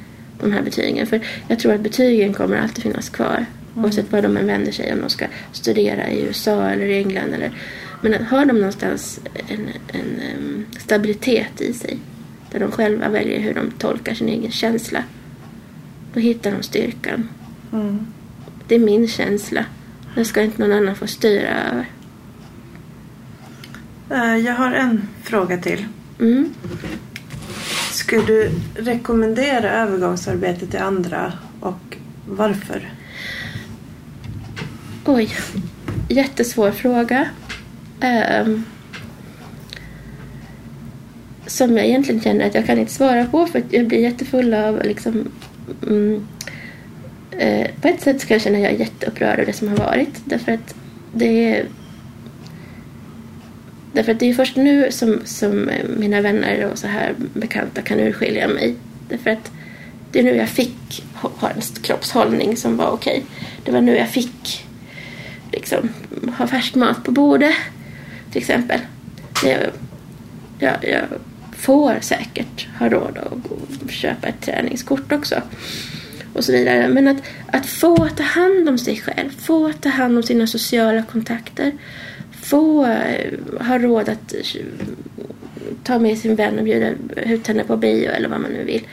de 0.40 0.52
här 0.52 0.62
betygen. 0.62 1.06
För 1.06 1.20
jag 1.48 1.58
tror 1.58 1.74
att 1.74 1.80
betygen 1.80 2.34
kommer 2.34 2.56
alltid 2.56 2.82
finnas 2.82 3.08
kvar. 3.08 3.46
Mm. 3.72 3.84
Oavsett 3.84 4.12
var 4.12 4.22
de 4.22 4.36
än 4.36 4.46
vänder 4.46 4.72
sig. 4.72 4.92
Om 4.92 5.00
de 5.00 5.10
ska 5.10 5.26
studera 5.52 6.10
i 6.10 6.22
USA 6.22 6.68
eller 6.68 6.86
i 6.86 6.98
England. 6.98 7.34
Eller, 7.34 7.50
men 8.02 8.24
har 8.24 8.44
de 8.44 8.56
någonstans 8.56 9.20
en, 9.48 9.68
en 9.92 10.20
um, 10.38 10.66
stabilitet 10.78 11.60
i 11.60 11.72
sig. 11.72 11.98
Där 12.52 12.60
de 12.60 12.70
själva 12.70 13.08
väljer 13.08 13.40
hur 13.40 13.54
de 13.54 13.70
tolkar 13.70 14.14
sin 14.14 14.28
egen 14.28 14.50
känsla. 14.50 15.04
Då 16.14 16.20
hittar 16.20 16.52
de 16.52 16.62
styrkan. 16.62 17.28
Mm. 17.72 18.06
Det 18.70 18.74
är 18.76 18.78
min 18.78 19.08
känsla. 19.08 19.64
Det 20.14 20.24
ska 20.24 20.42
inte 20.42 20.62
någon 20.62 20.72
annan 20.72 20.96
få 20.96 21.06
styra 21.06 21.48
över. 21.48 21.86
Eh, 24.10 24.36
jag 24.36 24.54
har 24.54 24.72
en 24.72 25.08
fråga 25.22 25.58
till. 25.58 25.84
Mm. 26.20 26.54
Skulle 27.92 28.26
du 28.26 28.50
rekommendera 28.74 29.70
övergångsarbete 29.70 30.66
till 30.66 30.80
andra 30.80 31.32
och 31.60 31.96
varför? 32.28 32.92
Oj. 35.04 35.36
jättesvår 36.08 36.70
fråga. 36.70 37.28
Um, 38.44 38.64
som 41.46 41.76
jag 41.76 41.86
egentligen 41.86 42.20
känner 42.20 42.46
att 42.46 42.54
jag 42.54 42.66
kan 42.66 42.78
inte 42.78 42.92
svara 42.92 43.24
på 43.24 43.46
för 43.46 43.58
att 43.58 43.72
jag 43.72 43.86
blir 43.86 43.98
jättefull 43.98 44.54
av 44.54 44.82
liksom 44.84 45.28
mm, 45.86 46.26
eh, 47.40 47.70
på 47.80 47.88
ett 47.88 48.00
sätt 48.00 48.26
kan 48.26 48.34
jag 48.34 48.42
känna 48.42 48.58
att 48.58 48.64
jag 48.64 48.72
är 48.72 48.78
jätteupprörd 48.78 49.38
över 49.38 49.46
det 49.46 49.52
som 49.52 49.68
har 49.68 49.76
varit 49.76 50.20
därför 50.24 50.52
att 50.52 50.74
det 51.12 51.54
är 51.54 51.66
Därför 53.92 54.12
att 54.12 54.18
det 54.18 54.30
är 54.30 54.34
först 54.34 54.56
nu 54.56 54.92
som, 54.92 55.20
som 55.24 55.68
eh, 55.68 55.88
mina 55.88 56.20
vänner 56.20 56.70
och 56.72 56.78
så 56.78 56.86
här 56.86 57.14
bekanta 57.34 57.82
kan 57.82 58.00
urskilja 58.00 58.48
mig. 58.48 58.74
Därför 59.08 59.30
att 59.30 59.52
det 60.12 60.18
är 60.18 60.22
nu 60.22 60.36
jag 60.36 60.48
fick 60.48 61.04
ha 61.14 61.50
en 61.50 61.60
kroppshållning 61.82 62.56
som 62.56 62.76
var 62.76 62.90
okej. 62.90 63.12
Okay. 63.12 63.48
Det 63.64 63.72
var 63.72 63.80
nu 63.80 63.96
jag 63.96 64.08
fick 64.08 64.66
liksom 65.52 65.88
ha 66.38 66.46
färsk 66.46 66.74
mat 66.74 67.04
på 67.04 67.10
bordet 67.10 67.54
till 68.32 68.40
exempel. 68.40 68.80
Jag, 69.44 69.60
jag, 70.58 70.76
jag 70.82 71.02
får 71.56 71.96
säkert 72.00 72.68
ha 72.78 72.88
råd 72.88 73.18
att 73.18 73.90
köpa 73.90 74.26
ett 74.26 74.40
träningskort 74.40 75.12
också. 75.12 75.42
Och 76.32 76.44
så 76.44 76.52
vidare. 76.52 76.88
Men 76.88 77.08
att, 77.08 77.22
att 77.46 77.66
få 77.66 78.08
ta 78.08 78.22
hand 78.22 78.68
om 78.68 78.78
sig 78.78 78.96
själv, 78.96 79.30
få 79.30 79.72
ta 79.72 79.88
hand 79.88 80.16
om 80.16 80.22
sina 80.22 80.46
sociala 80.46 81.02
kontakter, 81.02 81.72
få 82.42 82.86
eh, 82.86 83.32
ha 83.60 83.78
råd 83.78 84.08
att 84.08 84.34
eh, 84.34 84.64
ta 85.84 85.98
med 85.98 86.18
sin 86.18 86.34
vän 86.34 86.58
och 86.58 86.64
bjuda 86.64 86.90
ut 87.16 87.46
henne 87.46 87.64
på 87.64 87.76
bio 87.76 88.10
eller 88.10 88.28
vad 88.28 88.40
man 88.40 88.50
nu 88.50 88.64
vill. 88.64 88.86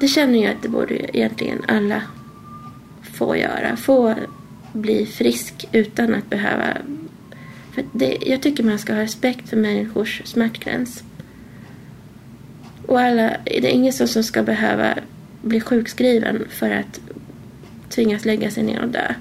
Det 0.00 0.08
känner 0.08 0.42
jag 0.42 0.52
att 0.52 0.62
det 0.62 0.68
borde 0.68 1.16
egentligen 1.16 1.62
alla 1.68 2.02
få 3.02 3.36
göra. 3.36 3.76
Få 3.76 4.14
bli 4.72 5.06
frisk 5.06 5.68
utan 5.72 6.14
att 6.14 6.30
behöva 6.30 6.76
för 7.72 7.84
det, 7.92 8.18
jag 8.26 8.42
tycker 8.42 8.64
man 8.64 8.78
ska 8.78 8.94
ha 8.94 9.00
respekt 9.00 9.48
för 9.48 9.56
människors 9.56 10.22
smärtgräns. 10.24 11.04
Och 12.86 13.00
alla, 13.00 13.36
det 13.44 13.66
är 13.68 13.72
ingen 13.72 13.92
som 13.92 14.22
ska 14.22 14.42
behöva 14.42 14.94
bli 15.42 15.60
sjukskriven 15.60 16.46
för 16.50 16.70
att 16.70 17.00
tvingas 17.88 18.24
lägga 18.24 18.50
sig 18.50 18.62
ner 18.62 18.82
och 18.82 18.88
dö. 18.88 19.14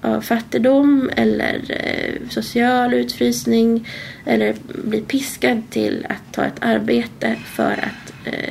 Av 0.00 0.20
fattigdom 0.20 1.10
eller 1.16 1.60
eh, 1.68 2.28
social 2.28 2.94
utfrysning 2.94 3.88
eller 4.24 4.54
bli 4.84 5.00
piskad 5.00 5.62
till 5.70 6.06
att 6.08 6.32
ta 6.32 6.44
ett 6.44 6.58
arbete 6.60 7.36
för 7.44 7.72
att 7.72 8.12
eh, 8.24 8.50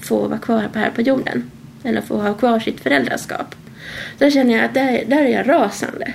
få 0.00 0.28
vara 0.28 0.38
kvar 0.38 0.68
här 0.74 0.90
på 0.90 1.02
jorden. 1.02 1.50
Eller 1.84 2.00
få 2.00 2.16
ha 2.16 2.34
kvar 2.34 2.60
sitt 2.60 2.80
föräldraskap. 2.80 3.54
Där 4.18 4.30
känner 4.30 4.56
jag 4.56 4.64
att 4.64 4.74
där, 4.74 5.04
där 5.06 5.22
är 5.22 5.28
jag 5.28 5.48
rasande. 5.48 6.12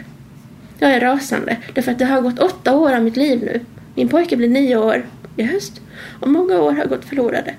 Jag 0.79 0.93
är 0.93 0.99
rasande. 0.99 1.57
Därför 1.73 1.91
att 1.91 1.99
det 1.99 2.05
har 2.05 2.21
gått 2.21 2.39
åtta 2.39 2.75
år 2.75 2.93
av 2.95 3.03
mitt 3.03 3.17
liv 3.17 3.39
nu. 3.43 3.59
Min 3.95 4.09
pojke 4.09 4.37
blir 4.37 4.49
nio 4.49 4.77
år 4.77 5.05
i 5.35 5.43
höst. 5.43 5.81
Och 6.19 6.29
många 6.29 6.59
år 6.59 6.71
har 6.71 6.85
gått 6.85 7.05
förlorade. 7.05 7.53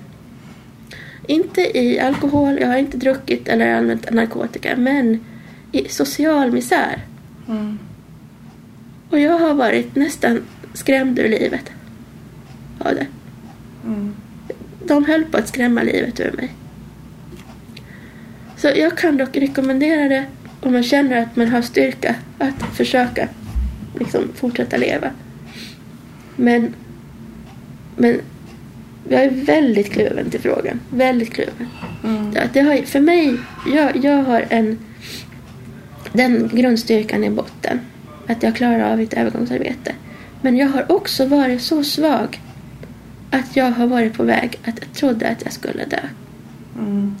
Inte 1.27 1.77
i 1.77 1.99
alkohol, 1.99 2.57
jag 2.59 2.67
har 2.67 2.77
inte 2.77 2.97
druckit 2.97 3.47
eller 3.47 3.75
använt 3.75 4.11
narkotika. 4.11 4.75
Men 4.77 5.19
i 5.71 5.89
social 5.89 6.51
misär. 6.51 7.01
Mm. 7.47 7.79
Och 9.09 9.19
jag 9.19 9.39
har 9.39 9.53
varit 9.53 9.95
nästan 9.95 10.41
skrämd 10.73 11.19
ur 11.19 11.29
livet. 11.29 11.71
Av 12.79 12.95
det. 12.95 13.07
Mm. 13.85 14.13
De 14.85 15.05
höll 15.05 15.25
på 15.25 15.37
att 15.37 15.47
skrämma 15.47 15.83
livet 15.83 16.19
ur 16.19 16.31
mig. 16.31 16.53
Så 18.57 18.67
jag 18.67 18.97
kan 18.97 19.17
dock 19.17 19.37
rekommendera 19.37 20.09
det 20.09 20.25
om 20.61 20.73
man 20.73 20.83
känner 20.83 21.21
att 21.21 21.35
man 21.35 21.47
har 21.47 21.61
styrka 21.61 22.15
att 22.37 22.75
försöka 22.75 23.27
liksom, 23.99 24.29
fortsätta 24.35 24.77
leva. 24.77 25.11
Men, 26.35 26.73
men 27.95 28.21
jag 29.09 29.23
är 29.23 29.29
väldigt 29.29 29.91
kluven 29.91 30.29
till 30.29 30.41
frågan. 30.41 30.79
Väldigt 30.89 31.33
kluven. 31.33 31.67
Mm. 32.03 32.33
Det 32.53 32.61
har, 32.61 32.77
för 32.77 32.99
mig, 32.99 33.37
jag, 33.73 34.05
jag 34.05 34.23
har 34.23 34.45
en 34.49 34.79
den 36.13 36.49
grundstyrkan 36.53 37.23
i 37.23 37.29
botten. 37.29 37.79
Att 38.27 38.43
jag 38.43 38.55
klarar 38.55 38.93
av 38.93 38.99
ett 38.99 39.13
övergångsarbete. 39.13 39.95
Men 40.41 40.57
jag 40.57 40.67
har 40.67 40.91
också 40.91 41.25
varit 41.25 41.61
så 41.61 41.83
svag 41.83 42.41
att 43.31 43.55
jag 43.55 43.71
har 43.71 43.87
varit 43.87 44.13
på 44.13 44.23
väg 44.23 44.59
att 44.63 44.79
jag 44.79 44.93
trodde 44.93 45.29
att 45.29 45.41
jag 45.43 45.53
skulle 45.53 45.85
dö. 45.85 45.99
Mm. 46.79 47.15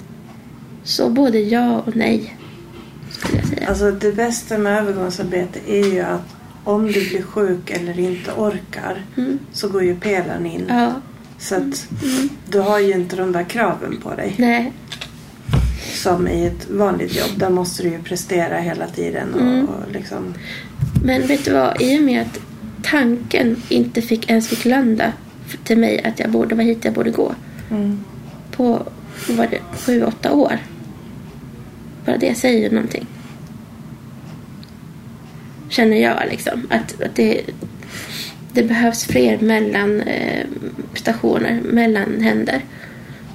Så 0.83 1.09
både 1.09 1.39
ja 1.39 1.79
och 1.79 1.95
nej 1.95 2.37
skulle 3.09 3.37
jag 3.37 3.47
säga. 3.47 3.67
Alltså 3.67 3.91
det 3.91 4.11
bästa 4.11 4.57
med 4.57 4.77
övergångsarbete 4.77 5.59
är 5.67 5.93
ju 5.93 6.01
att 6.01 6.35
om 6.63 6.85
du 6.85 7.09
blir 7.09 7.21
sjuk 7.21 7.69
eller 7.69 7.99
inte 7.99 8.31
orkar 8.31 9.03
mm. 9.17 9.39
så 9.51 9.69
går 9.69 9.83
ju 9.83 9.95
pelaren 9.95 10.45
in. 10.45 10.65
Ja. 10.69 10.93
Så 11.37 11.55
att 11.55 11.87
mm. 12.03 12.29
du 12.49 12.59
har 12.59 12.79
ju 12.79 12.93
inte 12.93 13.15
de 13.15 13.31
där 13.31 13.43
kraven 13.43 13.97
på 14.03 14.15
dig. 14.15 14.33
Nej. 14.37 14.71
Som 15.93 16.27
i 16.27 16.45
ett 16.45 16.69
vanligt 16.69 17.15
jobb. 17.15 17.29
Där 17.37 17.49
måste 17.49 17.83
du 17.83 17.89
ju 17.89 18.03
prestera 18.03 18.57
hela 18.57 18.87
tiden. 18.87 19.33
Och, 19.33 19.41
mm. 19.41 19.65
och 19.65 19.91
liksom... 19.91 20.33
Men 21.03 21.27
vet 21.27 21.45
du 21.45 21.53
vad? 21.53 21.81
I 21.81 21.99
och 21.99 22.03
med 22.03 22.21
att 22.21 22.39
tanken 22.83 23.61
inte 23.69 24.01
fick, 24.01 24.29
ens 24.29 24.47
fick 24.47 24.65
landa 24.65 25.13
till 25.63 25.77
mig 25.77 26.03
att 26.03 26.19
jag 26.19 26.31
borde 26.31 26.55
vara 26.55 26.65
hit 26.65 26.85
jag 26.85 26.93
borde 26.93 27.11
gå. 27.11 27.35
Mm. 27.71 28.03
På 28.51 28.87
var 29.29 29.47
det, 29.47 29.59
sju, 29.77 30.03
åtta 30.03 30.31
år. 30.31 30.57
Bara 32.05 32.17
det 32.17 32.35
säger 32.35 32.69
ju 32.69 32.75
någonting. 32.75 33.07
Känner 35.69 35.97
jag 35.97 36.17
liksom. 36.29 36.67
Att, 36.69 37.01
att 37.01 37.15
det, 37.15 37.41
det 38.55 38.63
behövs 38.63 39.05
fler 39.05 39.37
mellanstationer, 39.37 41.49
eh, 41.49 41.57
mellanhänder 41.73 42.61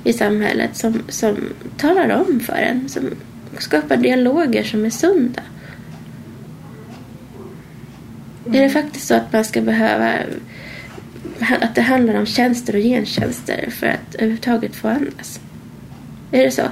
i 0.04 0.12
samhället 0.12 0.76
som, 0.76 1.02
som 1.08 1.36
talar 1.76 2.10
om 2.10 2.40
för 2.40 2.52
en. 2.52 2.88
Som 2.88 3.10
skapar 3.58 3.96
dialoger 3.96 4.64
som 4.64 4.84
är 4.84 4.90
sunda. 4.90 5.42
Mm. 8.46 8.58
Är 8.58 8.62
det 8.62 8.70
faktiskt 8.70 9.06
så 9.06 9.14
att 9.14 9.32
man 9.32 9.44
ska 9.44 9.60
behöva 9.60 10.14
att 11.60 11.74
det 11.74 11.82
handlar 11.82 12.14
om 12.14 12.26
tjänster 12.26 12.76
och 12.76 12.82
gentjänster 12.82 13.70
för 13.70 13.86
att 13.86 14.14
överhuvudtaget 14.14 14.76
få 14.76 14.88
andas? 14.88 15.40
Är 16.30 16.44
det 16.44 16.50
så? 16.50 16.62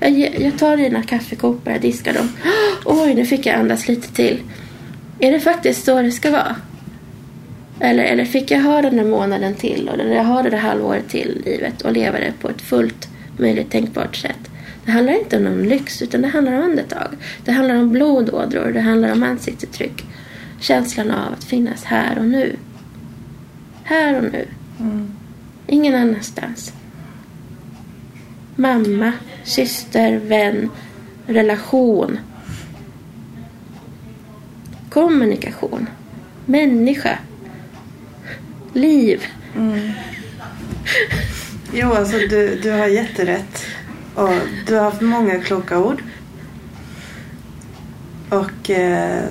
Jag, 0.00 0.40
jag 0.40 0.58
tar 0.58 0.76
dina 0.76 1.02
kaffekoppar, 1.02 1.72
jag 1.72 1.80
diskar 1.80 2.14
dem. 2.14 2.28
Oj, 2.84 3.14
nu 3.14 3.26
fick 3.26 3.46
jag 3.46 3.56
andas 3.56 3.88
lite 3.88 4.12
till. 4.12 4.40
Är 5.18 5.32
det 5.32 5.40
faktiskt 5.40 5.84
så 5.84 6.02
det 6.02 6.12
ska 6.12 6.30
vara? 6.30 6.56
Eller, 7.84 8.04
eller 8.04 8.24
fick 8.24 8.50
jag 8.50 8.60
ha 8.60 8.82
den 8.82 8.96
där 8.96 9.04
månaden 9.04 9.54
till 9.54 9.88
eller 9.88 10.14
jag 10.14 10.24
ha 10.24 10.42
det 10.42 10.50
där 10.50 10.58
halvåret 10.58 11.08
till 11.08 11.42
livet 11.44 11.82
och 11.82 11.92
leva 11.92 12.18
det 12.18 12.32
på 12.40 12.48
ett 12.48 12.62
fullt 12.62 13.08
möjligt 13.36 13.70
tänkbart 13.70 14.16
sätt? 14.16 14.50
Det 14.84 14.90
handlar 14.90 15.12
inte 15.12 15.36
om 15.36 15.44
någon 15.44 15.62
lyx 15.62 16.02
utan 16.02 16.22
det 16.22 16.28
handlar 16.28 16.52
om 16.52 16.62
andetag. 16.62 17.08
Det 17.44 17.52
handlar 17.52 17.74
om 17.74 17.90
blodådror, 17.90 18.72
det 18.72 18.80
handlar 18.80 19.12
om 19.12 19.22
ansiktsuttryck. 19.22 20.04
Känslan 20.60 21.10
av 21.10 21.32
att 21.32 21.44
finnas 21.44 21.84
här 21.84 22.18
och 22.18 22.26
nu. 22.26 22.56
Här 23.84 24.16
och 24.16 24.24
nu. 24.32 24.46
Mm. 24.80 25.12
Ingen 25.66 25.94
annanstans 25.94 26.72
mamma, 28.56 29.12
syster, 29.44 30.18
vän, 30.18 30.70
relation. 31.26 32.18
Kommunikation. 34.90 35.86
Människa. 36.46 37.18
Liv. 38.72 39.24
Mm. 39.56 39.90
Jo, 41.72 41.92
alltså 41.92 42.18
du, 42.18 42.60
du 42.62 42.70
har 42.70 42.86
jätterätt. 42.86 43.66
Och 44.14 44.30
du 44.66 44.74
har 44.74 44.84
haft 44.84 45.00
många 45.00 45.40
kloka 45.40 45.78
ord. 45.78 46.02
Och 48.28 48.70
eh, 48.70 49.24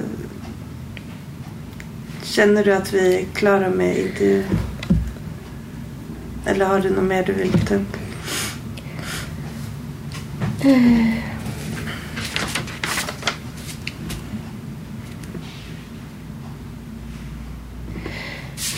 känner 2.23 2.63
du 2.63 2.73
att 2.73 2.93
vi 2.93 3.15
är 3.15 3.25
klara 3.33 3.69
med 3.69 3.97
intervjun? 3.97 4.43
Eller 6.45 6.65
har 6.65 6.79
du 6.79 6.89
något 6.89 7.03
mer 7.03 7.23
du 7.23 7.33
vill 7.33 7.65
ta 7.65 7.75
upp? 7.75 7.97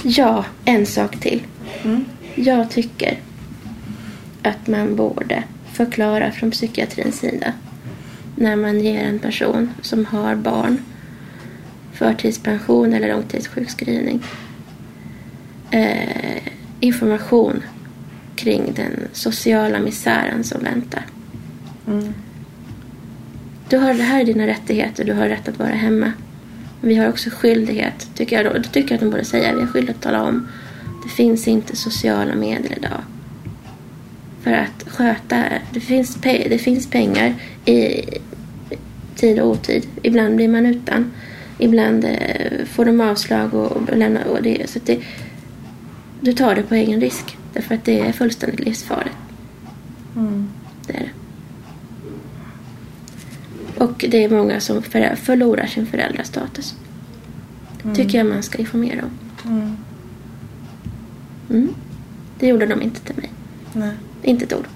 Ja, 0.03 0.45
en 0.65 0.85
sak 0.85 1.19
till. 1.19 1.41
Mm. 1.83 2.05
Jag 2.35 2.69
tycker 2.69 3.19
att 4.41 4.67
man 4.67 4.95
borde 4.95 5.43
förklara 5.73 6.31
från 6.31 6.51
psykiatrins 6.51 7.19
sida 7.19 7.53
när 8.35 8.55
man 8.55 8.79
ger 8.79 9.03
en 9.03 9.19
person 9.19 9.69
som 9.81 10.05
har 10.05 10.35
barn 10.35 10.77
förtidspension 11.93 12.93
eller 12.93 13.07
långtidssjukskrivning 13.07 14.23
eh, 15.71 16.41
information 16.79 17.63
kring 18.35 18.73
den 18.75 19.07
sociala 19.11 19.79
misären 19.79 20.43
som 20.43 20.63
väntar. 20.63 21.05
Mm. 21.87 22.13
Du 23.69 23.77
har, 23.77 23.93
det 23.93 24.03
här 24.03 24.21
är 24.21 24.25
dina 24.25 24.47
rättigheter, 24.47 25.03
du 25.05 25.13
har 25.13 25.27
rätt 25.27 25.47
att 25.47 25.59
vara 25.59 25.69
hemma. 25.69 26.11
Vi 26.85 26.95
har 26.95 27.09
också 27.09 27.29
skyldighet, 27.29 28.09
tycker 28.15 28.35
jag 28.35 28.45
då, 28.53 28.59
det 28.59 28.67
tycker 28.69 28.89
jag 28.89 28.93
att 28.95 28.99
de 29.01 29.09
borde 29.09 29.25
säga. 29.25 29.53
Vi 29.53 29.59
har 29.59 29.67
skyldighet 29.67 29.97
att 29.97 30.03
tala 30.03 30.23
om. 30.23 30.47
Det 31.03 31.09
finns 31.09 31.47
inte 31.47 31.75
sociala 31.75 32.35
medel 32.35 32.73
idag. 32.77 33.01
För 34.41 34.51
att 34.51 34.85
sköta, 34.87 35.43
det 35.73 35.79
finns, 35.79 36.17
pe- 36.17 36.49
det 36.49 36.57
finns 36.57 36.89
pengar 36.89 37.35
i 37.65 38.01
tid 39.15 39.39
och 39.39 39.49
otid. 39.49 39.87
Ibland 40.01 40.35
blir 40.35 40.47
man 40.47 40.65
utan. 40.65 41.11
Ibland 41.57 42.05
eh, 42.05 42.65
får 42.65 42.85
de 42.85 43.01
avslag 43.01 43.53
och, 43.53 43.71
och 43.71 43.97
lämnar. 43.97 44.23
Och 44.23 44.43
det, 44.43 44.69
så 44.69 44.79
det, 44.85 44.99
du 46.21 46.33
tar 46.33 46.55
det 46.55 46.63
på 46.63 46.75
egen 46.75 47.01
risk. 47.01 47.37
Därför 47.53 47.75
att 47.75 47.85
det 47.85 47.99
är 47.99 48.11
fullständigt 48.11 48.59
livsfarligt. 48.59 49.15
Mm. 50.15 50.49
Det 50.87 50.93
är 50.93 50.99
det. 50.99 51.09
Och 53.83 54.05
det 54.09 54.23
är 54.23 54.29
många 54.29 54.59
som 54.59 54.81
förlorar 55.15 55.65
sin 55.65 55.85
föräldrastatus. 55.85 56.75
Tycker 57.95 58.17
jag 58.17 58.27
man 58.27 58.43
ska 58.43 58.57
informera 58.57 59.01
om. 59.03 59.11
Mm. 59.51 59.77
Mm. 61.49 61.75
Det 62.39 62.47
gjorde 62.47 62.65
de 62.65 62.81
inte 62.81 63.01
till 63.01 63.15
mig. 63.15 63.31
Nej. 63.73 63.91
Inte 64.23 64.45
ett 64.45 64.53
ord. 64.53 64.67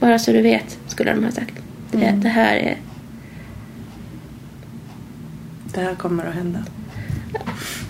Bara 0.00 0.18
så 0.18 0.32
du 0.32 0.42
vet, 0.42 0.78
skulle 0.86 1.14
de 1.14 1.24
ha 1.24 1.30
sagt. 1.30 1.54
Det, 1.90 2.06
Mm. 2.06 2.20
det 2.20 2.28
här 2.28 2.56
är... 2.56 2.76
Det 5.74 5.80
här 5.80 5.94
kommer 5.94 6.24
att 6.24 6.34
hända. 6.34 6.64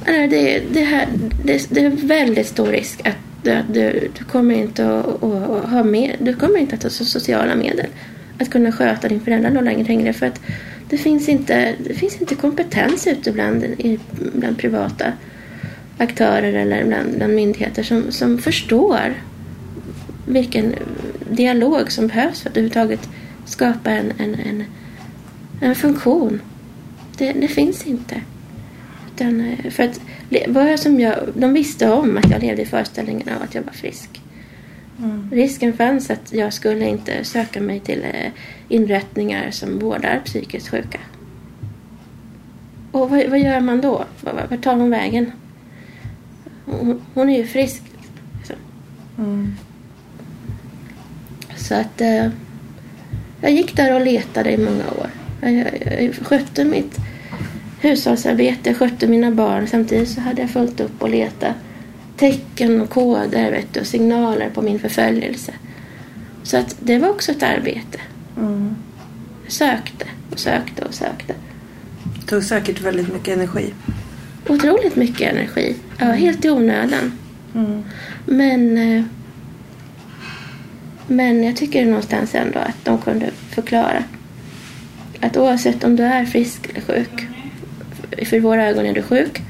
Det, 0.04 0.62
det, 0.72 0.84
här, 0.84 1.08
det, 1.44 1.66
det 1.70 1.80
är 1.80 1.90
väldigt 1.90 2.46
stor 2.46 2.66
risk 2.66 3.06
att 3.06 3.16
du, 3.42 3.62
du, 3.72 4.10
du 4.18 4.24
kommer 4.24 4.54
inte 4.54 4.98
att, 4.98 5.22
att, 5.22 5.50
att 5.50 5.70
ha 5.70 5.84
med, 5.84 6.16
du 6.20 6.34
kommer 6.34 6.58
inte 6.58 6.74
att 6.76 6.82
ha 6.82 6.90
sociala 6.90 7.54
medel 7.54 7.86
att 8.38 8.50
kunna 8.50 8.72
sköta 8.72 9.08
din 9.08 9.20
föräldraroll 9.20 9.64
längre 9.64 10.12
för 10.12 10.26
att 10.26 10.40
det 10.90 10.96
finns 10.96 11.28
inte, 11.28 11.74
det 11.84 11.94
finns 11.94 12.20
inte 12.20 12.34
kompetens 12.34 13.06
ute 13.06 13.32
bland, 13.32 13.64
i- 13.64 13.98
bland 14.34 14.58
privata 14.58 15.12
aktörer 15.98 16.52
eller 16.52 16.84
bland, 16.84 17.16
bland 17.16 17.34
myndigheter 17.34 17.82
som, 17.82 18.12
som 18.12 18.38
förstår 18.38 19.14
vilken 20.26 20.74
dialog 21.30 21.92
som 21.92 22.06
behövs 22.06 22.40
för 22.40 22.50
att 22.50 22.56
överhuvudtaget 22.56 23.08
skapa 23.44 23.90
en, 23.90 24.12
en, 24.18 24.34
en, 24.34 24.64
en 25.60 25.74
funktion. 25.74 26.40
Det, 27.18 27.32
det 27.32 27.48
finns 27.48 27.86
inte. 27.86 28.20
Utan, 29.14 29.40
eh, 29.40 29.70
för 29.70 29.82
att, 29.82 30.00
vad 30.48 30.80
som 30.80 31.00
jag, 31.00 31.14
de 31.34 31.52
visste 31.52 31.90
om 31.90 32.16
att 32.16 32.30
jag 32.30 32.42
levde 32.42 32.62
i 32.62 32.66
föreställningen 32.66 33.28
av 33.28 33.42
att 33.42 33.54
jag 33.54 33.62
var 33.62 33.72
frisk. 33.72 34.20
Mm. 34.98 35.30
Risken 35.32 35.72
fanns 35.72 36.10
att 36.10 36.32
jag 36.32 36.52
skulle 36.52 36.88
inte 36.88 37.24
söka 37.24 37.60
mig 37.60 37.80
till 37.80 38.04
eh, 38.04 38.30
inrättningar 38.68 39.50
som 39.50 39.78
vårdar 39.78 40.20
psykiskt 40.24 40.68
sjuka. 40.68 40.98
Och 42.92 43.10
vad, 43.10 43.26
vad 43.28 43.38
gör 43.38 43.60
man 43.60 43.80
då? 43.80 44.04
Vart 44.50 44.62
tar 44.62 44.76
hon 44.76 44.90
vägen? 44.90 45.32
Hon, 46.64 47.00
hon 47.14 47.30
är 47.30 47.38
ju 47.38 47.46
frisk. 47.46 47.82
liksom. 48.38 48.56
Mm. 49.18 49.54
Så 51.56 51.74
att 51.74 52.00
eh, 52.00 52.28
jag 53.40 53.52
gick 53.52 53.76
där 53.76 53.94
och 53.94 54.06
letade 54.06 54.50
i 54.50 54.58
många 54.58 54.90
år. 54.90 55.10
Jag, 55.40 55.52
jag, 55.52 56.02
jag 56.02 56.14
skötte 56.14 56.64
mitt 56.64 56.96
hushållsarbete, 57.80 58.74
skötte 58.74 59.06
mina 59.06 59.30
barn. 59.30 59.66
Samtidigt 59.66 60.08
så 60.08 60.20
hade 60.20 60.40
jag 60.40 60.50
följt 60.50 60.80
upp 60.80 61.02
och 61.02 61.10
letat 61.10 61.54
tecken 62.16 62.80
och 62.80 62.90
koder 62.90 63.50
vet 63.50 63.74
du, 63.74 63.80
och 63.80 63.86
signaler 63.86 64.50
på 64.50 64.62
min 64.62 64.78
förföljelse. 64.78 65.52
Så 66.42 66.56
att 66.56 66.76
det 66.80 66.98
var 66.98 67.08
också 67.08 67.32
ett 67.32 67.42
arbete. 67.42 68.00
Mm. 68.36 68.76
Jag 69.44 69.52
sökte 69.52 70.06
och 70.30 70.38
sökte 70.38 70.84
och 70.84 70.94
sökte. 70.94 71.34
Det 72.20 72.26
tog 72.26 72.42
säkert 72.42 72.80
väldigt 72.80 73.12
mycket 73.12 73.36
energi. 73.36 73.74
Otroligt 74.48 74.96
mycket 74.96 75.32
energi. 75.32 75.76
Ja, 75.98 76.04
helt 76.04 76.44
i 76.44 76.50
onödan. 76.50 77.12
Mm. 77.54 77.84
Men, 78.26 78.78
eh, 78.78 79.04
men 81.06 81.44
jag 81.44 81.56
tycker 81.56 81.86
någonstans 81.86 82.34
ändå 82.34 82.58
att 82.58 82.84
de 82.84 82.98
kunde 82.98 83.30
förklara 83.50 84.04
att 85.20 85.36
oavsett 85.36 85.84
om 85.84 85.96
du 85.96 86.02
är 86.02 86.24
frisk 86.24 86.68
eller 86.70 86.80
sjuk, 86.80 87.28
för 88.28 88.40
våra 88.40 88.66
ögon 88.66 88.86
är 88.86 88.94
du 88.94 89.02
sjuk, 89.02 89.42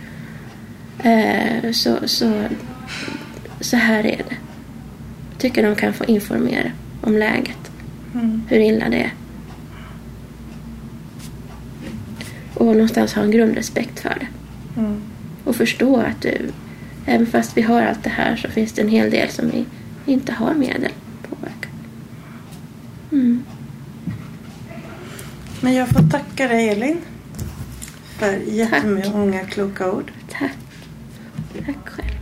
eh, 1.03 1.73
så, 1.73 1.99
så, 2.09 2.33
så 3.61 3.77
här 3.77 3.99
är 4.07 4.17
det. 4.29 4.37
Jag 5.31 5.39
tycker 5.39 5.63
de 5.63 5.75
kan 5.77 5.95
få 5.95 6.05
informera 6.05 6.71
om 7.03 7.17
läget, 7.17 7.71
Mm. 8.15 8.43
hur 8.49 8.59
illa 8.59 8.89
det 8.89 8.97
är. 9.03 9.13
Och 12.55 12.67
någonstans 12.67 13.15
ha 13.15 13.23
en 13.23 13.31
grundrespekt 13.31 14.01
för 14.01 14.09
det. 14.21 14.27
Mm. 14.81 15.01
Och 15.45 15.57
förstå 15.57 15.97
att 15.97 16.23
du, 16.23 16.39
även 17.07 17.27
fast 17.27 17.57
vi 17.57 17.63
har 17.63 17.83
allt 17.83 18.05
det 18.05 18.11
här 18.11 18.37
så 18.37 18.49
finns 18.49 18.73
det 18.73 18.83
en 18.83 18.89
hel 18.89 19.11
del 19.11 19.29
som 19.29 19.51
vi 19.51 19.65
inte 20.13 20.33
har 20.33 20.55
medel 20.55 20.93
påverka. 21.23 21.69
Mm. 23.13 23.45
Men 25.61 25.75
jag 25.75 25.89
får 25.89 26.11
tacka 26.11 26.49
dig 26.49 26.69
Elin. 26.69 26.99
För 28.19 28.33
jättemånga 28.33 29.45
kloka 29.45 29.93
ord. 29.93 30.13
Tack. 31.65 32.16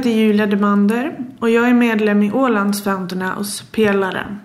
Heter 0.00 0.10
Julia 0.10 0.46
Demander 0.46 1.16
och 1.40 1.50
jag 1.50 1.68
är 1.68 1.74
medlem 1.74 2.22
i 2.22 2.32
Ålands 2.32 2.84
Fountain 2.84 3.22
House, 3.22 3.64
Pelaren. 3.72 4.40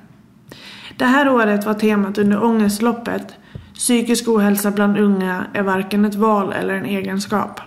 Det 0.97 1.05
här 1.05 1.29
året 1.29 1.65
var 1.65 1.73
temat 1.73 2.17
under 2.17 2.43
Ångestloppet 2.43 3.33
Psykisk 3.73 4.27
ohälsa 4.27 4.71
bland 4.71 4.97
unga 4.97 5.45
är 5.53 5.63
varken 5.63 6.05
ett 6.05 6.15
val 6.15 6.53
eller 6.53 6.73
en 6.73 6.85
egenskap. 6.85 7.59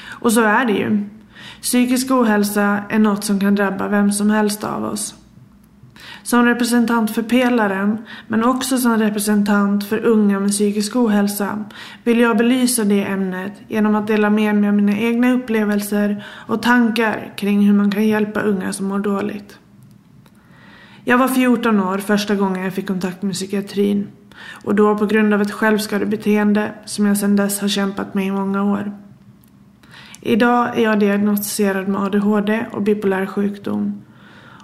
Och 0.00 0.32
så 0.32 0.40
är 0.40 0.64
det 0.64 0.72
ju. 0.72 1.08
Psykisk 1.62 2.10
ohälsa 2.10 2.78
är 2.88 2.98
något 2.98 3.24
som 3.24 3.40
kan 3.40 3.54
drabba 3.54 3.88
vem 3.88 4.12
som 4.12 4.30
helst 4.30 4.64
av 4.64 4.84
oss. 4.84 5.14
Som 6.28 6.44
representant 6.44 7.14
för 7.14 7.22
Pelaren, 7.22 7.98
men 8.26 8.44
också 8.44 8.78
som 8.78 8.98
representant 8.98 9.84
för 9.84 10.04
unga 10.04 10.40
med 10.40 10.50
psykisk 10.50 10.96
ohälsa, 10.96 11.64
vill 12.04 12.20
jag 12.20 12.36
belysa 12.36 12.84
det 12.84 13.04
ämnet 13.04 13.52
genom 13.68 13.94
att 13.94 14.06
dela 14.06 14.30
med 14.30 14.54
mig 14.54 14.68
av 14.68 14.74
mina 14.74 14.98
egna 14.98 15.32
upplevelser 15.32 16.24
och 16.46 16.62
tankar 16.62 17.32
kring 17.36 17.66
hur 17.66 17.72
man 17.74 17.90
kan 17.90 18.06
hjälpa 18.06 18.40
unga 18.40 18.72
som 18.72 18.86
mår 18.86 18.98
dåligt. 18.98 19.58
Jag 21.04 21.18
var 21.18 21.28
14 21.28 21.80
år 21.80 21.98
första 21.98 22.34
gången 22.34 22.64
jag 22.64 22.74
fick 22.74 22.86
kontakt 22.86 23.22
med 23.22 23.34
psykiatrin 23.34 24.08
och 24.64 24.74
då 24.74 24.98
på 24.98 25.06
grund 25.06 25.34
av 25.34 25.42
ett 25.42 25.52
självskadebeteende 25.52 26.72
som 26.84 27.06
jag 27.06 27.16
sedan 27.16 27.36
dess 27.36 27.60
har 27.60 27.68
kämpat 27.68 28.14
med 28.14 28.26
i 28.26 28.30
många 28.30 28.64
år. 28.64 28.92
Idag 30.20 30.78
är 30.78 30.82
jag 30.82 31.00
diagnostiserad 31.00 31.88
med 31.88 32.02
ADHD 32.02 32.66
och 32.72 32.82
bipolär 32.82 33.26
sjukdom 33.26 34.02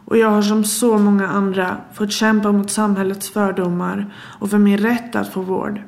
och 0.04 0.18
jag 0.18 0.30
har 0.30 0.42
som 0.42 0.64
så 0.64 0.98
många 0.98 1.28
andra 1.28 1.76
fått 1.94 2.12
kämpa 2.12 2.52
mot 2.52 2.70
samhällets 2.70 3.30
fördomar 3.30 4.14
och 4.40 4.50
för 4.50 4.58
min 4.58 4.78
rätt 4.78 5.16
att 5.16 5.32
få 5.32 5.40
vård. 5.40 5.82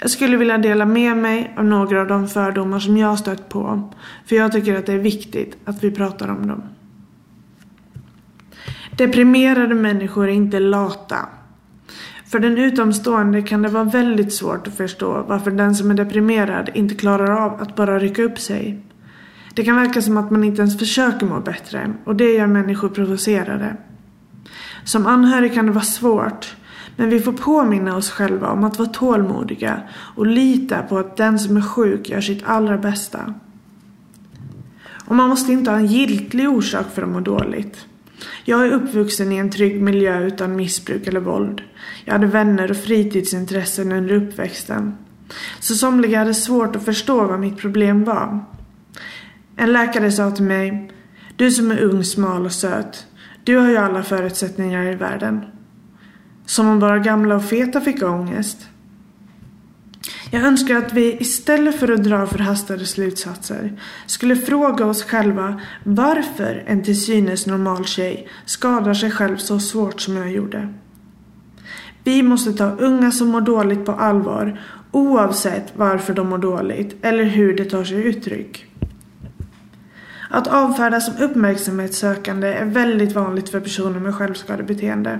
Jag 0.00 0.10
skulle 0.10 0.36
vilja 0.36 0.58
dela 0.58 0.84
med 0.84 1.16
mig 1.16 1.54
av 1.56 1.64
några 1.64 2.00
av 2.00 2.06
de 2.06 2.28
fördomar 2.28 2.78
som 2.78 2.96
jag 2.96 3.18
stött 3.18 3.48
på, 3.48 3.92
för 4.26 4.36
jag 4.36 4.52
tycker 4.52 4.78
att 4.78 4.86
det 4.86 4.92
är 4.92 4.98
viktigt 4.98 5.56
att 5.64 5.84
vi 5.84 5.90
pratar 5.90 6.28
om 6.28 6.46
dem. 6.46 6.62
Deprimerade 8.96 9.74
människor 9.74 10.28
är 10.28 10.32
inte 10.32 10.60
lata. 10.60 11.18
För 12.26 12.38
den 12.38 12.58
utomstående 12.58 13.42
kan 13.42 13.62
det 13.62 13.68
vara 13.68 13.84
väldigt 13.84 14.32
svårt 14.32 14.66
att 14.66 14.76
förstå 14.76 15.24
varför 15.28 15.50
den 15.50 15.74
som 15.74 15.90
är 15.90 15.94
deprimerad 15.94 16.70
inte 16.74 16.94
klarar 16.94 17.44
av 17.44 17.60
att 17.60 17.76
bara 17.76 17.98
rycka 17.98 18.22
upp 18.22 18.38
sig. 18.38 18.82
Det 19.54 19.64
kan 19.64 19.76
verka 19.76 20.02
som 20.02 20.16
att 20.16 20.30
man 20.30 20.44
inte 20.44 20.62
ens 20.62 20.78
försöker 20.78 21.26
må 21.26 21.40
bättre 21.40 21.92
och 22.04 22.16
det 22.16 22.32
gör 22.32 22.46
människor 22.46 22.88
provocerade. 22.88 23.76
Som 24.84 25.06
anhörig 25.06 25.54
kan 25.54 25.66
det 25.66 25.72
vara 25.72 25.84
svårt 25.84 26.56
men 26.96 27.10
vi 27.10 27.20
får 27.20 27.32
påminna 27.32 27.96
oss 27.96 28.10
själva 28.10 28.48
om 28.50 28.64
att 28.64 28.78
vara 28.78 28.88
tålmodiga 28.88 29.82
och 29.90 30.26
lita 30.26 30.82
på 30.82 30.98
att 30.98 31.16
den 31.16 31.38
som 31.38 31.56
är 31.56 31.60
sjuk 31.62 32.08
gör 32.08 32.20
sitt 32.20 32.44
allra 32.44 32.78
bästa. 32.78 33.34
Och 35.06 35.16
man 35.16 35.28
måste 35.28 35.52
inte 35.52 35.70
ha 35.70 35.78
en 35.78 35.86
giltig 35.86 36.48
orsak 36.48 36.86
för 36.94 37.02
att 37.02 37.08
må 37.08 37.20
dåligt. 37.20 37.86
Jag 38.44 38.66
är 38.66 38.70
uppvuxen 38.70 39.32
i 39.32 39.36
en 39.36 39.50
trygg 39.50 39.82
miljö 39.82 40.26
utan 40.26 40.56
missbruk 40.56 41.06
eller 41.06 41.20
våld. 41.20 41.62
Jag 42.04 42.12
hade 42.12 42.26
vänner 42.26 42.70
och 42.70 42.76
fritidsintressen 42.76 43.92
under 43.92 44.14
uppväxten. 44.14 44.94
Så 45.60 45.74
somliga 45.74 46.18
hade 46.18 46.34
svårt 46.34 46.76
att 46.76 46.84
förstå 46.84 47.24
vad 47.24 47.40
mitt 47.40 47.56
problem 47.56 48.04
var. 48.04 48.44
En 49.56 49.72
läkare 49.72 50.12
sa 50.12 50.30
till 50.30 50.44
mig 50.44 50.90
Du 51.36 51.50
som 51.50 51.70
är 51.70 51.82
ung, 51.82 52.04
smal 52.04 52.44
och 52.44 52.52
söt. 52.52 53.06
Du 53.44 53.56
har 53.56 53.70
ju 53.70 53.76
alla 53.76 54.02
förutsättningar 54.02 54.92
i 54.92 54.94
världen. 54.94 55.44
Som 56.46 56.68
om 56.68 56.80
bara 56.80 56.98
gamla 56.98 57.36
och 57.36 57.44
feta 57.44 57.80
fick 57.80 58.02
ångest. 58.02 58.68
Jag 60.30 60.42
önskar 60.42 60.76
att 60.76 60.92
vi 60.92 61.16
istället 61.20 61.80
för 61.80 61.92
att 61.92 62.04
dra 62.04 62.26
förhastade 62.26 62.86
slutsatser 62.86 63.80
skulle 64.06 64.36
fråga 64.36 64.86
oss 64.86 65.02
själva 65.02 65.60
varför 65.84 66.64
en 66.66 66.82
till 66.82 67.00
synes 67.00 67.46
normal 67.46 67.84
tjej 67.84 68.28
skadar 68.44 68.94
sig 68.94 69.10
själv 69.10 69.36
så 69.36 69.58
svårt 69.58 70.00
som 70.00 70.16
jag 70.16 70.32
gjorde. 70.32 70.74
Vi 72.04 72.22
måste 72.22 72.52
ta 72.52 72.70
unga 72.70 73.10
som 73.10 73.28
mår 73.28 73.40
dåligt 73.40 73.84
på 73.84 73.92
allvar 73.92 74.60
oavsett 74.90 75.72
varför 75.76 76.14
de 76.14 76.28
mår 76.28 76.38
dåligt 76.38 76.96
eller 77.02 77.24
hur 77.24 77.56
det 77.56 77.64
tar 77.64 77.84
sig 77.84 78.02
uttryck. 78.04 78.66
Att 80.34 80.46
avfärdas 80.46 81.06
som 81.06 81.16
uppmärksamhetssökande 81.16 82.48
är 82.52 82.64
väldigt 82.64 83.12
vanligt 83.12 83.48
för 83.48 83.60
personer 83.60 84.00
med 84.00 84.14
självskadebeteende. 84.14 85.18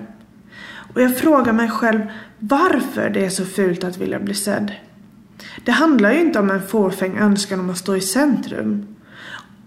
Och 0.94 1.02
jag 1.02 1.18
frågar 1.18 1.52
mig 1.52 1.70
själv 1.70 2.00
varför 2.38 3.10
det 3.10 3.24
är 3.24 3.30
så 3.30 3.44
fult 3.44 3.84
att 3.84 3.96
vilja 3.96 4.20
bli 4.20 4.34
sedd. 4.34 4.72
Det 5.64 5.72
handlar 5.72 6.12
ju 6.12 6.20
inte 6.20 6.38
om 6.38 6.50
en 6.50 6.66
fåfäng 6.66 7.18
önskan 7.18 7.60
om 7.60 7.70
att 7.70 7.78
stå 7.78 7.96
i 7.96 8.00
centrum. 8.00 8.86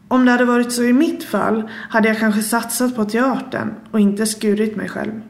Om 0.08 0.26
det 0.26 0.32
hade 0.32 0.45
varit 0.45 0.72
så 0.72 0.84
i 0.84 0.93
mitt 0.93 1.24
fall 1.24 1.70
hade 1.89 2.08
jag 2.08 2.20
kanske 2.20 2.41
satsat 2.41 2.95
på 2.95 3.06
teatern 3.06 3.74
och 3.91 4.00
inte 4.00 4.26
skurit 4.26 4.76
mig 4.76 4.89
själv. 4.89 5.22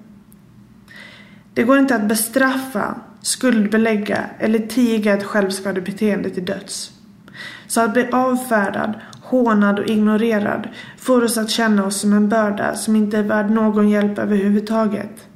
Det 1.53 1.63
går 1.63 1.79
inte 1.79 1.95
att 1.95 2.07
bestraffa, 2.07 2.95
skuldbelägga 3.21 4.25
eller 4.39 4.59
tiga 4.59 5.13
ett 5.13 5.23
självskadebeteende 5.23 6.29
till 6.29 6.45
döds. 6.45 6.91
Så 7.67 7.81
att 7.81 7.93
bli 7.93 8.07
avfärdad, 8.11 8.93
hånad 9.29 9.79
och 9.79 9.87
ignorerad 9.87 10.67
får 10.97 11.23
oss 11.23 11.37
att 11.37 11.49
känna 11.49 11.85
oss 11.85 12.01
som 12.01 12.13
en 12.13 12.29
börda 12.29 12.75
som 12.75 12.95
inte 12.95 13.17
är 13.17 13.23
värd 13.23 13.51
någon 13.51 13.89
hjälp 13.89 14.19
överhuvudtaget. 14.19 15.27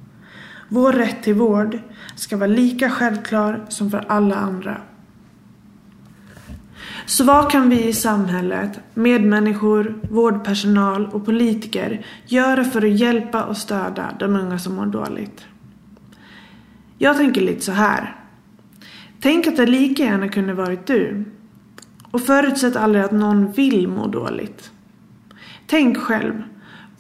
Vår 0.69 0.93
rätt 0.93 1.23
till 1.23 1.33
vård 1.33 1.79
ska 2.15 2.37
vara 2.37 2.47
lika 2.47 2.89
självklar 2.89 3.65
som 3.69 3.91
för 3.91 4.05
alla 4.07 4.35
andra. 4.35 4.81
Så 7.05 7.23
vad 7.23 7.51
kan 7.51 7.69
vi 7.69 7.87
i 7.87 7.93
samhället, 7.93 8.79
medmänniskor, 8.93 9.99
vårdpersonal 10.11 11.05
och 11.05 11.25
politiker 11.25 12.05
göra 12.25 12.63
för 12.63 12.85
att 12.85 12.99
hjälpa 12.99 13.43
och 13.43 13.57
stödja 13.57 14.09
de 14.19 14.35
unga 14.35 14.59
som 14.59 14.75
mår 14.75 14.85
dåligt? 14.85 15.45
Jag 16.97 17.17
tänker 17.17 17.41
lite 17.41 17.61
så 17.61 17.71
här. 17.71 18.15
Tänk 19.21 19.47
att 19.47 19.57
det 19.57 19.65
lika 19.65 20.03
gärna 20.03 20.29
kunde 20.29 20.53
varit 20.53 20.87
du. 20.87 21.25
Och 22.12 22.22
förutsätt 22.22 22.76
aldrig 22.76 23.03
att 23.03 23.12
någon 23.12 23.51
vill 23.51 23.88
må 23.88 24.07
dåligt. 24.07 24.72
Tänk 25.68 25.97
själv. 25.97 26.43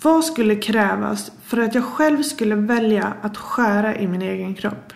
Vad 0.01 0.25
skulle 0.25 0.55
krävas 0.55 1.31
för 1.43 1.57
att 1.57 1.75
jag 1.75 1.83
själv 1.83 2.23
skulle 2.23 2.55
välja 2.55 3.13
att 3.21 3.37
skära 3.37 3.95
i 3.95 4.07
min 4.07 4.21
egen 4.21 4.55
kropp? 4.55 4.93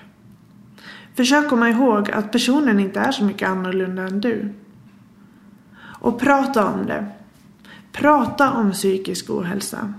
Försök 1.16 1.50
komma 1.50 1.70
ihåg 1.70 2.12
att 2.12 2.32
personen 2.32 2.80
inte 2.80 3.00
är 3.00 3.12
så 3.12 3.24
mycket 3.24 3.50
annorlunda 3.50 4.04
än 4.04 4.22
du. 4.22 4.50
Och 5.78 6.20
prata 6.20 6.66
om 6.66 6.86
det. 6.86 7.06
Prata 7.92 8.52
om 8.52 8.72
psykisk 8.72 9.30
ohälsa. 9.30 9.94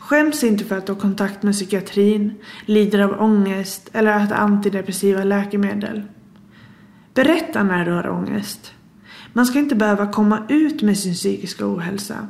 Skäms 0.00 0.44
inte 0.44 0.64
för 0.64 0.78
att 0.78 0.86
du 0.86 0.92
har 0.92 1.00
kontakt 1.00 1.42
med 1.42 1.54
psykiatrin, 1.54 2.34
lider 2.66 2.98
av 2.98 3.22
ångest 3.22 3.90
eller 3.92 4.24
äter 4.24 4.36
antidepressiva 4.36 5.24
läkemedel. 5.24 6.02
Berätta 7.14 7.62
när 7.62 7.84
du 7.84 7.92
har 7.92 8.08
ångest. 8.08 8.72
Man 9.36 9.46
ska 9.46 9.58
inte 9.58 9.74
behöva 9.74 10.06
komma 10.06 10.42
ut 10.48 10.82
med 10.82 10.98
sin 10.98 11.14
psykiska 11.14 11.66
ohälsa. 11.66 12.28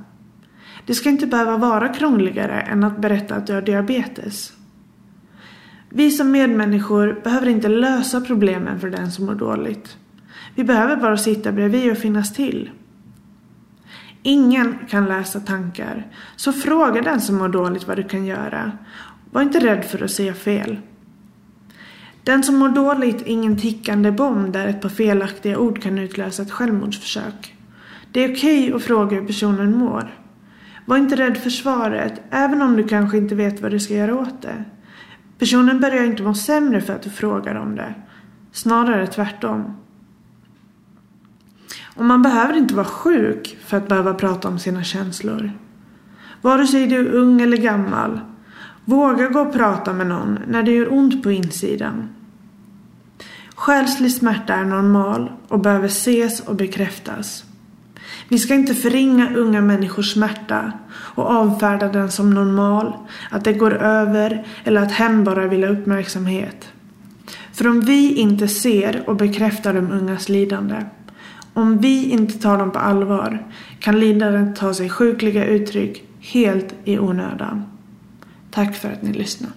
Det 0.86 0.94
ska 0.94 1.08
inte 1.08 1.26
behöva 1.26 1.56
vara 1.56 1.88
krångligare 1.88 2.60
än 2.60 2.84
att 2.84 2.98
berätta 2.98 3.34
att 3.34 3.46
du 3.46 3.52
har 3.52 3.62
diabetes. 3.62 4.52
Vi 5.88 6.10
som 6.10 6.30
medmänniskor 6.30 7.20
behöver 7.24 7.46
inte 7.46 7.68
lösa 7.68 8.20
problemen 8.20 8.80
för 8.80 8.90
den 8.90 9.12
som 9.12 9.26
mår 9.26 9.34
dåligt. 9.34 9.96
Vi 10.54 10.64
behöver 10.64 10.96
bara 10.96 11.16
sitta 11.16 11.52
bredvid 11.52 11.92
och 11.92 11.98
finnas 11.98 12.34
till. 12.34 12.70
Ingen 14.22 14.78
kan 14.88 15.06
läsa 15.06 15.40
tankar, 15.40 16.06
så 16.36 16.52
fråga 16.52 17.02
den 17.02 17.20
som 17.20 17.36
mår 17.36 17.48
dåligt 17.48 17.88
vad 17.88 17.96
du 17.96 18.04
kan 18.04 18.26
göra. 18.26 18.72
Var 19.30 19.42
inte 19.42 19.60
rädd 19.60 19.84
för 19.84 20.04
att 20.04 20.10
säga 20.10 20.34
fel. 20.34 20.78
Den 22.26 22.42
som 22.42 22.56
mår 22.56 22.68
dåligt 22.68 23.22
är 23.22 23.28
ingen 23.28 23.56
tickande 23.56 24.10
bomb 24.10 24.52
där 24.52 24.66
ett 24.66 24.80
par 24.80 24.88
felaktiga 24.88 25.58
ord 25.58 25.82
kan 25.82 25.98
utlösa 25.98 26.42
ett 26.42 26.50
självmordsförsök. 26.50 27.56
Det 28.12 28.24
är 28.24 28.32
okej 28.32 28.72
att 28.72 28.82
fråga 28.82 29.16
hur 29.16 29.26
personen 29.26 29.78
mår. 29.78 30.14
Var 30.84 30.96
inte 30.96 31.16
rädd 31.16 31.36
för 31.36 31.50
svaret, 31.50 32.22
även 32.30 32.62
om 32.62 32.76
du 32.76 32.88
kanske 32.88 33.18
inte 33.18 33.34
vet 33.34 33.60
vad 33.60 33.70
du 33.70 33.80
ska 33.80 33.94
göra 33.94 34.14
åt 34.14 34.42
det. 34.42 34.64
Personen 35.38 35.80
börjar 35.80 36.04
inte 36.04 36.22
må 36.22 36.34
sämre 36.34 36.80
för 36.80 36.92
att 36.94 37.02
du 37.02 37.10
frågar 37.10 37.54
om 37.54 37.76
det. 37.76 37.94
Snarare 38.52 39.06
tvärtom. 39.06 39.76
Och 41.96 42.04
man 42.04 42.22
behöver 42.22 42.56
inte 42.56 42.74
vara 42.74 42.86
sjuk 42.86 43.58
för 43.64 43.76
att 43.76 43.88
behöva 43.88 44.14
prata 44.14 44.48
om 44.48 44.58
sina 44.58 44.84
känslor. 44.84 45.50
Vare 46.42 46.66
sig 46.66 46.86
du 46.86 46.96
är 46.96 47.12
ung 47.12 47.40
eller 47.40 47.56
gammal. 47.56 48.20
Våga 48.84 49.28
gå 49.28 49.40
och 49.40 49.52
prata 49.52 49.92
med 49.92 50.06
någon 50.06 50.38
när 50.48 50.62
det 50.62 50.70
gör 50.70 50.92
ont 50.92 51.22
på 51.22 51.30
insidan. 51.30 52.15
Själslig 53.56 54.12
smärta 54.12 54.54
är 54.54 54.64
normal 54.64 55.30
och 55.48 55.60
behöver 55.60 55.86
ses 55.86 56.40
och 56.40 56.56
bekräftas. 56.56 57.44
Vi 58.28 58.38
ska 58.38 58.54
inte 58.54 58.74
förringa 58.74 59.36
unga 59.36 59.60
människors 59.60 60.12
smärta 60.12 60.72
och 60.90 61.30
avfärda 61.30 61.88
den 61.88 62.10
som 62.10 62.30
normal, 62.30 62.92
att 63.30 63.44
det 63.44 63.52
går 63.52 63.74
över 63.74 64.46
eller 64.64 64.82
att 64.82 64.92
hen 64.92 65.24
bara 65.24 65.46
vill 65.46 65.64
ha 65.64 65.70
uppmärksamhet. 65.70 66.68
För 67.52 67.68
om 67.68 67.80
vi 67.80 68.14
inte 68.14 68.48
ser 68.48 69.08
och 69.08 69.16
bekräftar 69.16 69.74
de 69.74 69.90
ungas 69.92 70.28
lidande, 70.28 70.84
om 71.54 71.78
vi 71.78 72.10
inte 72.10 72.38
tar 72.38 72.58
dem 72.58 72.70
på 72.70 72.78
allvar, 72.78 73.46
kan 73.78 74.00
lidandet 74.00 74.56
ta 74.56 74.74
sig 74.74 74.90
sjukliga 74.90 75.44
uttryck 75.44 76.04
helt 76.20 76.74
i 76.84 76.98
onödan. 76.98 77.64
Tack 78.50 78.76
för 78.76 78.92
att 78.92 79.02
ni 79.02 79.12
lyssnade. 79.12 79.52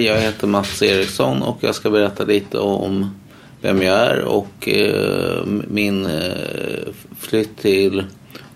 Hej, 0.00 0.08
jag 0.08 0.20
heter 0.20 0.46
Mats 0.46 0.82
Eriksson 0.82 1.42
och 1.42 1.56
jag 1.60 1.74
ska 1.74 1.90
berätta 1.90 2.24
lite 2.24 2.58
om 2.58 3.10
vem 3.60 3.82
jag 3.82 3.96
är 3.96 4.24
och 4.24 4.68
eh, 4.68 5.44
min 5.68 6.06
eh, 6.06 6.92
flytt 7.18 7.58
till 7.58 8.04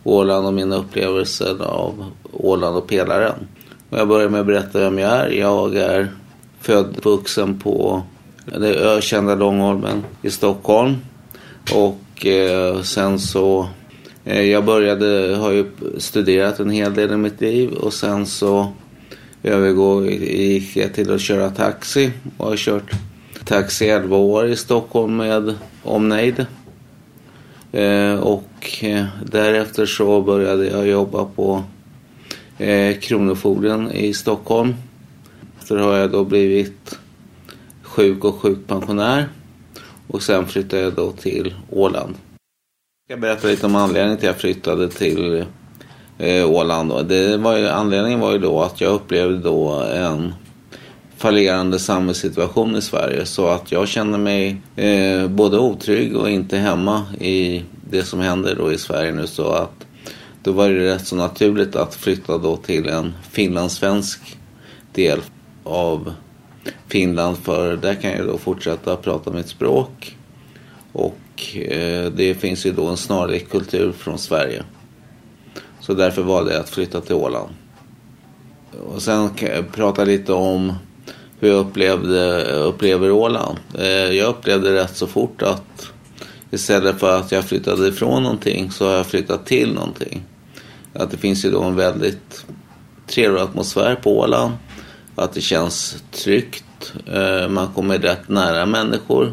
Åland 0.04 0.46
och 0.46 0.54
mina 0.54 0.76
upplevelser 0.76 1.64
av 1.64 2.12
Åland 2.32 2.76
och 2.76 2.86
pelaren. 2.86 3.48
Och 3.90 3.98
jag 3.98 4.08
börjar 4.08 4.28
med 4.28 4.40
att 4.40 4.46
berätta 4.46 4.78
vem 4.78 4.98
jag 4.98 5.12
är. 5.12 5.28
Jag 5.30 5.76
är 5.76 6.08
född 6.60 6.96
och 6.98 7.04
vuxen 7.04 7.60
på 7.60 8.02
det 8.44 8.74
ökända 8.74 9.34
Långholmen 9.34 10.04
i 10.22 10.30
Stockholm. 10.30 10.96
Och 11.74 12.26
eh, 12.26 12.80
sen 12.82 13.18
så 13.18 13.68
eh, 14.24 14.42
jag 14.42 14.64
började, 14.64 15.36
har 15.36 15.50
ju 15.50 15.66
studerat 15.98 16.60
en 16.60 16.70
hel 16.70 16.94
del 16.94 17.12
i 17.12 17.16
mitt 17.16 17.40
liv 17.40 17.72
och 17.72 17.92
sen 17.92 18.26
så 18.26 18.72
övergå 19.44 20.06
gick 20.06 20.76
jag 20.76 20.94
till 20.94 21.12
att 21.12 21.20
köra 21.20 21.50
taxi 21.50 22.12
och 22.36 22.48
har 22.48 22.56
kört 22.56 22.90
taxi 23.44 23.88
11 23.88 24.16
år 24.16 24.46
i 24.46 24.56
Stockholm 24.56 25.16
med 25.16 25.54
omnejd. 25.82 26.46
Eh, 27.72 28.14
och 28.14 28.84
eh, 28.84 29.06
därefter 29.26 29.86
så 29.86 30.22
började 30.22 30.66
jag 30.66 30.88
jobba 30.88 31.24
på 31.24 31.62
eh, 32.58 32.98
Kronofogden 32.98 33.92
i 33.92 34.14
Stockholm. 34.14 34.74
Efter 35.58 35.76
har 35.76 35.96
jag 35.96 36.10
då 36.10 36.24
blivit 36.24 36.98
sjuk 37.82 38.24
och 38.24 38.34
sjukpensionär 38.34 39.28
och 40.08 40.22
sen 40.22 40.46
flyttade 40.46 40.82
jag 40.82 40.94
då 40.94 41.12
till 41.12 41.54
Åland. 41.70 42.14
Jag 43.08 43.16
ska 43.16 43.20
berätta 43.20 43.48
lite 43.48 43.66
om 43.66 43.76
anledningen 43.76 44.18
till 44.18 44.28
att 44.28 44.34
jag 44.34 44.40
flyttade 44.40 44.88
till 44.88 45.44
eh, 46.18 46.50
Åland. 46.50 46.90
Då. 46.90 47.02
Det 47.02 47.36
var 47.36 47.56
ju, 47.56 47.68
anledningen 47.68 48.20
var 48.20 48.32
ju 48.32 48.38
då 48.38 48.62
att 48.62 48.80
jag 48.80 48.92
upplevde 48.92 49.38
då 49.38 49.70
en 49.94 50.34
fallerande 51.16 51.78
samhällssituation 51.78 52.76
i 52.76 52.82
Sverige 52.82 53.26
så 53.26 53.48
att 53.48 53.72
jag 53.72 53.88
känner 53.88 54.18
mig 54.18 54.56
eh, 54.76 55.28
både 55.28 55.58
otrygg 55.58 56.16
och 56.16 56.30
inte 56.30 56.56
hemma 56.56 57.02
i 57.20 57.62
det 57.90 58.02
som 58.02 58.20
händer 58.20 58.54
då 58.54 58.72
i 58.72 58.78
Sverige 58.78 59.12
nu 59.12 59.26
så 59.26 59.52
att 59.52 59.86
då 60.42 60.52
var 60.52 60.68
det 60.68 60.94
rätt 60.94 61.06
så 61.06 61.16
naturligt 61.16 61.76
att 61.76 61.94
flytta 61.94 62.38
då 62.38 62.56
till 62.56 62.88
en 62.88 63.14
finlandssvensk 63.30 64.38
del 64.92 65.20
av 65.64 66.12
Finland 66.88 67.36
för 67.38 67.76
där 67.76 67.94
kan 67.94 68.10
jag 68.10 68.26
då 68.26 68.38
fortsätta 68.38 68.96
prata 68.96 69.30
mitt 69.30 69.48
språk 69.48 70.16
och 70.92 71.56
eh, 71.56 72.12
det 72.12 72.34
finns 72.34 72.66
ju 72.66 72.72
då 72.72 72.86
en 72.86 72.96
snarlik 72.96 73.50
kultur 73.50 73.92
från 73.92 74.18
Sverige. 74.18 74.62
Så 75.86 75.94
därför 75.94 76.22
valde 76.22 76.52
jag 76.52 76.60
att 76.60 76.70
flytta 76.70 77.00
till 77.00 77.14
Åland. 77.14 77.48
Och 78.86 79.02
sen 79.02 79.30
kan 79.30 79.48
jag 79.48 79.72
prata 79.72 80.04
lite 80.04 80.32
om 80.32 80.72
hur 81.40 81.48
jag 81.48 81.58
upplevde, 81.58 82.44
upplever 82.52 83.10
Åland. 83.10 83.58
Eh, 83.78 83.86
jag 83.88 84.28
upplevde 84.28 84.74
rätt 84.74 84.96
så 84.96 85.06
fort 85.06 85.42
att 85.42 85.92
istället 86.50 87.00
för 87.00 87.18
att 87.18 87.32
jag 87.32 87.44
flyttade 87.44 87.88
ifrån 87.88 88.22
någonting 88.22 88.70
så 88.70 88.86
har 88.86 88.92
jag 88.92 89.06
flyttat 89.06 89.46
till 89.46 89.74
någonting. 89.74 90.22
Att 90.92 91.10
det 91.10 91.16
finns 91.16 91.44
ju 91.44 91.50
då 91.50 91.62
en 91.62 91.76
väldigt 91.76 92.46
trevlig 93.06 93.40
atmosfär 93.40 93.94
på 93.94 94.18
Åland. 94.18 94.52
Att 95.14 95.32
det 95.32 95.40
känns 95.40 96.02
tryggt. 96.10 96.92
Eh, 97.06 97.48
man 97.48 97.68
kommer 97.74 97.98
rätt 97.98 98.28
nära 98.28 98.66
människor. 98.66 99.32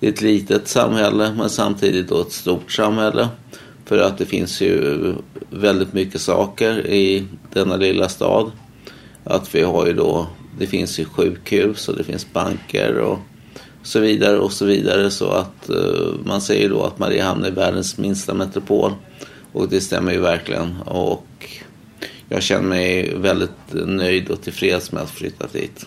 Det 0.00 0.06
är 0.06 0.12
ett 0.12 0.22
litet 0.22 0.68
samhälle 0.68 1.34
men 1.38 1.50
samtidigt 1.50 2.08
då 2.08 2.20
ett 2.20 2.32
stort 2.32 2.72
samhälle. 2.72 3.28
För 3.84 3.98
att 3.98 4.18
det 4.18 4.26
finns 4.26 4.60
ju 4.60 5.14
väldigt 5.50 5.92
mycket 5.92 6.20
saker 6.20 6.86
i 6.86 7.24
denna 7.52 7.76
lilla 7.76 8.08
stad. 8.08 8.50
Att 9.24 9.54
vi 9.54 9.62
har 9.62 9.86
ju 9.86 9.92
då, 9.92 10.26
det 10.58 10.66
finns 10.66 10.98
ju 10.98 11.04
sjukhus 11.04 11.88
och 11.88 11.96
det 11.96 12.04
finns 12.04 12.32
banker 12.32 12.98
och 12.98 13.18
så 13.82 14.00
vidare 14.00 14.38
och 14.38 14.52
så 14.52 14.64
vidare. 14.64 15.10
Så 15.10 15.30
att 15.30 15.68
eh, 15.68 16.14
man 16.24 16.40
säger 16.40 16.68
då 16.68 16.82
att 16.82 16.98
Mariehamn 16.98 17.44
är 17.44 17.50
världens 17.50 17.98
minsta 17.98 18.34
metropol. 18.34 18.92
Och 19.52 19.68
det 19.68 19.80
stämmer 19.80 20.12
ju 20.12 20.20
verkligen. 20.20 20.76
Och 20.80 21.26
jag 22.28 22.42
känner 22.42 22.68
mig 22.68 23.14
väldigt 23.16 23.50
nöjd 23.72 24.30
och 24.30 24.42
tillfreds 24.42 24.92
med 24.92 25.02
att 25.02 25.10
flytta 25.10 25.46
dit. 25.52 25.86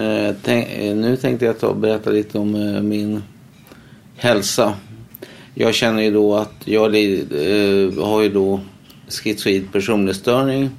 Uh, 0.00 0.30
tänk, 0.42 0.68
nu 0.78 1.16
tänkte 1.16 1.44
jag 1.44 1.58
ta 1.58 1.66
och 1.66 1.76
berätta 1.76 2.10
lite 2.10 2.38
om 2.38 2.54
eh, 2.54 2.82
min 2.82 3.22
hälsa. 4.16 4.74
Jag 5.56 5.74
känner 5.74 6.02
ju 6.02 6.10
då 6.10 6.36
att 6.36 6.54
jag 6.64 6.84
eh, 6.84 8.04
har 8.04 8.22
ju 8.22 8.28
då 8.28 8.60
schizoid 9.08 9.72
personlighetsstörning. 9.72 10.70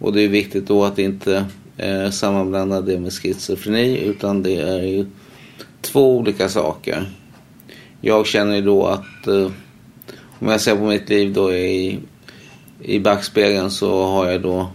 Och 0.00 0.12
det 0.12 0.22
är 0.22 0.28
viktigt 0.28 0.66
då 0.66 0.84
att 0.84 0.98
inte 0.98 1.44
eh, 1.76 2.10
sammanblanda 2.10 2.80
det 2.80 3.00
med 3.00 3.12
schizofreni 3.12 3.98
utan 3.98 4.42
det 4.42 4.56
är 4.56 4.82
ju 4.82 5.06
två 5.80 6.16
olika 6.16 6.48
saker. 6.48 7.10
Jag 8.00 8.26
känner 8.26 8.56
ju 8.56 8.62
då 8.62 8.86
att 8.86 9.26
eh, 9.26 9.50
om 10.38 10.48
jag 10.48 10.60
ser 10.60 10.76
på 10.76 10.84
mitt 10.84 11.08
liv 11.08 11.32
då 11.32 11.52
i, 11.52 11.98
i 12.80 13.00
backspegeln 13.00 13.70
så 13.70 14.04
har 14.04 14.30
jag 14.30 14.42
då 14.42 14.70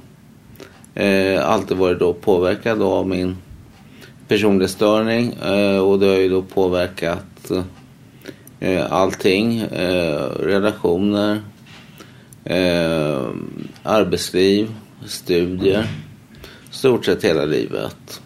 eh, 0.96 1.50
alltid 1.50 1.78
varit 1.78 2.00
då 2.00 2.14
påverkad 2.14 2.82
av 2.82 3.08
min 3.08 3.38
personlighetsstörning 4.28 5.34
eh, 5.34 5.78
och 5.78 6.00
det 6.00 6.06
har 6.06 6.18
ju 6.18 6.30
då 6.30 6.42
påverkat 6.42 7.52
eh, 7.52 7.64
eh, 8.66 8.92
allting. 8.92 9.60
Eh, 9.60 10.30
relationer, 10.40 11.42
eh, 12.44 13.26
arbetsliv, 13.84 14.72
studier. 15.06 15.88
Stort 16.72 17.06
sett 17.06 17.24
hela 17.24 17.46
livet. 17.46 18.22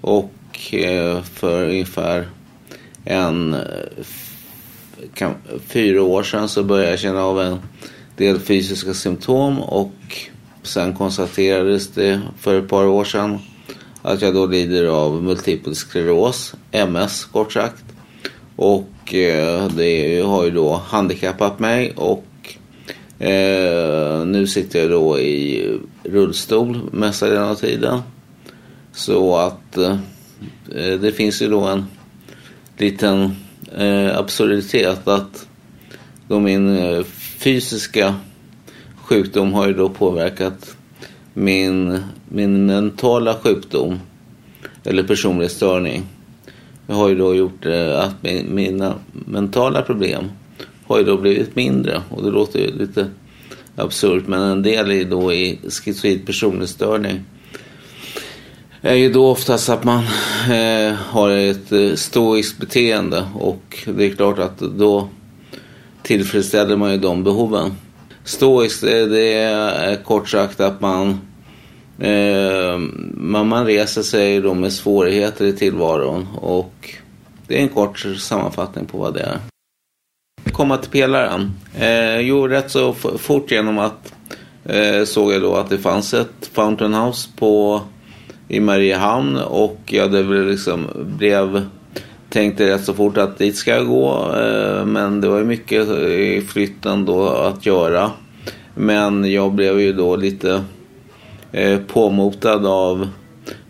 Och 0.00 0.74
eh, 0.74 1.22
för 1.22 1.68
ungefär 1.68 2.28
en 3.04 3.54
eh, 3.54 3.60
kan, 5.14 5.34
fyra 5.66 6.02
år 6.02 6.22
sedan 6.22 6.48
så 6.48 6.62
började 6.62 6.90
jag 6.90 6.98
känna 6.98 7.22
av 7.22 7.40
en 7.40 7.58
del 8.16 8.38
fysiska 8.38 8.94
symptom 8.94 9.60
och 9.60 9.92
sen 10.62 10.94
konstaterades 10.94 11.88
det 11.88 12.20
för 12.38 12.58
ett 12.58 12.68
par 12.68 12.86
år 12.86 13.04
sedan 13.04 13.38
att 14.02 14.22
jag 14.22 14.34
då 14.34 14.46
lider 14.46 14.86
av 14.86 15.22
multipel 15.22 15.74
skleros, 15.74 16.54
MS 16.70 17.24
kort 17.24 17.52
sagt. 17.52 17.84
Och 18.56 18.88
Eh, 19.14 19.68
det 19.68 20.20
har 20.20 20.44
ju 20.44 20.50
då 20.50 20.82
handikappat 20.86 21.58
mig 21.58 21.92
och 21.96 22.24
eh, 23.18 24.24
nu 24.24 24.46
sitter 24.46 24.80
jag 24.80 24.90
då 24.90 25.18
i 25.18 25.68
rullstol 26.02 26.80
mesta 26.92 27.26
delen 27.26 27.42
av 27.42 27.54
tiden. 27.54 28.00
Så 28.92 29.36
att 29.36 29.76
eh, 29.76 29.96
det 31.00 31.12
finns 31.12 31.42
ju 31.42 31.48
då 31.48 31.60
en 31.60 31.84
liten 32.78 33.36
absurditet 34.14 35.08
att 35.08 35.46
då 36.28 36.40
min 36.40 37.04
fysiska 37.38 38.14
sjukdom 38.96 39.52
har 39.52 39.66
ju 39.66 39.74
då 39.74 39.88
påverkat 39.88 40.76
min, 41.34 41.98
min 42.28 42.66
mentala 42.66 43.34
sjukdom 43.34 44.00
eller 44.84 45.02
personlighetsstörning. 45.02 46.06
Har 46.90 47.08
ju 47.08 47.14
då 47.14 47.34
gjort 47.34 47.66
eh, 47.66 48.00
att 48.00 48.22
mina 48.48 48.94
mentala 49.12 49.82
problem 49.82 50.24
har 50.86 50.98
ju 50.98 51.04
då 51.04 51.16
blivit 51.16 51.56
mindre. 51.56 52.02
Och 52.10 52.22
det 52.22 52.30
låter 52.30 52.58
ju 52.58 52.78
lite 52.78 53.06
absurt 53.76 54.26
men 54.26 54.42
en 54.42 54.62
del 54.62 54.90
är 54.90 55.04
då 55.04 55.32
i 55.32 55.58
schizoid 55.68 56.26
personlighetsstörning. 56.26 57.24
Är 58.82 58.94
ju 58.94 59.12
då 59.12 59.30
oftast 59.30 59.68
att 59.68 59.84
man 59.84 59.98
eh, 60.50 60.94
har 60.94 61.30
ett 61.30 61.72
eh, 61.72 61.94
stoiskt 61.94 62.58
beteende. 62.58 63.26
Och 63.34 63.88
det 63.96 64.04
är 64.04 64.10
klart 64.10 64.38
att 64.38 64.58
då 64.58 65.08
tillfredsställer 66.02 66.76
man 66.76 66.92
ju 66.92 66.98
de 66.98 67.24
behoven. 67.24 67.72
Stoiskt 68.24 68.82
eh, 68.82 69.06
det 69.06 69.32
är 69.32 69.96
kort 69.96 70.28
sagt 70.28 70.60
att 70.60 70.80
man 70.80 71.20
eh, 72.00 72.78
man, 73.14 73.48
man 73.48 73.66
reser 73.66 74.02
sig 74.02 74.40
då 74.40 74.54
med 74.54 74.72
svårigheter 74.72 75.44
i 75.44 75.52
tillvaron 75.52 76.26
och 76.36 76.94
det 77.46 77.58
är 77.58 77.62
en 77.62 77.68
kort 77.68 77.98
sammanfattning 78.18 78.86
på 78.86 78.98
vad 78.98 79.14
det 79.14 79.20
är 79.20 79.40
komma 80.60 80.76
till 80.76 80.90
pelaren? 80.90 81.50
Eh, 81.78 82.20
jo, 82.20 82.46
rätt 82.46 82.70
så 82.70 82.92
fort 83.18 83.50
genom 83.50 83.78
att 83.78 84.14
eh, 84.64 85.04
såg 85.04 85.32
jag 85.32 85.42
då 85.42 85.54
att 85.54 85.70
det 85.70 85.78
fanns 85.78 86.14
ett 86.14 86.50
Fountain 86.52 86.94
House 86.94 87.28
på, 87.38 87.80
i 88.48 88.60
Mariehamn 88.60 89.36
och 89.36 89.80
jag 89.86 90.12
det 90.12 90.22
liksom 90.22 90.86
blev 91.18 91.66
tänkte 92.28 92.66
rätt 92.66 92.84
så 92.84 92.94
fort 92.94 93.16
att 93.16 93.38
dit 93.38 93.56
ska 93.56 93.70
jag 93.70 93.86
gå. 93.86 94.34
Eh, 94.36 94.84
men 94.84 95.20
det 95.20 95.28
var 95.28 95.38
ju 95.38 95.44
mycket 95.44 95.88
i 95.88 96.40
flytten 96.40 97.04
då 97.04 97.28
att 97.28 97.66
göra. 97.66 98.10
Men 98.74 99.32
jag 99.32 99.52
blev 99.52 99.80
ju 99.80 99.92
då 99.92 100.16
lite 100.16 100.64
Eh, 101.52 101.80
påmotad 101.80 102.66
av 102.66 103.08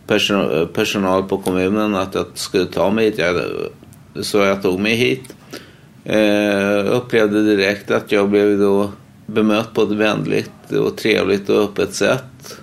person 0.06 0.68
personal 0.74 1.22
på 1.22 1.38
kommunen 1.38 1.94
att 1.94 2.14
jag 2.14 2.26
skulle 2.34 2.66
ta 2.66 2.90
mig 2.90 3.04
hit. 3.04 3.18
Jag, 3.18 3.36
så 4.24 4.38
jag 4.38 4.62
tog 4.62 4.80
mig 4.80 4.94
hit. 4.94 5.34
Eh, 6.04 6.96
upplevde 6.96 7.44
direkt 7.44 7.90
att 7.90 8.12
jag 8.12 8.28
blev 8.28 8.58
då 8.58 8.90
bemött 9.26 9.74
på 9.74 9.82
ett 9.82 9.90
vänligt 9.90 10.72
och 10.72 10.96
trevligt 10.96 11.48
och 11.48 11.64
öppet 11.64 11.94
sätt. 11.94 12.60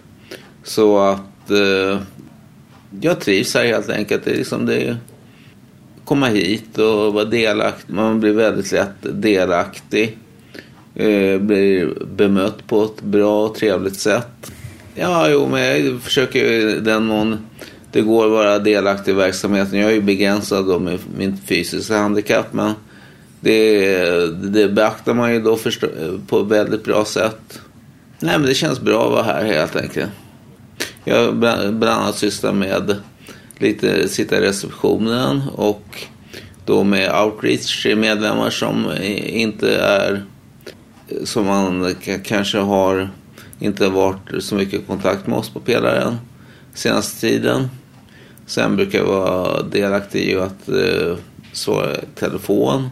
Så 0.64 1.00
att 1.00 1.52
eh, 1.52 2.00
jag 3.02 3.20
trivs 3.20 3.54
här 3.54 3.66
helt 3.66 3.90
enkelt. 3.90 4.26
Det 4.26 4.32
är 4.32 4.36
liksom 4.36 4.66
det 4.66 4.98
komma 6.06 6.28
hit 6.28 6.78
och 6.78 7.14
vara 7.14 7.26
delaktig. 7.26 7.94
Man 7.94 8.20
blir 8.20 8.34
väldigt 8.34 8.72
lätt 8.72 8.96
delaktig. 9.02 10.18
Eh, 10.96 11.40
blir 11.40 11.94
bemött 12.16 12.68
på 12.68 12.84
ett 12.84 13.02
bra 13.02 13.46
och 13.46 13.56
trevligt 13.56 14.00
sätt. 14.00 14.52
Ja, 15.00 15.30
jo, 15.30 15.48
men 15.48 15.86
jag 15.86 16.02
försöker 16.02 16.46
i 16.46 16.80
den 16.80 17.06
mån 17.06 17.48
det 17.92 18.02
går 18.02 18.28
vara 18.28 18.60
delaktig 18.60 19.12
i 19.12 19.16
verksamheten. 19.16 19.80
Jag 19.80 19.90
är 19.90 19.96
ju 19.96 20.02
begränsad 20.02 20.68
då 20.68 20.80
med 20.80 21.00
min 21.18 21.38
fysiska 21.38 21.98
handikapp. 21.98 22.54
Men 22.54 22.74
det, 23.40 24.28
det 24.28 24.70
beaktar 24.70 25.14
man 25.14 25.34
ju 25.34 25.42
då 25.42 25.58
på 26.28 26.40
ett 26.40 26.48
väldigt 26.48 26.84
bra 26.84 27.06
sätt. 27.06 27.60
Nej, 28.20 28.38
men 28.38 28.48
det 28.48 28.54
känns 28.54 28.82
bra 28.82 29.06
att 29.06 29.12
vara 29.12 29.24
här 29.24 29.46
helt 29.46 29.76
enkelt. 29.76 30.10
Jag 31.04 31.36
bland 31.36 31.84
annat 31.84 32.18
sysslar 32.18 32.54
med 32.54 32.96
lite 33.58 34.08
sitta 34.08 34.38
i 34.38 34.42
receptionen 34.42 35.42
och 35.56 36.02
då 36.66 36.84
med 36.84 37.22
outreach 37.24 37.84
till 37.84 37.98
medlemmar 37.98 38.50
som 38.50 38.92
inte 39.26 39.76
är 39.76 40.24
som 41.24 41.46
man 41.46 41.96
kanske 42.24 42.58
har 42.58 43.10
inte 43.60 43.90
varit 43.90 44.44
så 44.44 44.56
mycket 44.56 44.82
i 44.82 44.84
kontakt 44.84 45.28
med 45.28 45.38
oss 45.38 45.50
på 45.50 45.60
pelaren 45.60 46.18
senaste 46.74 47.20
tiden. 47.20 47.70
Sen 48.46 48.76
brukar 48.76 49.00
jag 49.00 49.06
vara 49.06 49.62
delaktig 49.62 50.30
i 50.30 50.36
att 50.36 50.70
eh, 50.70 51.18
svara 51.54 51.96
telefon 52.16 52.90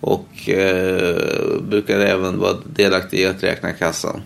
och 0.00 0.48
eh, 0.48 1.60
brukar 1.62 2.00
även 2.00 2.38
vara 2.38 2.56
delaktig 2.74 3.20
i 3.20 3.26
att 3.26 3.42
räkna 3.42 3.72
kassan. 3.72 4.22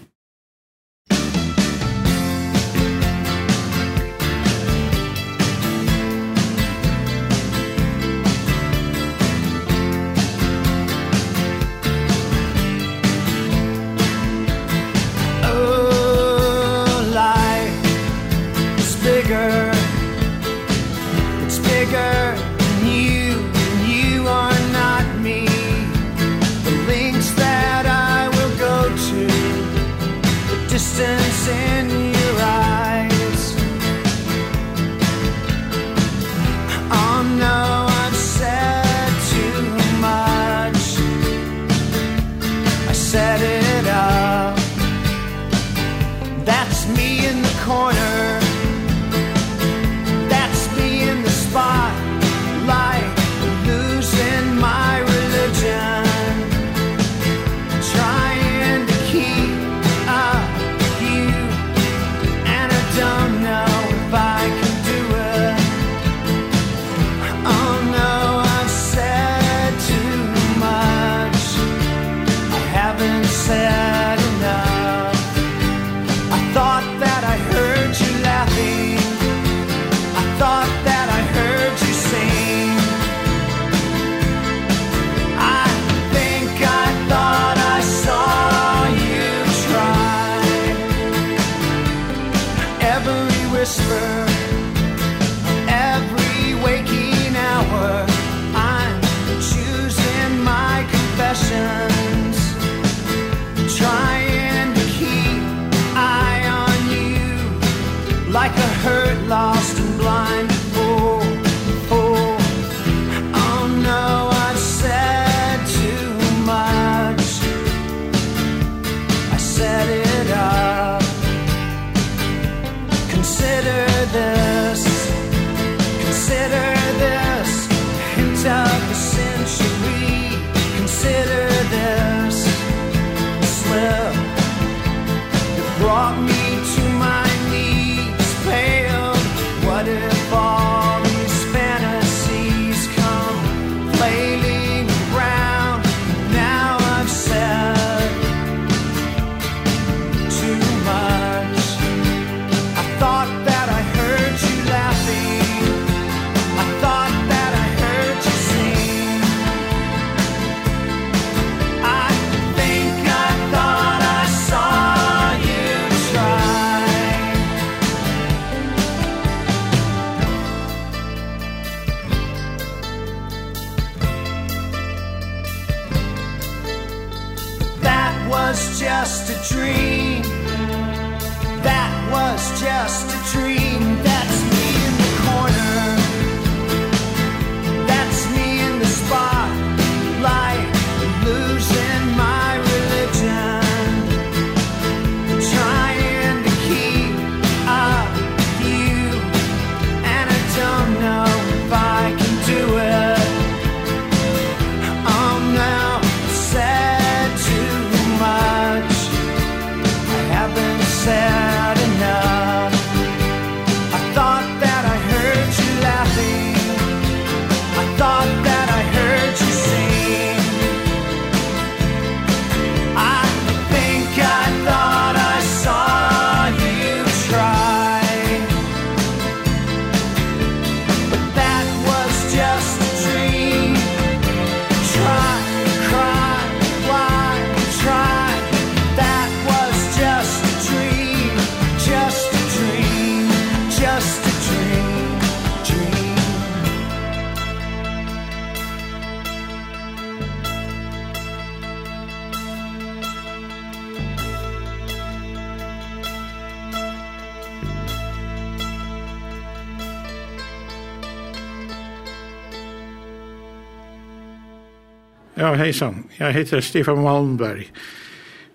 Ja, 265.54 265.58
hejsan. 265.58 266.04
Jag 266.16 266.32
heter 266.32 266.60
Stefan 266.60 267.02
Malmberg. 267.02 267.72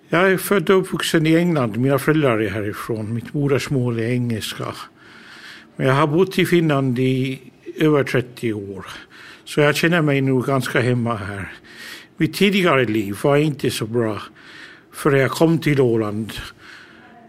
Jag 0.10 0.32
är 0.32 0.38
född 0.38 0.70
och 0.70 0.78
uppvuxen 0.78 1.28
i 1.28 1.36
England. 1.36 1.78
Mina 1.78 2.00
föräldrar 2.00 2.40
är 2.40 2.50
härifrån. 2.50 3.14
Mitt 3.14 3.34
modersmål 3.34 4.00
är 4.00 4.04
engelska. 4.04 4.66
Men 5.76 5.88
jag 5.88 5.94
har 5.94 6.08
bott 6.08 6.40
i 6.40 6.46
Finland 6.46 7.00
i 7.00 7.40
över 7.76 8.04
30 8.04 8.54
år. 8.54 8.86
Så 9.46 9.62
jag 9.62 9.76
känner 9.76 10.02
mig 10.02 10.22
nog 10.22 10.46
ganska 10.46 10.82
hemma 10.82 11.16
här. 11.16 11.54
Mitt 12.18 12.34
tidigare 12.34 12.86
liv 12.86 13.18
var 13.24 13.38
inte 13.38 13.72
så 13.72 13.86
bra 13.86 14.22
förrän 14.94 15.20
jag 15.20 15.32
kom 15.32 15.58
till 15.60 15.82
Åland. 15.82 16.34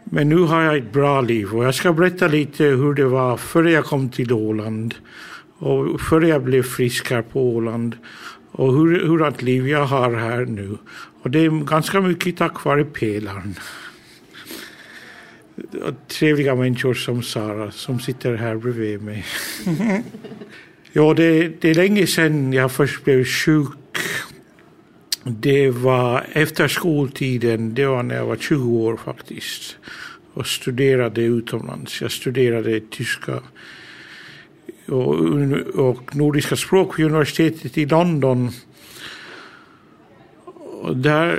Men 0.05 0.29
nu 0.29 0.39
har 0.39 0.63
jag 0.63 0.77
ett 0.77 0.93
bra 0.93 1.21
liv 1.21 1.55
och 1.55 1.65
jag 1.65 1.75
ska 1.75 1.93
berätta 1.93 2.29
lite 2.29 2.65
hur 2.65 2.95
det 2.95 3.07
var 3.07 3.37
före 3.37 3.71
jag 3.71 3.85
kom 3.85 4.09
till 4.09 4.33
Åland 4.33 4.95
och 5.59 6.01
före 6.01 6.29
jag 6.29 6.43
blev 6.43 6.63
frisk 6.63 7.11
här 7.11 7.23
på 7.23 7.55
Åland 7.55 7.97
och 8.61 8.75
hur, 8.75 9.07
hurdant 9.07 9.43
liv 9.43 9.69
jag 9.69 9.85
har 9.85 10.15
här 10.15 10.45
nu. 10.45 10.79
Och 11.23 11.31
det 11.31 11.39
är 11.39 11.65
ganska 11.65 12.01
mycket 12.01 12.37
tack 12.37 12.65
vare 12.65 12.85
pelaren. 12.85 13.55
Och 15.57 16.09
trevliga 16.09 16.55
människor 16.55 16.95
som 16.95 17.23
Sara 17.23 17.71
som 17.71 18.01
sitter 18.01 18.37
här 18.37 18.57
bredvid 18.57 19.03
mig. 19.03 19.25
ja, 20.93 21.15
det, 21.15 21.49
det 21.61 21.71
är 21.71 21.75
länge 21.75 22.07
sedan 22.07 22.53
jag 22.53 22.73
först 22.73 23.05
blev 23.05 23.25
sjuk. 23.25 23.99
Det 25.25 25.71
var 25.71 26.27
efter 26.33 26.69
skoltiden, 26.69 27.75
det 27.75 27.87
var 27.87 28.03
när 28.03 28.15
jag 28.15 28.27
var 28.27 28.37
20 28.37 28.71
år 28.71 28.97
faktiskt. 28.97 29.77
och 30.35 30.47
studerade 30.47 31.23
utomlands. 31.23 32.01
Jag 32.01 32.13
studerade 32.13 32.81
tyska 32.81 33.41
och, 34.91 35.15
och 35.75 36.17
nordiska 36.17 36.57
språk 36.57 36.99
vid 36.99 37.07
universitetet 37.07 37.79
i 37.79 37.87
London. 37.87 38.51
Och 40.83 40.97
där 40.97 41.39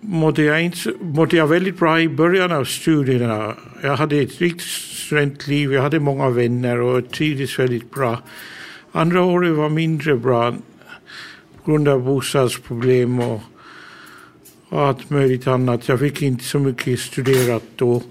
mådde 0.00 0.42
jag, 0.42 0.62
inte, 0.62 0.92
mådde 1.00 1.36
jag 1.36 1.46
väldigt 1.46 1.78
bra 1.78 2.00
i 2.00 2.08
början 2.08 2.52
av 2.52 2.64
studierna. 2.64 3.54
Jag 3.82 3.96
hade 3.96 4.16
ett 4.16 4.40
riktigt 4.40 4.66
studentliv, 5.08 5.72
jag 5.72 5.82
hade 5.82 6.00
många 6.00 6.30
vänner 6.30 6.80
och 6.80 7.10
trivdes 7.10 7.58
väldigt 7.58 7.90
bra. 7.90 8.18
Andra 8.92 9.22
året 9.22 9.56
var 9.56 9.68
mindre 9.68 10.16
bra 10.16 10.54
på 11.64 11.70
grund 11.70 11.88
av 11.88 12.04
bostadsproblem 12.04 13.20
och, 13.20 13.40
och 14.68 14.80
allt 14.80 15.10
möjligt 15.10 15.46
annat. 15.46 15.88
Jag 15.88 16.00
fick 16.00 16.22
inte 16.22 16.44
så 16.44 16.58
mycket 16.58 17.00
studerat 17.00 17.64
då. 17.76 18.02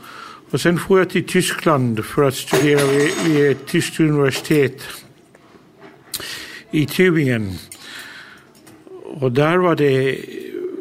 Och 0.52 0.62
sen 0.62 0.78
får 0.78 1.00
jag 1.00 1.10
till 1.10 1.24
Tyskland 1.24 2.06
för 2.06 2.24
att 2.24 2.36
studera 2.36 2.86
vid, 2.86 3.12
vid 3.26 3.52
ett 3.52 3.68
tyskt 3.68 4.00
universitet 4.00 4.82
i 6.72 6.86
Tübingen. 6.86 7.54
Och 9.04 9.32
där 9.32 9.58
var 9.58 9.76
det 9.76 10.20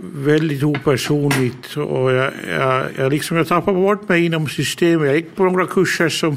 väldigt 0.02 0.62
opersonligt 0.62 1.76
och 1.76 2.12
jag, 2.12 2.32
jag, 2.48 2.86
jag, 2.96 3.12
liksom, 3.12 3.36
jag 3.36 3.48
tappade 3.48 3.80
bort 3.80 4.08
mig 4.08 4.24
inom 4.24 4.48
systemet. 4.48 5.06
Jag 5.06 5.16
gick 5.16 5.36
på 5.36 5.44
några 5.44 5.66
kurser 5.66 6.08
som 6.08 6.36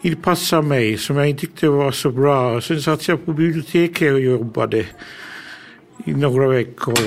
inte 0.00 0.22
passade 0.22 0.62
mig, 0.62 0.98
som 0.98 1.16
jag 1.16 1.28
inte 1.28 1.40
tyckte 1.40 1.68
var 1.68 1.92
så 1.92 2.10
bra. 2.10 2.60
Sen 2.60 2.82
satt 2.82 3.08
jag 3.08 3.24
på 3.24 3.32
biblioteket 3.32 4.12
och 4.12 4.20
jobbade 4.20 4.86
i 6.04 6.14
några 6.14 6.48
veckor. 6.48 6.98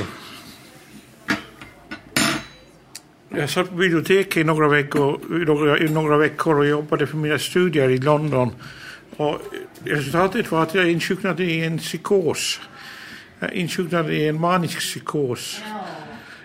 Jag 3.29 3.49
satt 3.49 3.69
på 3.69 3.75
biblioteket 3.75 4.37
i 4.37 4.43
några 4.43 4.67
veckor, 4.67 5.19
några, 5.45 5.91
några 5.91 6.17
veckor 6.17 6.57
och 6.57 6.67
jobbade 6.67 7.07
för 7.07 7.17
mina 7.17 7.39
studier 7.39 7.89
i 7.89 7.97
London. 7.97 8.51
Och 9.17 9.41
resultatet 9.83 10.51
var 10.51 10.63
att 10.63 10.75
jag 10.75 10.91
insjuknade 10.91 11.43
i 11.43 11.65
en 11.65 11.77
psykos. 11.77 12.61
Jag 13.39 13.53
insjuknade 13.53 14.15
i 14.15 14.27
en 14.27 14.39
manisk 14.39 14.79
psykos. 14.79 15.61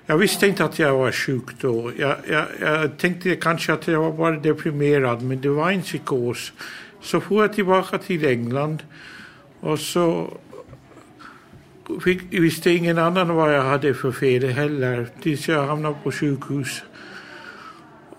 Jag 0.07 0.19
visste 0.19 0.47
inte 0.47 0.65
att 0.65 0.79
jag 0.79 0.97
var 0.99 1.13
sjuk 1.13 1.45
då. 1.61 1.93
Jag, 1.99 2.17
jag, 2.31 2.45
jag 2.61 2.99
tänkte 2.99 3.37
kanske 3.37 3.73
att 3.73 3.89
jag 3.89 4.01
var 4.01 4.13
bara 4.13 4.37
deprimerad, 4.37 5.23
men 5.23 5.41
det 5.41 5.49
var 5.49 5.71
en 5.71 5.83
psykos. 5.83 6.53
Så 7.01 7.21
får 7.21 7.43
jag 7.43 7.53
tillbaka 7.53 7.99
till 7.99 8.25
England 8.27 8.83
och 9.61 9.79
så 9.79 10.39
fick, 12.05 12.21
visste 12.31 12.71
ingen 12.71 12.99
annan 12.99 13.35
vad 13.35 13.55
jag 13.55 13.63
hade 13.63 13.95
för 13.95 14.13
fel 14.13 14.45
heller 14.45 15.09
tills 15.23 15.49
jag 15.49 15.67
hamnade 15.67 15.97
på 16.03 16.13
sjukhus. 16.13 16.83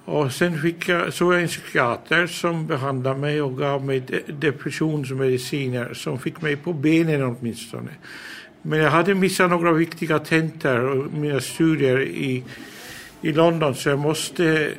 Och 0.06 0.32
sen 0.32 0.62
fick 0.62 0.90
jag, 0.90 1.14
såg 1.14 1.34
jag 1.34 1.42
en 1.42 1.48
psykiater 1.48 2.28
som 2.28 2.68
behandlade 2.68 3.20
mig 3.20 3.42
och 3.42 3.58
gav 3.58 3.86
mig 3.86 4.00
de, 4.00 4.22
depressionsmediciner 4.28 5.94
som 5.94 6.20
fick 6.20 6.42
mig 6.42 6.56
på 6.56 6.74
benen 6.74 7.24
åtminstone. 7.24 7.92
Men 8.62 8.80
jag 8.80 8.92
hade 8.92 9.16
missat 9.16 9.50
några 9.50 9.72
viktiga 9.72 10.20
tentor 10.20 10.80
och 10.80 11.14
mina 11.14 11.40
studier 11.40 12.02
i, 12.02 12.44
i 13.22 13.32
London 13.32 13.76
så 13.76 13.90
jag 13.90 14.00
måste 14.00 14.72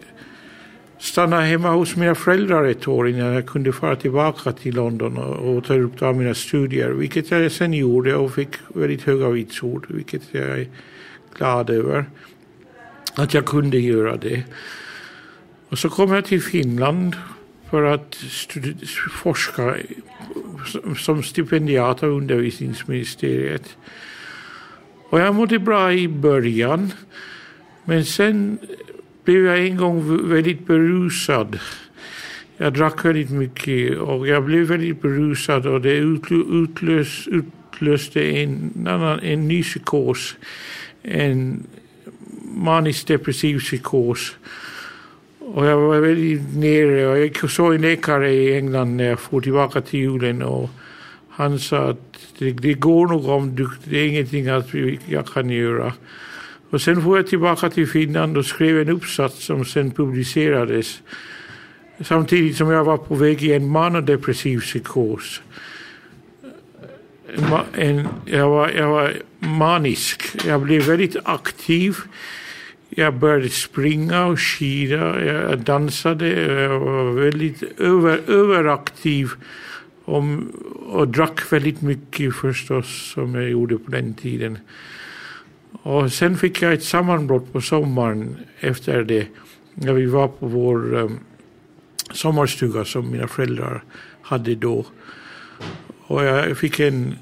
stanna 0.99 1.41
hemma 1.41 1.71
hos 1.71 1.97
mina 1.97 2.15
föräldrar 2.15 2.65
ett 2.65 2.89
år 2.89 3.09
innan 3.09 3.33
jag 3.33 3.47
kunde 3.47 3.73
fara 3.73 3.97
tillbaka 3.97 4.53
till 4.53 4.75
London 4.75 5.19
och, 5.19 5.57
och 5.57 5.65
ta 5.65 5.75
upp 5.75 6.03
av 6.03 6.17
mina 6.17 6.35
studier. 6.35 6.91
Vilket 6.91 7.31
jag 7.31 7.53
sen 7.53 7.73
gjorde 7.73 8.15
och 8.15 8.35
fick 8.35 8.49
väldigt 8.69 9.03
höga 9.03 9.29
vitsord. 9.29 9.87
Vilket 9.89 10.23
jag 10.31 10.45
är 10.45 10.69
glad 11.39 11.71
över. 11.71 12.05
Att 13.15 13.35
jag 13.35 13.47
kunde 13.47 13.79
göra 13.79 14.17
det. 14.17 14.43
Och 15.69 15.79
så 15.79 15.89
kom 15.89 16.13
jag 16.13 16.25
till 16.25 16.43
Finland 16.43 17.17
för 17.71 17.83
att 17.83 18.17
forska 19.11 19.77
som 20.97 21.23
stipendiat 21.23 22.03
av 22.03 22.11
undervisningsministeriet. 22.11 23.77
Och 25.09 25.21
jag 25.21 25.35
mådde 25.35 25.59
bra 25.59 25.93
i 25.93 26.09
början. 26.09 26.93
Men 27.85 28.05
sen 28.05 28.59
blev 29.27 29.47
jag 29.47 29.67
en 29.67 29.77
gång 29.77 30.29
väldigt 30.29 30.67
berusad. 30.67 31.59
Jag 32.57 32.73
drack 32.73 33.05
väldigt 33.05 33.31
mycket 33.31 33.99
och 33.99 34.29
jag 34.29 34.45
blev 34.45 34.67
väldigt 34.67 35.03
berusad 35.03 35.67
och 35.67 35.81
det 35.81 35.97
utlös, 36.53 37.29
utlöste 37.29 38.23
en, 38.23 38.87
annan, 38.89 39.21
en 39.21 39.49
ny 39.49 39.63
psykos. 39.63 40.37
En 41.03 41.67
manisk 42.55 43.07
depressiv 43.07 43.59
psykos. 43.59 44.37
Och 45.39 45.67
jag 45.67 45.81
var 45.81 46.01
väldigt 46.01 46.57
nere 46.57 47.07
och 47.07 47.19
jag 47.19 47.51
såg 47.51 47.75
en 47.75 47.81
läkare 47.81 48.33
i 48.33 48.57
England 48.57 48.97
när 48.97 49.05
jag 49.05 49.21
for 49.21 49.41
tillbaka 49.41 49.81
till 49.81 50.01
julen 50.01 50.43
och 50.43 50.71
han 51.29 51.59
sa 51.59 51.91
att 51.91 52.19
det, 52.39 52.51
det 52.53 52.75
går 52.75 53.07
nog 53.07 53.29
om 53.29 53.55
du, 53.57 53.69
det 53.85 53.99
är 53.99 54.07
ingenting 54.07 54.49
att 54.49 54.69
jag 55.07 55.27
kan 55.27 55.51
göra. 55.51 55.93
Och 56.77 56.83
sen 56.83 57.03
får 57.03 57.17
jag 57.17 57.27
tillbaka 57.27 57.71
till 57.71 57.89
Finland 57.89 58.37
och 58.37 58.47
skrev 58.47 58.81
en 58.81 58.89
uppsats 58.89 59.45
som 59.45 59.65
sen 59.65 59.91
publicerades. 59.91 61.03
Samtidigt 62.01 62.57
som 62.57 62.71
jag 62.71 62.85
var 62.85 62.97
på 62.97 63.15
väg 63.15 63.43
i 63.43 63.53
en 63.53 63.69
manodepressiv 63.69 64.61
psykos. 64.61 65.43
En, 67.73 68.09
jag, 68.25 68.49
var, 68.49 68.69
jag 68.69 68.89
var 68.89 69.13
manisk. 69.39 70.47
Jag 70.47 70.61
blev 70.61 70.83
väldigt 70.83 71.17
aktiv. 71.25 71.97
Jag 72.89 73.15
började 73.15 73.49
springa 73.49 74.27
och 74.27 74.41
skida. 74.41 75.25
Jag 75.25 75.59
dansade. 75.59 76.29
Jag 76.63 76.81
var 76.81 77.13
väldigt 77.13 77.63
över, 77.81 78.21
överaktiv. 78.27 79.31
Och, 80.05 80.25
och 80.87 81.09
drack 81.09 81.53
väldigt 81.53 81.83
mycket 81.83 82.35
förstås, 82.35 83.13
som 83.15 83.35
jag 83.35 83.51
gjorde 83.51 83.79
på 83.79 83.91
den 83.91 84.15
tiden. 84.15 84.59
Och 85.87 86.13
sen 86.13 86.37
fick 86.37 86.63
jag 86.63 86.73
ett 86.73 86.85
sammanbrott 86.85 87.53
på 87.53 87.61
sommaren 87.61 88.37
efter 88.61 89.05
det. 89.05 89.27
När 89.75 89.93
vi 89.93 90.07
var 90.07 90.29
på 90.29 90.47
vår 90.47 90.95
um, 90.95 91.19
sommarstuga 92.13 92.85
som 92.85 93.11
mina 93.11 93.29
föräldrar 93.29 93.85
hade 94.23 94.55
då. 94.55 94.87
Och 96.07 96.25
jag 96.25 96.59
fick 96.59 96.81
en... 96.81 97.15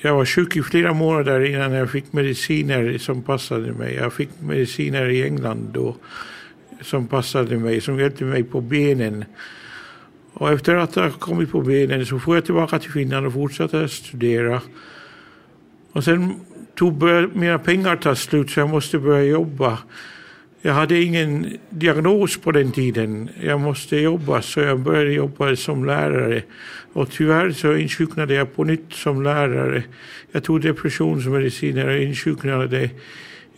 Jag 0.00 0.14
var 0.14 0.24
sjuk 0.24 0.56
i 0.56 0.62
flera 0.62 0.92
månader 0.92 1.40
innan 1.40 1.72
jag 1.72 1.90
fick 1.90 2.12
mediciner 2.12 2.98
som 2.98 3.22
passade 3.22 3.72
mig. 3.72 3.94
Jag 3.94 4.12
fick 4.12 4.30
mediciner 4.40 5.08
i 5.08 5.22
England 5.22 5.68
då 5.72 5.96
som 6.80 7.06
passade 7.06 7.58
mig, 7.58 7.80
som 7.80 7.98
hjälpte 7.98 8.24
mig 8.24 8.42
på 8.42 8.60
benen. 8.60 9.24
Och 10.32 10.52
efter 10.52 10.74
att 10.76 10.94
ha 10.94 11.10
kommit 11.10 11.50
på 11.50 11.60
benen 11.60 12.06
så 12.06 12.18
får 12.18 12.34
jag 12.34 12.44
tillbaka 12.44 12.78
till 12.78 12.90
Finland 12.90 13.26
och 13.26 13.32
fortsatte 13.32 13.88
studera. 13.88 14.60
Och 15.92 16.04
sen 16.04 16.40
tog 16.74 17.02
mina 17.34 17.58
pengar 17.58 17.96
ta 17.96 18.14
slut 18.14 18.50
så 18.50 18.60
jag 18.60 18.68
måste 18.68 18.98
börja 18.98 19.24
jobba. 19.24 19.78
Jag 20.64 20.74
hade 20.74 21.02
ingen 21.02 21.58
diagnos 21.70 22.36
på 22.36 22.52
den 22.52 22.72
tiden. 22.72 23.28
Jag 23.40 23.60
måste 23.60 23.96
jobba 23.96 24.42
så 24.42 24.60
jag 24.60 24.80
började 24.80 25.12
jobba 25.12 25.56
som 25.56 25.84
lärare. 25.84 26.42
Och 26.92 27.10
tyvärr 27.10 27.50
så 27.50 27.76
insjuknade 27.76 28.34
jag 28.34 28.54
på 28.56 28.64
nytt 28.64 28.92
som 28.92 29.22
lärare. 29.22 29.82
Jag 30.32 30.44
tog 30.44 30.60
depressionsmediciner 30.60 31.86
och 31.88 31.98
insjuknade. 31.98 32.90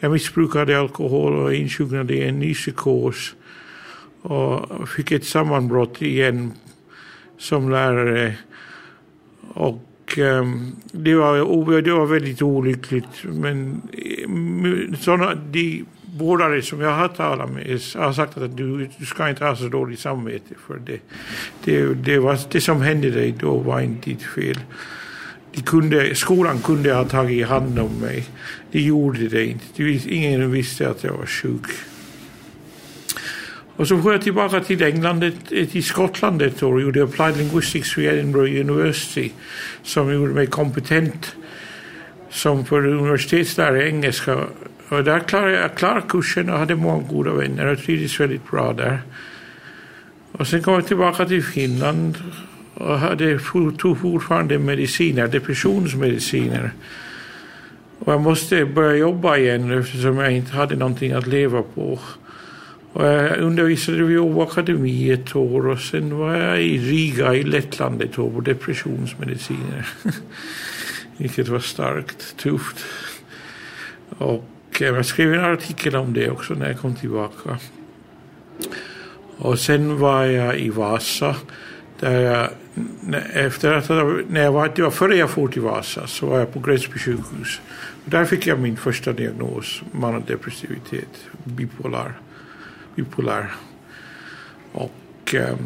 Jag 0.00 0.12
missbrukade 0.12 0.78
alkohol 0.78 1.36
och 1.36 1.54
insjuknade 1.54 2.14
i 2.14 2.28
en 2.28 2.38
ny 2.38 2.54
psykos. 2.54 3.34
Och 4.22 4.88
fick 4.88 5.12
ett 5.12 5.24
sammanbrott 5.24 6.02
igen 6.02 6.52
som 7.38 7.70
lärare. 7.70 8.34
Och 9.54 9.93
Ehm, 10.18 10.76
det, 10.92 11.14
var, 11.14 11.82
det 11.82 11.92
var 11.92 12.06
väldigt 12.06 12.42
olyckligt. 12.42 13.24
Men 13.24 13.82
eh, 13.92 14.98
såna, 14.98 15.34
de 15.34 15.84
vårdare 16.18 16.62
som 16.62 16.80
jag 16.80 16.90
har 16.90 17.08
talat 17.08 17.50
med 17.50 17.80
har 17.94 18.12
sagt 18.12 18.36
att 18.36 18.56
du, 18.56 18.88
du 18.98 19.06
ska 19.06 19.28
inte 19.28 19.44
ha 19.44 19.56
så 19.56 19.68
dåligt 19.68 20.00
samvete 20.00 20.54
för 20.66 20.80
det. 20.86 21.00
Det, 21.64 21.94
det, 21.94 22.18
var, 22.18 22.38
det 22.50 22.60
som 22.60 22.82
hände 22.82 23.10
dig 23.10 23.34
då 23.40 23.58
var 23.58 23.80
inte 23.80 24.10
ditt 24.10 24.22
fel. 24.22 24.58
De 25.52 25.62
kunde, 25.62 26.14
skolan 26.14 26.58
kunde 26.58 26.94
ha 26.94 27.04
tagit 27.04 27.46
hand 27.46 27.78
om 27.78 28.00
mig. 28.00 28.24
De 28.72 28.80
gjorde 28.80 29.28
det 29.28 29.46
inte. 29.46 29.82
Ingen 30.14 30.50
visste 30.50 30.90
att 30.90 31.04
jag 31.04 31.12
var 31.12 31.26
sjuk. 31.26 31.66
Och 33.76 33.88
så 33.88 34.02
får 34.02 34.12
jag 34.12 34.22
tillbaka 34.22 34.60
till 34.60 34.82
England, 34.82 35.32
till 35.48 35.84
Skottland 35.84 36.42
ett 36.42 36.62
år 36.62 36.74
och 36.74 36.80
gjorde 36.80 37.04
Applied 37.04 37.36
Linguistics 37.36 37.98
vid 37.98 38.06
Edinburgh 38.06 38.60
University 38.60 39.32
som 39.82 40.12
gjorde 40.12 40.32
mig 40.32 40.46
kompetent 40.46 41.36
som 42.30 42.64
för 42.64 42.86
universitetslärare 42.86 43.84
i 43.84 43.88
engelska. 43.88 44.38
Och 44.88 45.04
där 45.04 45.20
klarade 45.20 45.52
jag 45.52 45.74
klarade 45.74 46.02
kursen 46.08 46.50
och 46.50 46.58
hade 46.58 46.76
många 46.76 47.02
goda 47.08 47.32
vänner 47.32 47.66
och 47.66 47.78
trivdes 47.78 48.20
väldigt 48.20 48.50
bra 48.50 48.72
där. 48.72 48.98
Och 50.32 50.46
sen 50.46 50.62
kom 50.62 50.74
jag 50.74 50.86
tillbaka 50.86 51.26
till 51.26 51.44
Finland 51.44 52.18
och 52.74 52.98
hade, 52.98 53.38
tog 53.78 53.98
fortfarande 54.00 54.58
mediciner, 54.58 55.28
depressionsmediciner. 55.28 56.70
Och 57.98 58.12
jag 58.12 58.20
måste 58.20 58.64
börja 58.64 58.96
jobba 58.96 59.36
igen 59.36 59.78
eftersom 59.78 60.18
jag 60.18 60.32
inte 60.32 60.52
hade 60.52 60.76
någonting 60.76 61.12
att 61.12 61.26
leva 61.26 61.62
på. 61.62 61.98
Och 62.94 63.06
jag 63.06 63.38
undervisade 63.38 64.02
vid 64.02 64.18
Åbo 64.18 64.42
Akademi 64.42 65.10
ett 65.10 65.36
år 65.36 65.66
och 65.66 65.78
sen 65.78 66.18
var 66.18 66.34
jag 66.34 66.62
i 66.62 66.78
Riga 66.78 67.34
i 67.34 67.42
Lettland 67.42 68.02
ett 68.02 68.18
år 68.18 68.30
på 68.30 68.40
depressionsmediciner. 68.40 69.88
Vilket 71.16 71.48
var 71.48 71.58
starkt 71.58 72.36
tufft. 72.36 72.84
Och 74.18 74.48
eh, 74.80 74.86
jag 74.86 75.06
skrev 75.06 75.34
en 75.34 75.44
artikel 75.44 75.96
om 75.96 76.12
det 76.12 76.30
också 76.30 76.54
när 76.54 76.68
jag 76.68 76.78
kom 76.78 76.94
tillbaka. 76.94 77.58
Och 79.36 79.58
sen 79.58 79.98
var 79.98 80.24
jag 80.24 80.58
i 80.58 80.70
Vasa. 80.70 81.36
Där 82.00 82.20
jag, 82.20 82.48
efter 83.32 83.72
att 83.72 83.88
när 84.28 84.42
jag 84.42 84.52
var, 84.52 84.72
det 84.76 84.82
var 84.82 84.90
före 84.90 85.16
jag 85.16 85.30
for 85.30 85.48
till 85.48 85.62
Vasa 85.62 86.06
så 86.06 86.26
var 86.26 86.38
jag 86.38 86.52
på 86.52 86.60
Gräsby 86.60 86.98
sjukhus. 86.98 87.60
Där 88.04 88.24
fick 88.24 88.46
jag 88.46 88.58
min 88.58 88.76
första 88.76 89.12
diagnos, 89.12 89.82
manodepressivitet, 89.92 91.26
bipolar 91.44 92.12
bipolär. 92.96 93.50
Och 94.72 95.34
eh, 95.34 95.56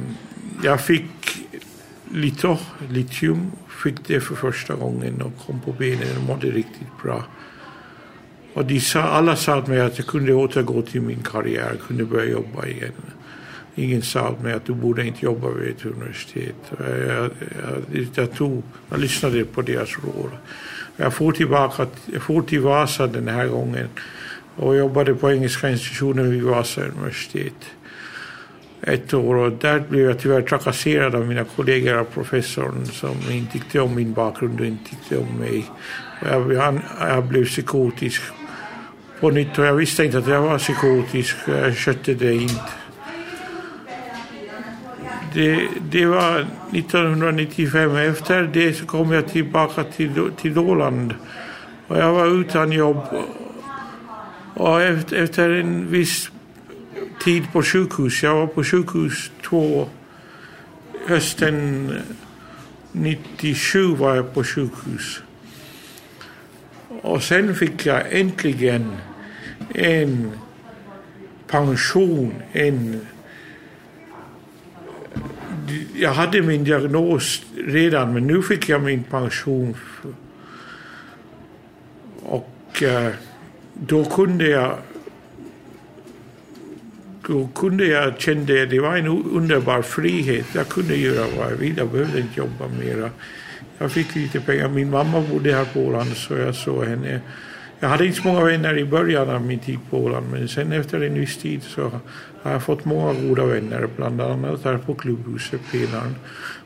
jag 0.62 0.80
fick 0.80 1.04
lite 2.12 2.58
litium, 2.90 3.50
fick 3.82 4.06
det 4.06 4.20
för 4.20 4.34
första 4.34 4.74
gången 4.74 5.22
och 5.22 5.46
kom 5.46 5.60
på 5.60 5.72
benen 5.72 6.16
och 6.16 6.22
mådde 6.22 6.46
riktigt 6.46 7.02
bra. 7.02 7.24
Och 8.54 8.64
de 8.64 8.80
sa, 8.80 9.00
alla 9.00 9.36
sa 9.36 9.62
till 9.62 9.72
mig 9.72 9.80
att 9.80 9.98
jag 9.98 10.06
kunde 10.06 10.34
återgå 10.34 10.82
till 10.82 11.02
min 11.02 11.22
karriär, 11.22 11.76
kunde 11.86 12.04
börja 12.04 12.30
jobba 12.30 12.66
igen. 12.66 12.92
Ingen 13.74 14.02
sa 14.02 14.34
till 14.34 14.44
mig 14.44 14.52
att 14.52 14.64
du 14.64 14.74
borde 14.74 15.06
inte 15.06 15.24
jobba 15.24 15.50
vid 15.50 15.68
ett 15.68 15.84
universitet. 15.84 16.56
Jag, 16.78 16.98
jag, 16.98 17.30
jag, 17.92 18.08
jag, 18.14 18.32
tog, 18.32 18.62
jag 18.90 19.00
lyssnade 19.00 19.44
på 19.44 19.62
deras 19.62 19.98
råd. 20.04 20.30
Jag 20.96 21.14
får 21.14 21.32
tillbaka, 21.32 21.86
jag 22.06 22.22
får 22.22 22.42
till 22.42 22.60
Vasa 22.60 23.06
den 23.06 23.28
här 23.28 23.46
gången 23.46 23.88
och 24.58 24.76
jobbade 24.76 25.14
på 25.14 25.32
Engelska 25.32 25.70
institutionen 25.70 26.30
vid 26.30 26.42
Vasa 26.42 26.80
universitet 26.80 27.54
ett 28.82 29.14
år 29.14 29.34
och 29.34 29.52
där 29.52 29.80
blev 29.80 30.04
jag 30.04 30.18
tyvärr 30.18 30.42
trakasserad 30.42 31.14
av 31.14 31.26
mina 31.26 31.44
kollegor 31.44 31.94
av 31.94 32.04
professorn 32.04 32.86
som 32.86 33.16
inte 33.30 33.52
tyckte 33.52 33.80
om 33.80 33.94
min 33.94 34.12
bakgrund 34.12 34.60
och 34.60 34.66
inte 34.66 34.90
tyckte 34.90 35.18
om 35.18 35.38
mig. 35.38 35.64
Jag, 36.30 36.54
han, 36.54 36.80
jag 37.00 37.24
blev 37.24 37.44
psykotisk 37.44 38.22
på 39.20 39.30
nytt 39.30 39.58
och 39.58 39.64
jag 39.64 39.74
visste 39.74 40.04
inte 40.04 40.18
att 40.18 40.26
jag 40.26 40.42
var 40.42 40.58
psykotisk. 40.58 41.36
Jag 41.46 41.76
skötte 41.76 42.14
det 42.14 42.34
inte. 42.34 42.54
Det, 45.34 45.68
det 45.90 46.06
var 46.06 46.46
1995. 46.72 47.96
Efter 47.96 48.42
det 48.42 48.74
så 48.74 48.86
kom 48.86 49.12
jag 49.12 49.28
tillbaka 49.28 49.84
till, 49.84 50.30
till 50.40 50.58
Åland. 50.58 51.14
Och 51.86 51.98
jag 51.98 52.12
var 52.12 52.40
utan 52.40 52.72
jobb. 52.72 53.02
Och 54.58 54.82
efter, 54.82 55.16
efter 55.16 55.50
en 55.50 55.90
viss 55.90 56.30
tid 57.24 57.52
på 57.52 57.62
sjukhus. 57.62 58.22
Jag 58.22 58.34
var 58.34 58.46
på 58.46 58.64
sjukhus 58.64 59.30
två 59.42 59.88
hösten 61.06 61.92
97 62.92 63.86
var 63.94 64.16
jag 64.16 64.34
på 64.34 64.44
sjukhus. 64.44 65.22
Och 67.02 67.22
sen 67.22 67.54
fick 67.54 67.86
jag 67.86 68.02
äntligen 68.20 68.96
en 69.74 70.32
pension, 71.46 72.34
en 72.52 73.06
jag 75.94 76.12
hade 76.12 76.42
min 76.42 76.64
diagnos 76.64 77.42
redan 77.56 78.14
men 78.14 78.26
nu 78.26 78.42
fick 78.42 78.68
jag 78.68 78.82
min 78.82 79.04
pension. 79.04 79.76
Och 82.22 82.82
eh, 82.82 83.12
då 83.86 84.04
kunde 84.04 84.48
jag 84.48 84.76
då 87.26 87.48
kunde 87.54 87.86
jag 87.86 88.20
känna 88.20 88.44
det 88.44 88.80
var 88.80 88.96
en 88.96 89.06
underbar 89.08 89.82
frihet. 89.82 90.46
Jag 90.54 90.68
kunde 90.68 90.96
göra 90.96 91.26
vad 91.38 91.52
jag 91.52 91.56
ville, 91.56 91.78
jag 91.78 91.88
behövde 91.88 92.20
inte 92.20 92.38
jobba 92.38 92.68
mera. 92.80 93.10
Jag 93.78 93.92
fick 93.92 94.14
lite 94.14 94.40
pengar. 94.40 94.68
Min 94.68 94.90
mamma 94.90 95.20
bodde 95.20 95.54
här 95.54 95.64
på 95.64 95.80
Åland 95.80 96.16
så 96.16 96.34
jag 96.34 96.54
såg 96.54 96.84
henne. 96.84 97.20
Jag 97.80 97.88
hade 97.88 98.06
inte 98.06 98.18
så 98.18 98.28
många 98.28 98.44
vänner 98.44 98.78
i 98.78 98.84
början 98.84 99.30
av 99.30 99.42
min 99.42 99.58
tid 99.58 99.78
på 99.90 99.98
Åland 99.98 100.26
men 100.30 100.48
sen 100.48 100.72
efter 100.72 101.00
en 101.00 101.14
viss 101.14 101.36
tid 101.36 101.62
så 101.62 101.90
har 102.42 102.52
jag 102.52 102.62
fått 102.62 102.84
många 102.84 103.12
goda 103.12 103.44
vänner 103.44 103.88
bland 103.96 104.20
annat 104.20 104.64
här 104.64 104.78
på 104.78 104.94
klubbhuset 104.94 105.60
Pelaren. 105.72 106.14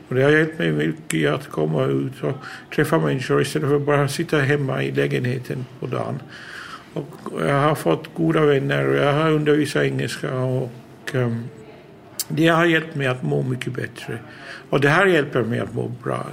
Och 0.07 0.15
det 0.15 0.23
har 0.23 0.31
hjälpt 0.31 0.59
mig 0.59 0.71
mycket 0.71 1.33
att 1.33 1.47
komma 1.47 1.85
ut 1.85 2.23
och 2.23 2.37
träffa 2.75 2.99
människor 2.99 3.41
istället 3.41 3.69
för 3.69 3.75
att 3.75 3.81
bara 3.81 4.07
sitta 4.07 4.37
hemma 4.37 4.83
i 4.83 4.91
lägenheten 4.91 5.65
på 5.79 5.87
dagen. 5.87 6.19
Och 6.93 7.07
jag 7.39 7.61
har 7.61 7.75
fått 7.75 8.13
goda 8.15 8.45
vänner 8.45 8.87
och 8.87 8.95
jag 8.95 9.13
har 9.13 9.31
undervisat 9.31 9.83
engelska 9.83 10.35
och 10.35 10.71
um, 11.13 11.49
det 12.27 12.47
har 12.47 12.65
hjälpt 12.65 12.95
mig 12.95 13.07
att 13.07 13.23
må 13.23 13.41
mycket 13.41 13.73
bättre. 13.73 14.19
Och 14.69 14.81
det 14.81 14.89
här 14.89 15.05
hjälper 15.05 15.43
mig 15.43 15.59
att 15.59 15.73
må 15.73 15.87
bra 16.03 16.25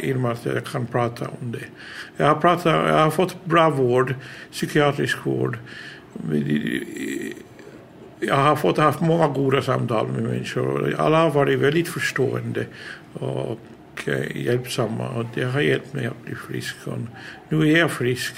genom 0.00 0.24
att 0.24 0.46
jag 0.46 0.64
kan 0.64 0.86
prata 0.86 1.28
om 1.40 1.52
det. 1.52 1.64
Jag 2.16 2.26
har, 2.26 2.34
pratat, 2.34 2.88
jag 2.88 2.98
har 2.98 3.10
fått 3.10 3.44
bra 3.44 3.70
vård, 3.70 4.14
psykiatrisk 4.52 5.26
vård. 5.26 5.58
Jag 8.20 8.36
har 8.36 8.56
fått 8.56 8.78
haft 8.78 9.00
många 9.00 9.28
goda 9.28 9.62
samtal 9.62 10.08
med 10.08 10.22
människor. 10.22 10.94
Alla 10.98 11.18
har 11.18 11.30
varit 11.30 11.58
väldigt 11.58 11.88
förstående 11.88 12.66
och 13.12 13.58
eh, 14.06 14.36
hjälpsamma 14.36 15.08
och 15.08 15.24
det 15.34 15.44
har 15.44 15.60
hjälpt 15.60 15.92
mig 15.92 16.06
att 16.06 16.24
bli 16.24 16.34
frisk. 16.34 16.76
Och 16.84 16.98
nu 17.48 17.72
är 17.72 17.78
jag 17.78 17.90
frisk. 17.90 18.34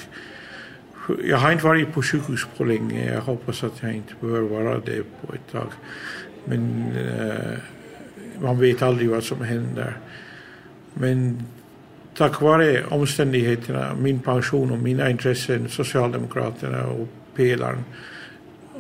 Jag 1.25 1.37
har 1.37 1.53
inte 1.53 1.65
varit 1.65 1.93
på 1.93 2.03
sjukhus 2.03 2.47
på 2.57 2.65
länge. 2.65 3.15
Jag 3.15 3.21
hoppas 3.21 3.65
att 3.65 3.83
jag 3.83 3.95
inte 3.95 4.15
behöver 4.21 4.49
vara 4.49 4.79
det 4.79 5.03
på 5.03 5.35
ett 5.35 5.53
tag. 5.53 5.69
Men 6.45 6.93
eh, 6.97 7.59
man 8.41 8.61
vet 8.61 8.83
aldrig 8.83 9.11
vad 9.11 9.25
som 9.25 9.41
händer. 9.41 9.97
Men 10.95 11.43
tack 12.17 12.41
vare 12.41 12.85
omständigheterna, 12.85 13.95
min 14.01 14.21
pension 14.21 14.71
och 14.71 14.79
mina 14.79 15.11
intressen, 15.11 15.69
Socialdemokraterna 15.69 16.87
och 16.87 17.09
pelaren 17.35 17.85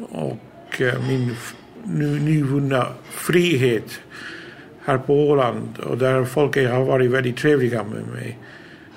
och 0.08 0.80
eh, 0.80 1.08
min 1.08 1.34
nu, 1.84 2.20
nyvunna 2.20 2.86
frihet 3.10 4.00
här 4.84 4.98
på 4.98 5.28
Åland 5.28 5.78
och 5.78 5.98
där 5.98 6.24
folk 6.24 6.56
har 6.56 6.84
varit 6.84 7.10
väldigt 7.10 7.36
trevliga 7.36 7.84
med 7.84 8.06
mig 8.06 8.38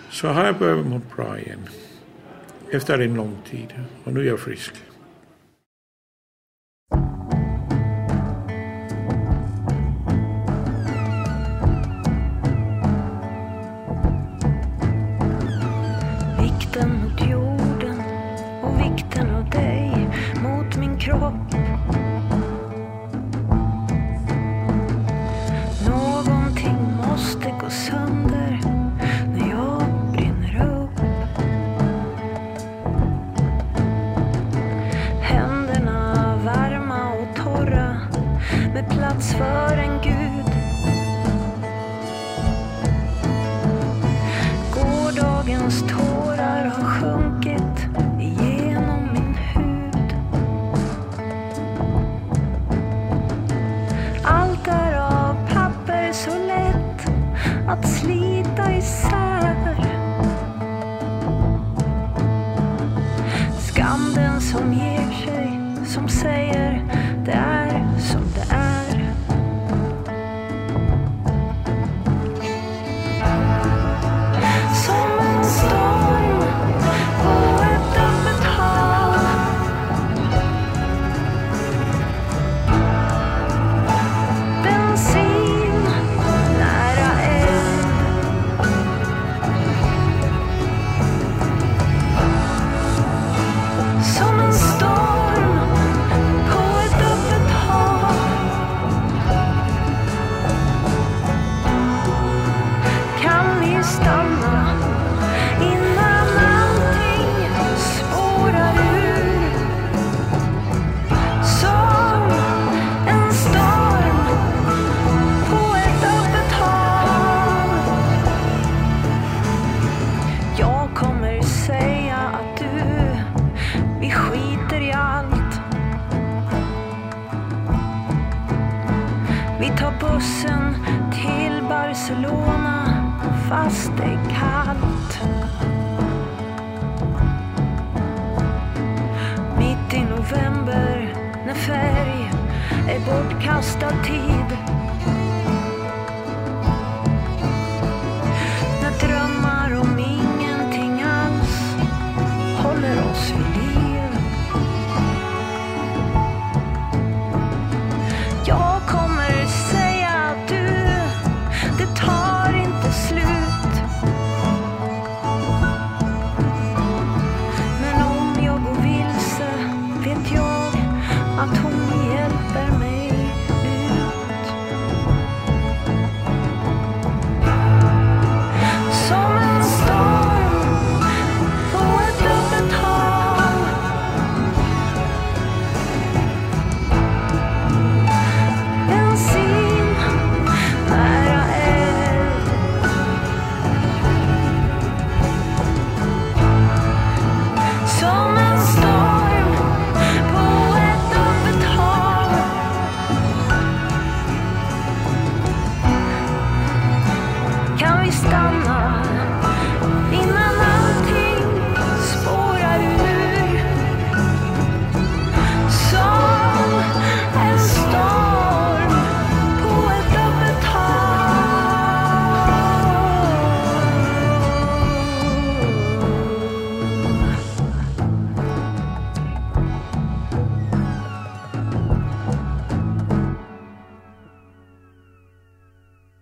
så 0.09 0.27
har 0.27 0.45
jag 0.45 0.57
börjat 0.57 0.85
må 0.85 1.01
bra 1.15 1.39
igen 1.39 1.59
efter 2.71 2.99
en 2.99 3.13
lång 3.13 3.37
tid 3.49 3.73
och 4.03 4.13
nu 4.13 4.19
är 4.19 4.25
jag 4.25 4.39
frisk. 4.39 4.73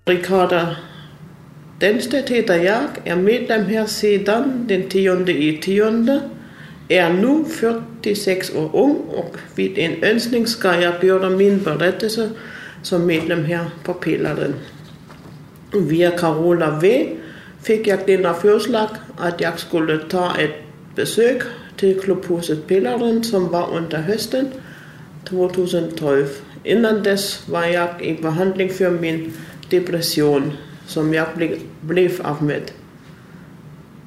Ricarda 0.08 0.76
Denstedt 1.80 2.30
heter 2.30 2.64
jag, 2.64 2.88
är 3.04 3.16
medlem 3.16 3.66
här 3.66 3.86
sedan 3.86 4.66
den 4.68 4.90
10 4.90 5.30
i 5.30 5.58
10, 5.62 6.22
är 6.88 7.14
nu 7.14 7.44
46 7.46 8.56
år 8.56 8.70
ung 8.74 8.96
och 8.96 9.38
vid 9.56 9.78
en 9.78 10.04
önskning 10.04 10.48
ska 10.48 10.82
jag 10.82 11.04
göra 11.04 11.30
min 11.30 11.64
berättelse 11.64 12.30
som 12.82 13.06
medlem 13.06 13.46
här 13.46 13.66
på 13.84 13.94
pelaren. 13.94 14.54
Via 15.74 16.12
Carola 16.12 16.80
V 16.82 17.08
fick 17.64 17.88
jag 17.88 18.00
denna 18.06 18.34
förslag 18.34 18.90
att 19.18 19.42
jag 19.42 19.60
skulle 19.60 19.98
ta 19.98 20.38
ett 20.38 20.56
besök 20.96 21.44
till 21.78 22.02
klubbhuset 22.02 22.68
Pelaren 22.68 23.24
som 23.24 23.50
var 23.50 23.76
under 23.76 23.98
hösten 23.98 24.48
2012. 25.30 26.28
Innan 26.64 27.04
dess 27.04 27.48
var 27.48 27.66
jag 27.66 28.02
i 28.02 28.22
behandling 28.22 28.70
för 28.70 28.92
min 28.92 29.34
depression 29.70 30.52
som 30.86 31.14
jag 31.14 31.28
blev 31.82 32.22
av 32.24 32.44
med. 32.44 32.72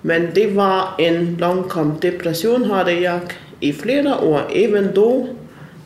Men 0.03 0.29
det 0.35 0.47
var 0.47 0.89
en 0.99 1.37
långkom 1.37 1.95
depression 2.01 2.65
hade 2.65 2.93
jag 2.93 3.21
i 3.61 3.73
flera 3.73 4.21
år, 4.21 4.41
även 4.55 4.95
då 4.95 5.29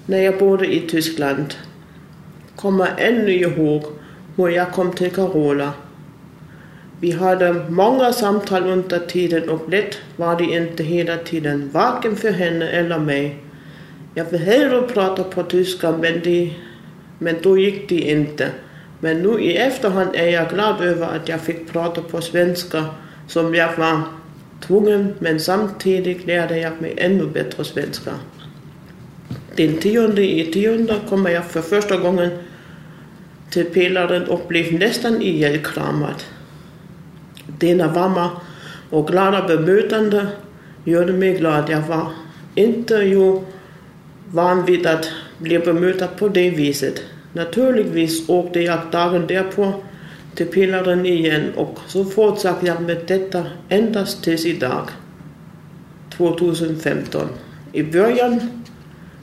när 0.06 0.18
jag 0.18 0.38
bodde 0.38 0.74
i 0.74 0.80
Tyskland. 0.80 1.54
Kommer 2.56 2.88
ännu 2.96 3.32
ihåg 3.32 3.84
hur 4.36 4.48
jag 4.48 4.72
kom 4.72 4.92
till 4.92 5.10
Carola. 5.10 5.72
Vi 7.00 7.10
hade 7.10 7.64
många 7.68 8.12
samtal 8.12 8.66
under 8.66 8.98
tiden 8.98 9.48
och 9.48 9.68
lätt 9.68 9.98
var 10.16 10.38
det 10.38 10.44
inte 10.44 10.82
hela 10.82 11.16
tiden, 11.16 11.70
varken 11.72 12.16
för 12.16 12.30
henne 12.30 12.68
eller 12.68 12.98
mig. 12.98 13.36
Jag 14.14 14.24
vill 14.24 14.40
hellre 14.40 14.82
prata 14.82 15.24
på 15.24 15.42
tyska 15.42 15.92
men, 15.92 16.20
det, 16.24 16.52
men 17.18 17.36
då 17.42 17.58
gick 17.58 17.88
det 17.88 18.00
inte. 18.00 18.50
Men 19.04 19.22
nu 19.22 19.40
i 19.40 19.56
efterhand 19.56 20.10
är 20.14 20.28
jag 20.28 20.48
glad 20.48 20.80
över 20.80 21.16
att 21.16 21.28
jag 21.28 21.40
fick 21.40 21.72
prata 21.72 22.02
på 22.02 22.20
svenska 22.20 22.84
som 23.28 23.54
jag 23.54 23.76
var 23.76 24.02
tvungen 24.60 25.14
men 25.18 25.40
samtidigt 25.40 26.26
lärde 26.26 26.58
jag 26.58 26.72
mig 26.80 26.94
ännu 26.96 27.26
bättre 27.26 27.64
svenska. 27.64 28.10
Den 29.56 29.76
tionde 29.76 30.22
i 30.22 30.52
tionde 30.52 30.96
kommer 31.08 31.30
jag 31.30 31.44
för 31.44 31.62
första 31.62 31.96
gången 31.96 32.30
till 33.50 33.64
pelaren 33.64 34.24
och 34.24 34.40
blev 34.48 34.72
nästan 34.72 35.22
ihjälkramad. 35.22 36.22
Denna 37.46 37.88
varma 37.88 38.30
och 38.90 39.08
glada 39.08 39.48
bemötande 39.48 40.26
gjorde 40.84 41.12
mig 41.12 41.38
glad. 41.38 41.70
Jag 41.70 41.80
var 41.80 42.06
inte 42.54 42.94
ju 42.94 43.40
van 44.28 44.64
vid 44.64 44.86
att 44.86 45.08
bli 45.38 45.58
bemötad 45.58 46.08
på 46.18 46.28
det 46.28 46.50
viset. 46.50 47.02
Naturligtvis 47.34 48.28
åkte 48.28 48.60
jag 48.60 48.78
dagen 48.92 49.26
därpå 49.26 49.72
till 50.34 50.46
pelaren 50.46 51.06
igen 51.06 51.52
och 51.56 51.78
så 51.86 52.04
fortsatte 52.04 52.66
jag 52.66 52.82
med 52.82 52.98
detta 53.06 53.44
endast 53.68 54.24
tills 54.24 54.46
idag, 54.46 54.88
2015. 56.16 57.28
I 57.72 57.82
början 57.82 58.62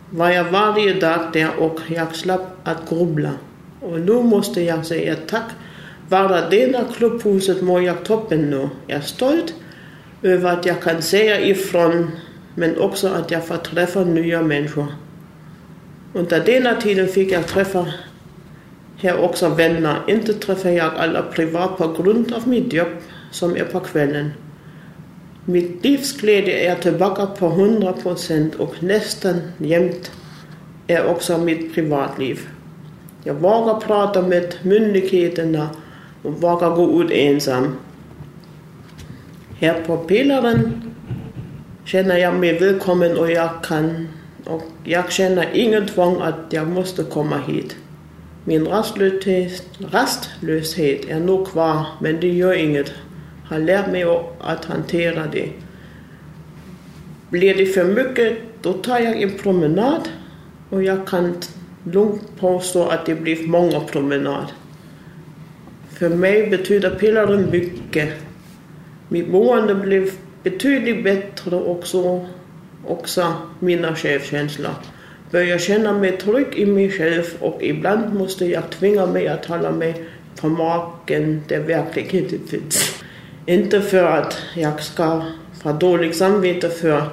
var 0.09 0.29
jag 0.29 0.43
varje 0.43 0.93
dag 0.93 1.19
där 1.33 1.49
och 1.59 1.79
jag 1.87 2.15
slapp 2.15 2.57
att 2.63 2.89
grubbla. 2.89 3.31
Och 3.79 3.99
nu 3.99 4.13
måste 4.13 4.61
jag 4.61 4.85
säga 4.85 5.15
tack 5.27 5.51
vare 6.09 6.49
denna 6.49 6.83
klubbhuset 6.93 7.61
mår 7.61 7.81
jag 7.83 8.03
toppen 8.03 8.49
nu. 8.49 8.69
Jag 8.87 8.97
är 8.97 9.01
stolt 9.01 9.53
över 10.21 10.53
att 10.53 10.65
jag 10.65 10.81
kan 10.81 11.01
säga 11.01 11.39
ifrån 11.39 12.11
men 12.55 12.77
också 12.77 13.07
att 13.07 13.31
jag 13.31 13.45
får 13.45 13.57
träffa 13.57 14.03
nya 14.03 14.41
människor. 14.41 14.87
Under 16.13 16.45
denna 16.45 16.81
tiden 16.81 17.07
fick 17.07 17.31
jag 17.31 17.47
träffa 17.47 17.87
här 18.97 19.19
också 19.23 19.49
vänner. 19.49 19.95
Inte 20.07 20.33
träffar 20.33 20.69
jag 20.69 20.95
alla 20.95 21.21
privat 21.21 21.77
på 21.77 22.03
grund 22.03 22.33
av 22.33 22.47
mitt 22.47 22.73
jobb 22.73 22.87
som 23.31 23.55
är 23.55 23.63
på 23.63 23.79
kvällen. 23.79 24.31
Mitt 25.45 25.83
livsglädje 25.83 26.71
är 26.71 26.75
tillbaka 26.75 27.25
på 27.25 27.45
100 27.45 27.93
procent 27.93 28.55
och 28.55 28.83
nästan 28.83 29.41
jämt 29.57 30.11
är 30.87 31.05
också 31.05 31.37
mitt 31.37 31.73
privatliv. 31.73 32.39
Jag 33.23 33.33
vågar 33.33 33.79
prata 33.79 34.21
med 34.21 34.55
myndigheterna 34.61 35.69
och 36.23 36.41
vågar 36.41 36.69
gå 36.69 37.03
ut 37.03 37.11
ensam. 37.11 37.75
Här 39.59 39.81
på 39.87 39.97
pelaren 39.97 40.81
känner 41.85 42.17
jag 42.17 42.35
mig 42.35 42.59
välkommen 42.59 43.17
och 43.17 43.31
jag 43.31 43.49
kan 43.63 44.07
och 44.45 44.63
jag 44.83 45.11
känner 45.11 45.49
ingen 45.53 45.87
tvång 45.87 46.21
att 46.21 46.35
jag 46.49 46.67
måste 46.67 47.03
komma 47.03 47.37
hit. 47.37 47.75
Min 48.45 48.67
rastlöshet, 48.67 49.63
rastlöshet 49.91 51.09
är 51.09 51.19
nog 51.19 51.47
kvar, 51.47 51.85
men 52.01 52.19
det 52.19 52.27
gör 52.27 52.53
inget. 52.53 52.91
Har 53.45 53.59
lärt 53.59 53.91
mig 53.91 54.03
att 54.39 54.65
hantera 54.65 55.27
det. 55.27 55.49
Blir 57.29 57.55
det 57.55 57.65
för 57.65 57.85
mycket, 57.85 58.37
då 58.61 58.73
tar 58.73 58.99
jag 58.99 59.21
en 59.21 59.37
promenad 59.37 60.09
och 60.69 60.83
jag 60.83 61.07
kan 61.07 61.35
lugnt 61.83 62.39
påstå 62.39 62.83
att 62.87 63.05
det 63.05 63.15
blir 63.15 63.47
många 63.47 63.79
promenader. 63.79 64.51
För 65.89 66.09
mig 66.09 66.49
betyder 66.49 66.89
pelaren 66.89 67.51
mycket. 67.51 68.09
Mitt 69.09 69.29
mående 69.29 69.75
blev 69.75 70.11
betydligt 70.43 71.03
bättre 71.03 71.55
också, 71.55 72.25
också 72.87 73.33
mina 73.59 73.95
självkänslor. 73.95 74.71
Börjar 75.31 75.57
känna 75.57 75.93
mig 75.93 76.17
trygg 76.17 76.47
i 76.55 76.65
mig 76.65 76.91
själv 76.91 77.23
och 77.39 77.63
ibland 77.63 78.13
måste 78.13 78.45
jag 78.45 78.69
tvinga 78.69 79.05
mig 79.05 79.27
att 79.27 79.45
hålla 79.45 79.71
mig 79.71 80.05
på 80.41 80.49
marken 80.49 81.43
där 81.47 81.59
verkligheten 81.59 82.39
finns. 82.47 83.03
Inte 83.45 83.81
för 83.81 84.03
att 84.03 84.37
jag 84.55 84.83
ska 84.83 85.21
få 85.63 85.71
dåligt 85.71 86.17
samvete 86.17 86.69
för 86.69 87.03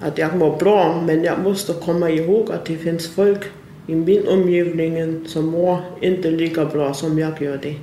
att 0.00 0.18
jag 0.18 0.36
mår 0.36 0.56
bra, 0.56 1.02
men 1.06 1.24
jag 1.24 1.38
måste 1.38 1.72
komma 1.72 2.10
ihåg 2.10 2.52
att 2.52 2.64
det 2.64 2.76
finns 2.76 3.14
folk 3.14 3.40
i 3.86 3.94
min 3.94 4.28
omgivning 4.28 5.28
som 5.28 5.46
mår 5.46 5.78
inte 6.00 6.30
lika 6.30 6.64
bra 6.64 6.94
som 6.94 7.18
jag 7.18 7.42
gör 7.42 7.58
det. 7.62 7.76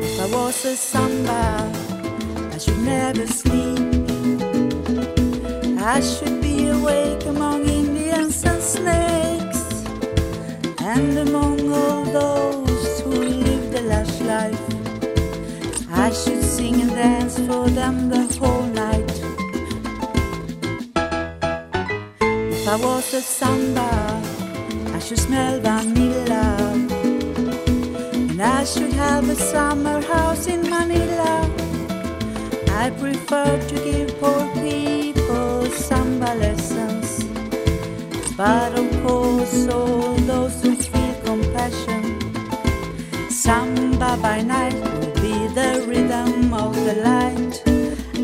If 0.00 0.20
I 0.20 0.32
was 0.32 0.64
a 0.64 0.76
samba, 0.76 1.72
I 2.56 2.58
should 2.58 2.84
never 2.84 3.26
sleep. 3.26 3.97
I 5.80 6.00
should 6.00 6.42
be 6.42 6.68
awake 6.68 7.24
among 7.26 7.68
Indians 7.68 8.44
and 8.44 8.62
snakes, 8.62 9.84
and 10.80 11.16
among 11.18 11.72
all 11.72 12.04
those 12.04 13.00
who 13.00 13.10
live 13.10 13.72
the 13.72 13.82
lush 13.82 14.20
life. 14.20 14.60
I 15.90 16.10
should 16.10 16.42
sing 16.42 16.80
and 16.82 16.90
dance 16.90 17.38
for 17.38 17.68
them 17.68 18.08
the 18.08 18.26
whole 18.38 18.66
night. 18.66 19.10
If 22.20 22.68
I 22.68 22.76
was 22.76 23.14
a 23.14 23.22
samba, 23.22 24.22
I 24.94 24.98
should 24.98 25.18
smell 25.18 25.60
vanilla. 25.60 26.56
And 28.30 28.42
I 28.42 28.64
should 28.64 28.92
have 28.92 29.28
a 29.28 29.36
summer 29.36 30.00
house 30.02 30.46
in 30.48 30.62
Manila. 30.62 31.47
I 32.88 32.90
prefer 32.92 33.60
to 33.68 33.74
give 33.84 34.18
poor 34.18 34.48
people 34.54 35.66
samba 35.72 36.32
lessons. 36.36 37.22
But 38.34 38.78
of 38.78 38.88
course, 39.02 39.68
all 39.68 40.14
those 40.32 40.62
who 40.62 40.74
feel 40.74 41.14
compassion. 41.22 42.02
Samba 43.28 44.16
by 44.22 44.40
night 44.40 44.72
will 44.72 45.12
be 45.20 45.36
the 45.58 45.84
rhythm 45.86 46.54
of 46.54 46.74
the 46.86 46.94
light. 47.10 47.54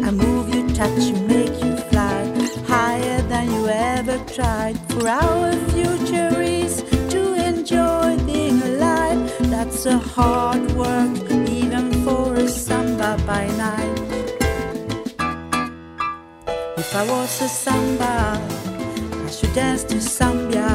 I 0.02 0.10
move 0.10 0.54
you, 0.54 0.66
touch 0.74 0.98
you, 1.10 1.16
make 1.34 1.62
you 1.62 1.76
fly 1.90 2.24
higher 2.66 3.20
than 3.32 3.52
you 3.52 3.68
ever 3.68 4.16
tried. 4.32 4.78
For 4.88 5.06
our 5.06 5.52
future 5.74 6.40
is 6.40 6.82
to 7.10 7.34
enjoy 7.34 8.16
being 8.24 8.62
alive. 8.62 9.20
That's 9.40 9.84
a 9.84 9.98
hard 9.98 10.72
work, 10.72 11.30
even 11.50 11.92
for 12.02 12.34
a 12.36 12.48
samba 12.48 13.22
by 13.26 13.46
night. 13.58 13.83
If 16.94 17.00
I 17.00 17.10
was 17.10 17.42
a 17.42 17.48
samba, 17.48 18.40
I 19.26 19.28
should 19.28 19.52
dance 19.52 19.82
to 19.82 20.00
sambia 20.00 20.68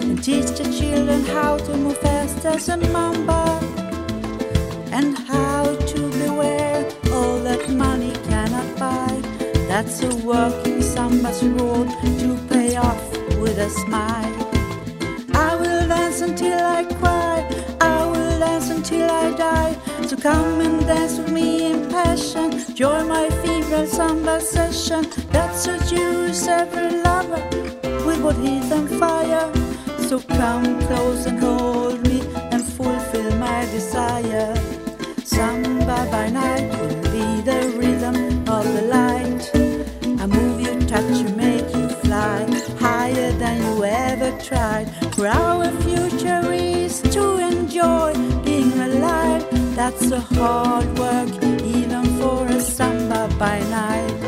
and 0.00 0.24
teach 0.24 0.48
the 0.56 0.64
children 0.78 1.26
how 1.26 1.58
to 1.58 1.76
move 1.76 1.98
fast 1.98 2.42
as 2.46 2.70
a 2.70 2.78
mamba 2.78 3.60
and 4.92 5.18
how 5.28 5.76
to 5.76 6.00
beware 6.08 6.90
all 7.12 7.38
that 7.40 7.68
money 7.68 8.14
cannot 8.28 8.78
buy. 8.78 9.20
That's 9.68 10.02
a 10.02 10.16
working 10.24 10.80
samba's 10.80 11.42
reward 11.42 11.90
to 12.20 12.38
pay 12.48 12.76
off 12.76 13.10
with 13.38 13.58
a 13.58 13.68
smile. 13.68 14.36
I 15.34 15.54
will 15.54 15.86
dance 15.86 16.22
until 16.22 16.60
I 16.60 16.84
cry. 16.94 17.25
Until 18.76 19.10
I 19.10 19.32
die. 19.32 19.74
So 20.06 20.16
come 20.16 20.60
and 20.60 20.86
dance 20.86 21.16
with 21.16 21.32
me 21.32 21.64
in 21.72 21.88
passion. 21.88 22.50
Join 22.74 23.08
my 23.08 23.30
fever 23.40 23.86
samba 23.86 24.38
session. 24.38 25.06
That's 25.32 25.66
what 25.66 25.90
use 25.90 26.46
every 26.46 27.00
lover 27.02 27.42
We 28.06 28.20
what 28.22 28.36
heat 28.36 28.70
and 28.70 28.88
fire. 29.00 29.50
So 30.08 30.20
come 30.20 30.78
close 30.88 31.24
and 31.24 31.38
hold 31.38 32.06
me 32.06 32.20
and 32.52 32.62
fulfill 32.62 33.34
my 33.36 33.64
desire. 33.76 34.54
Samba 35.24 35.98
by 36.10 36.28
night 36.28 36.68
will 36.78 37.00
be 37.16 37.26
the 37.50 37.60
rhythm 37.78 38.16
of 38.46 38.64
the 38.76 38.82
light. 38.96 39.42
I 40.22 40.26
move 40.26 40.60
you, 40.60 40.74
touch 40.86 41.16
you, 41.22 41.30
make 41.34 41.68
you 41.74 41.88
fly 42.04 42.44
higher 42.78 43.32
than 43.32 43.56
you 43.64 43.84
ever 43.84 44.30
tried. 44.42 44.86
For 45.14 45.26
our 45.26 45.70
future 45.80 46.52
is 46.52 47.00
to 47.14 47.38
enjoy. 47.38 48.25
That's 49.76 50.10
a 50.10 50.20
hard 50.20 50.98
work, 50.98 51.28
even 51.62 52.04
for 52.18 52.46
a 52.46 52.60
samba 52.60 53.28
by 53.38 53.60
night. 53.60 54.22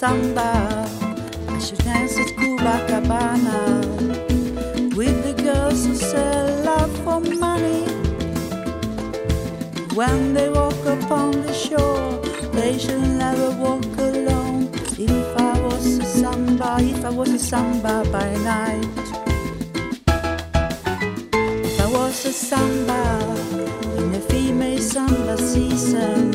Samba, 0.00 0.88
I 1.48 1.58
should 1.58 1.78
dance 1.78 2.16
at 2.18 2.28
Copacabana 2.38 3.69
When 10.00 10.32
they 10.32 10.48
walk 10.48 10.82
upon 10.86 11.42
the 11.42 11.52
shore, 11.52 12.22
they 12.54 12.78
shall 12.78 12.98
never 12.98 13.50
walk 13.50 13.84
alone. 13.98 14.70
If 14.96 15.36
I 15.36 15.60
was 15.60 15.98
a 15.98 16.04
samba, 16.04 16.78
if 16.80 17.04
I 17.04 17.10
was 17.10 17.28
a 17.34 17.38
samba 17.38 18.08
by 18.10 18.34
night. 18.36 18.88
If 21.66 21.80
I 21.82 21.86
was 21.92 22.24
a 22.24 22.32
samba 22.32 23.02
in 23.98 24.12
the 24.12 24.20
female 24.30 24.78
samba 24.78 25.36
season. 25.36 26.32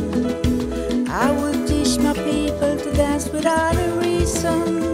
I 1.10 1.32
will 1.32 1.58
teach 1.66 1.98
my 1.98 2.14
people 2.14 2.78
to 2.78 2.94
dance 2.94 3.30
without 3.30 3.76
a 3.76 3.90
reason. 3.94 4.86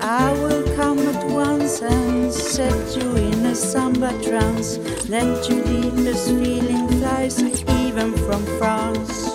I 0.00 0.32
will 0.42 0.64
come 0.74 0.98
at 0.98 1.24
once 1.30 1.80
and 1.80 2.32
set 2.32 2.96
you 2.96 3.08
in 3.14 3.46
a 3.46 3.54
samba 3.54 4.10
trance. 4.20 4.78
Let 5.08 5.48
your 5.48 5.62
deepest 5.62 6.26
feeling 6.26 6.71
flies 7.30 7.62
even 7.84 8.12
from 8.26 8.44
France. 8.58 9.30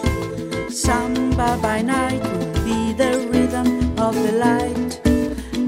Samba 0.70 1.58
by 1.62 1.82
night 1.82 2.22
will 2.22 2.54
be 2.66 2.94
the 2.94 3.30
rhythm 3.32 3.98
of 4.00 4.16
the 4.16 4.34
light. 4.34 5.02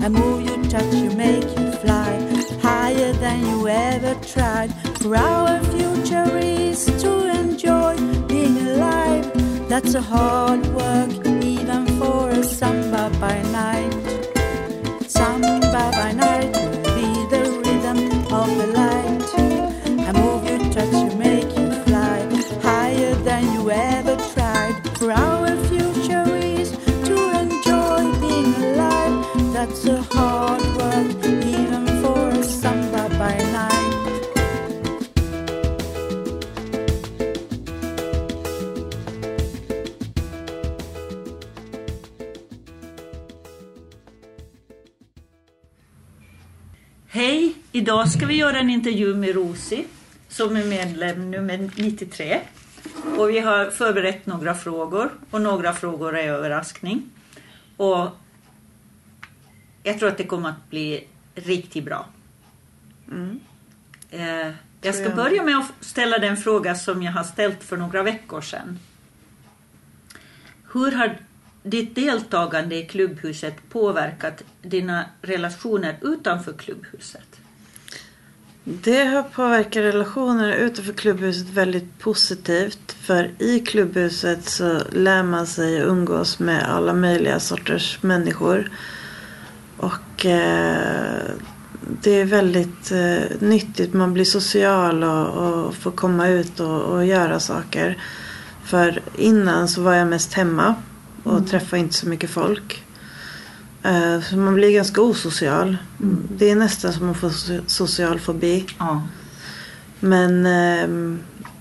I 0.03 0.09
move 0.09 0.41
you, 0.47 0.69
touch 0.69 0.93
you, 0.93 1.09
make 1.11 1.47
you 1.57 1.71
fly 1.83 2.13
higher 2.61 3.13
than 3.13 3.39
you 3.47 3.67
ever 3.67 4.15
tried. 4.25 4.71
For 4.99 5.15
our 5.15 5.63
future 5.65 6.37
is 6.37 6.85
to 7.03 7.11
enjoy 7.39 7.95
being 8.27 8.57
alive. 8.67 9.25
That's 9.69 9.93
a 9.93 10.01
hard 10.01 10.65
work, 10.73 11.25
even 11.43 11.85
for 11.99 12.29
a 12.29 12.43
samba 12.43 13.09
by 13.19 13.41
night. 13.43 13.98
Vi 48.29 48.35
göra 48.35 48.59
en 48.59 48.69
intervju 48.69 49.15
med 49.15 49.35
Rosi 49.35 49.85
som 50.27 50.55
är 50.55 50.65
medlem 50.65 51.31
nummer 51.31 51.69
93. 51.75 52.41
Och 53.17 53.29
vi 53.29 53.39
har 53.39 53.69
förberett 53.69 54.25
några 54.25 54.55
frågor 54.55 55.11
och 55.31 55.41
några 55.41 55.73
frågor 55.73 56.17
är 56.17 56.27
överraskning. 56.27 57.09
Och 57.77 58.09
jag 59.83 59.99
tror 59.99 60.09
att 60.09 60.17
det 60.17 60.23
kommer 60.23 60.49
att 60.49 60.69
bli 60.69 61.07
riktigt 61.35 61.85
bra. 61.85 62.05
Eh, 64.09 64.51
jag 64.81 64.95
ska 64.95 65.09
börja 65.09 65.43
med 65.43 65.57
att 65.57 65.73
ställa 65.79 66.17
den 66.17 66.37
fråga 66.37 66.75
som 66.75 67.03
jag 67.03 67.11
har 67.11 67.23
ställt 67.23 67.63
för 67.63 67.77
några 67.77 68.03
veckor 68.03 68.41
sedan. 68.41 68.79
Hur 70.73 70.91
har 70.91 71.17
ditt 71.63 71.95
deltagande 71.95 72.75
i 72.75 72.85
klubbhuset 72.85 73.69
påverkat 73.69 74.43
dina 74.61 75.05
relationer 75.21 75.97
utanför 76.01 76.53
klubbhuset? 76.53 77.38
Det 78.71 79.05
har 79.05 79.23
påverkat 79.23 79.83
relationer 79.83 80.53
utanför 80.53 80.93
klubbhuset 80.93 81.49
väldigt 81.49 81.99
positivt. 81.99 82.95
För 83.01 83.31
i 83.39 83.59
klubbhuset 83.59 84.45
så 84.45 84.81
lär 84.91 85.23
man 85.23 85.47
sig 85.47 85.79
umgås 85.79 86.39
med 86.39 86.69
alla 86.69 86.93
möjliga 86.93 87.39
sorters 87.39 88.03
människor. 88.03 88.71
Och 89.77 90.25
eh, 90.25 91.21
det 92.01 92.11
är 92.11 92.25
väldigt 92.25 92.91
eh, 92.91 93.39
nyttigt. 93.39 93.93
Man 93.93 94.13
blir 94.13 94.25
social 94.25 95.03
och, 95.03 95.27
och 95.27 95.75
får 95.75 95.91
komma 95.91 96.27
ut 96.27 96.59
och, 96.59 96.81
och 96.81 97.05
göra 97.05 97.39
saker. 97.39 97.97
För 98.63 99.01
innan 99.17 99.67
så 99.67 99.81
var 99.81 99.93
jag 99.93 100.07
mest 100.07 100.33
hemma 100.33 100.75
och 101.23 101.47
träffade 101.47 101.79
inte 101.79 101.95
så 101.95 102.07
mycket 102.07 102.29
folk. 102.29 102.83
Eh, 103.83 104.21
Så 104.21 104.37
man 104.37 104.53
blir 104.55 104.71
ganska 104.71 105.01
osocial. 105.01 105.77
Det 106.37 106.49
är 106.49 106.55
nästan 106.55 106.93
som 106.93 107.09
att 107.09 107.17
få 107.17 107.29
so- 107.29 107.61
social 107.67 108.19
fobi. 108.19 108.65
Ja. 108.79 109.07
Men 109.99 110.45
ehm, 110.45 111.19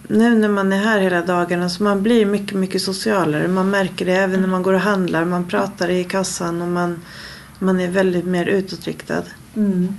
nu 0.09 0.35
när 0.39 0.49
man 0.49 0.73
är 0.73 0.79
här 0.79 1.01
hela 1.01 1.23
dagarna 1.23 1.69
så 1.69 1.83
man 1.83 2.03
blir 2.03 2.27
mycket, 2.27 2.57
mycket 2.59 2.83
socialare. 2.83 3.49
Man 3.49 3.71
märker 3.71 4.07
det 4.07 4.13
även 4.13 4.41
när 4.41 4.49
man 4.49 4.63
går 4.63 4.73
och 4.75 4.81
handlar. 4.81 5.25
Man 5.25 5.45
pratar 5.49 5.91
i 5.91 6.05
kassan 6.05 6.63
och 6.63 6.69
man, 6.69 7.01
man 7.59 7.81
är 7.81 7.89
väldigt 7.89 8.25
mer 8.25 8.47
utåtriktad. 8.47 9.23
Mm. 9.57 9.95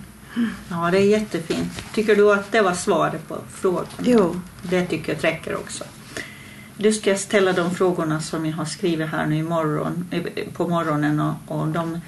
Ja, 0.70 0.90
det 0.92 0.98
är 0.98 1.06
jättefint. 1.06 1.72
Tycker 1.94 2.16
du 2.16 2.34
att 2.34 2.52
det 2.52 2.62
var 2.62 2.74
svaret 2.74 3.28
på 3.28 3.38
frågan? 3.52 3.86
Jo. 4.04 4.42
Det 4.62 4.86
tycker 4.86 5.14
jag 5.14 5.24
räcker 5.24 5.56
också. 5.56 5.84
Du 6.82 6.94
ska 6.94 7.16
ställa 7.16 7.54
de 7.54 7.76
frågorna 7.76 8.22
som 8.22 8.46
jag 8.46 8.54
har 8.54 8.66
skrivit 8.66 9.08
här 9.08 9.26
nu 9.26 9.36
imorgon, 9.36 10.10
på 10.54 10.68
morgonen 10.68 11.20
och, 11.20 11.34
och 11.48 11.68
de 11.68 12.02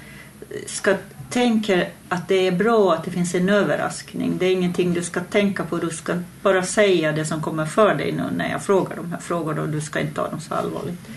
ska 0.66 0.94
tänka 1.30 1.86
att 2.08 2.28
det 2.28 2.46
är 2.46 2.52
bra 2.52 2.94
att 2.94 3.04
det 3.04 3.10
finns 3.10 3.34
en 3.34 3.48
överraskning. 3.48 4.38
Det 4.38 4.46
är 4.46 4.52
ingenting 4.52 4.94
du 4.94 5.02
ska 5.02 5.20
tänka 5.20 5.64
på. 5.64 5.76
Du 5.76 5.90
ska 5.90 6.14
bara 6.42 6.62
säga 6.62 7.12
det 7.12 7.24
som 7.24 7.42
kommer 7.42 7.66
för 7.66 7.94
dig 7.94 8.12
nu 8.12 8.22
när 8.36 8.50
jag 8.50 8.62
frågar 8.62 8.96
de 8.96 9.12
här 9.12 9.18
frågorna 9.18 9.62
och 9.62 9.68
du 9.68 9.80
ska 9.80 10.00
inte 10.00 10.14
ta 10.14 10.30
dem 10.30 10.40
så 10.40 10.54
allvarligt. 10.54 11.08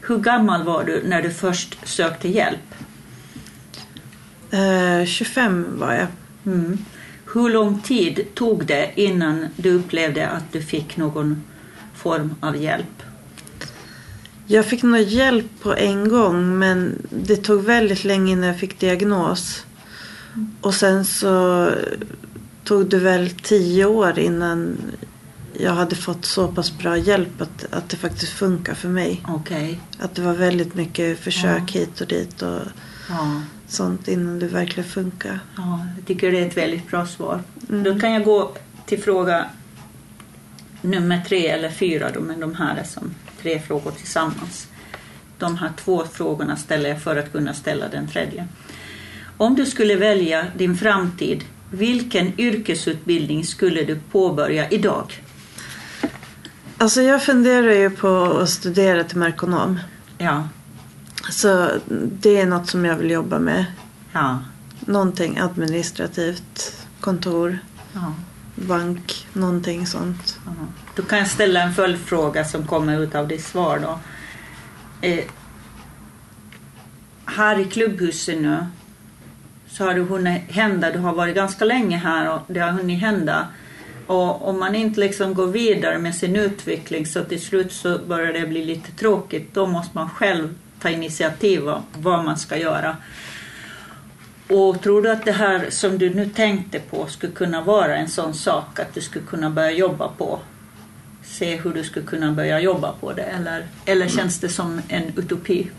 Hur 0.00 0.18
gammal 0.18 0.62
var 0.62 0.84
du 0.84 1.02
när 1.06 1.22
du 1.22 1.30
först 1.30 1.88
sökte 1.88 2.28
hjälp? 2.28 2.74
Eh, 4.50 5.06
25 5.06 5.66
var 5.78 5.92
jag. 5.92 6.06
Mm. 6.46 6.78
Hur 7.34 7.50
lång 7.50 7.80
tid 7.80 8.26
tog 8.34 8.66
det 8.66 8.90
innan 8.94 9.46
du 9.56 9.74
upplevde 9.74 10.28
att 10.28 10.52
du 10.52 10.62
fick 10.62 10.96
någon 10.96 11.42
form 12.02 12.34
av 12.40 12.56
hjälp? 12.56 13.02
Jag 14.46 14.66
fick 14.66 14.82
nog 14.82 15.00
hjälp 15.00 15.46
på 15.62 15.74
en 15.74 16.08
gång 16.08 16.58
men 16.58 17.06
det 17.10 17.36
tog 17.36 17.62
väldigt 17.64 18.04
länge 18.04 18.32
innan 18.32 18.46
jag 18.48 18.58
fick 18.58 18.80
diagnos. 18.80 19.64
Och 20.60 20.74
sen 20.74 21.04
så 21.04 21.68
tog 22.64 22.88
det 22.90 22.98
väl 22.98 23.30
tio 23.30 23.84
år 23.86 24.18
innan 24.18 24.76
jag 25.58 25.72
hade 25.72 25.96
fått 25.96 26.24
så 26.24 26.48
pass 26.48 26.78
bra 26.78 26.96
hjälp 26.96 27.40
att, 27.40 27.66
att 27.74 27.88
det 27.88 27.96
faktiskt 27.96 28.32
funkar 28.32 28.74
för 28.74 28.88
mig. 28.88 29.22
Okej. 29.28 29.80
Att 29.98 30.14
det 30.14 30.22
var 30.22 30.32
väldigt 30.34 30.74
mycket 30.74 31.18
försök 31.18 31.70
hit 31.72 32.00
och 32.00 32.06
dit 32.06 32.42
och 32.42 32.60
Ja. 33.08 33.42
sånt 33.68 34.08
innan 34.08 34.38
det 34.38 34.46
verkligen 34.46 34.88
funkar. 34.88 35.40
ja, 35.56 35.86
jag 35.96 36.06
tycker 36.06 36.32
det 36.32 36.38
är 36.38 36.46
ett 36.46 36.56
väldigt 36.56 36.88
bra 36.90 37.06
svar. 37.06 37.42
Mm. 37.70 37.82
Då 37.82 38.00
kan 38.00 38.12
jag 38.12 38.24
gå 38.24 38.52
till 38.86 39.02
fråga 39.02 39.46
nummer 40.82 41.22
tre 41.28 41.46
eller 41.48 41.70
fyra, 41.70 42.10
då, 42.14 42.20
men 42.20 42.40
de 42.40 42.54
här 42.54 42.76
är 42.76 42.84
som 42.84 43.14
tre 43.42 43.60
frågor 43.60 43.90
tillsammans. 43.90 44.66
De 45.38 45.56
här 45.56 45.70
två 45.84 46.04
frågorna 46.12 46.56
ställer 46.56 46.88
jag 46.88 47.02
för 47.02 47.16
att 47.16 47.32
kunna 47.32 47.54
ställa 47.54 47.88
den 47.88 48.08
tredje. 48.08 48.48
Om 49.36 49.54
du 49.54 49.66
skulle 49.66 49.96
välja 49.96 50.46
din 50.56 50.76
framtid, 50.76 51.44
vilken 51.70 52.40
yrkesutbildning 52.40 53.44
skulle 53.44 53.84
du 53.84 53.98
påbörja 54.10 54.70
idag? 54.70 55.22
Alltså 56.78 57.02
jag 57.02 57.22
funderar 57.22 57.72
ju 57.72 57.90
på 57.90 58.24
att 58.24 58.50
studera 58.50 59.04
till 59.04 59.18
merkonom. 59.18 59.80
Ja, 60.18 60.48
Så 61.30 61.68
det 62.20 62.36
är 62.40 62.46
något 62.46 62.68
som 62.68 62.84
jag 62.84 62.96
vill 62.96 63.10
jobba 63.10 63.38
med. 63.38 63.64
ja, 64.12 64.38
Någonting 64.80 65.38
administrativt, 65.38 66.76
kontor, 67.00 67.58
ja 67.92 68.14
bank, 68.54 69.26
någonting 69.32 69.86
sånt. 69.86 70.38
Mm. 70.46 70.66
Då 70.94 71.02
kan 71.02 71.18
jag 71.18 71.28
ställa 71.28 71.62
en 71.62 71.74
följdfråga 71.74 72.44
som 72.44 72.66
kommer 72.66 73.00
ut 73.00 73.14
av 73.14 73.28
ditt 73.28 73.44
svar. 73.44 73.78
Då. 73.78 73.98
Eh, 75.08 75.24
här 77.24 77.58
i 77.58 77.64
klubbhuset 77.64 78.40
nu 78.40 78.66
så 79.68 79.84
har 79.84 79.94
det 79.94 80.00
hunnit 80.00 80.42
hända, 80.50 80.92
du 80.92 80.98
har 80.98 81.12
varit 81.12 81.34
ganska 81.34 81.64
länge 81.64 81.96
här 81.96 82.34
och 82.34 82.40
det 82.46 82.60
har 82.60 82.70
hunnit 82.70 83.00
hända. 83.00 83.48
Och 84.06 84.48
om 84.48 84.58
man 84.58 84.74
inte 84.74 85.00
liksom 85.00 85.34
går 85.34 85.46
vidare 85.46 85.98
med 85.98 86.14
sin 86.14 86.36
utveckling 86.36 87.06
så 87.06 87.24
till 87.24 87.42
slut 87.42 87.72
så 87.72 87.98
börjar 87.98 88.32
det 88.32 88.46
bli 88.46 88.64
lite 88.64 88.92
tråkigt. 88.92 89.54
Då 89.54 89.66
måste 89.66 89.90
man 89.98 90.10
själv 90.10 90.54
ta 90.80 90.90
initiativ 90.90 91.62
vad 91.92 92.24
man 92.24 92.38
ska 92.38 92.56
göra. 92.56 92.96
Och 94.52 94.82
tror 94.82 95.02
du 95.02 95.10
att 95.10 95.24
det 95.24 95.32
här 95.32 95.66
som 95.70 95.98
du 95.98 96.14
nu 96.14 96.26
tänkte 96.28 96.78
på 96.78 97.06
skulle 97.06 97.32
kunna 97.32 97.60
vara 97.62 97.96
en 97.96 98.08
sån 98.08 98.34
sak 98.34 98.78
att 98.80 98.94
du 98.94 99.00
skulle 99.00 99.24
kunna 99.24 99.50
börja 99.50 99.70
jobba 99.70 100.08
på? 100.08 100.38
Se 101.24 101.56
hur 101.56 101.74
du 101.74 101.84
skulle 101.84 102.06
kunna 102.06 102.32
börja 102.32 102.60
jobba 102.60 102.92
på 103.00 103.12
det 103.12 103.22
eller, 103.22 103.66
eller 103.84 104.08
känns 104.08 104.40
det 104.40 104.48
som 104.48 104.80
en 104.88 105.02
utopi? 105.16 105.70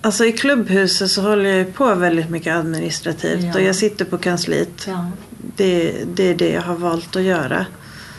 Alltså 0.00 0.24
i 0.24 0.32
klubbhuset 0.32 1.10
så 1.10 1.22
håller 1.22 1.50
jag 1.50 1.74
på 1.74 1.94
väldigt 1.94 2.30
mycket 2.30 2.56
administrativt 2.56 3.44
Ja. 3.44 3.54
och 3.54 3.60
jag 3.62 3.76
sitter 3.76 4.04
på 4.04 4.18
kansliet. 4.18 4.84
Ja. 4.86 5.10
Det, 5.56 6.04
det 6.14 6.30
är 6.30 6.34
det 6.34 6.50
jag 6.50 6.62
har 6.62 6.74
valt 6.74 7.16
att 7.16 7.22
göra. 7.22 7.66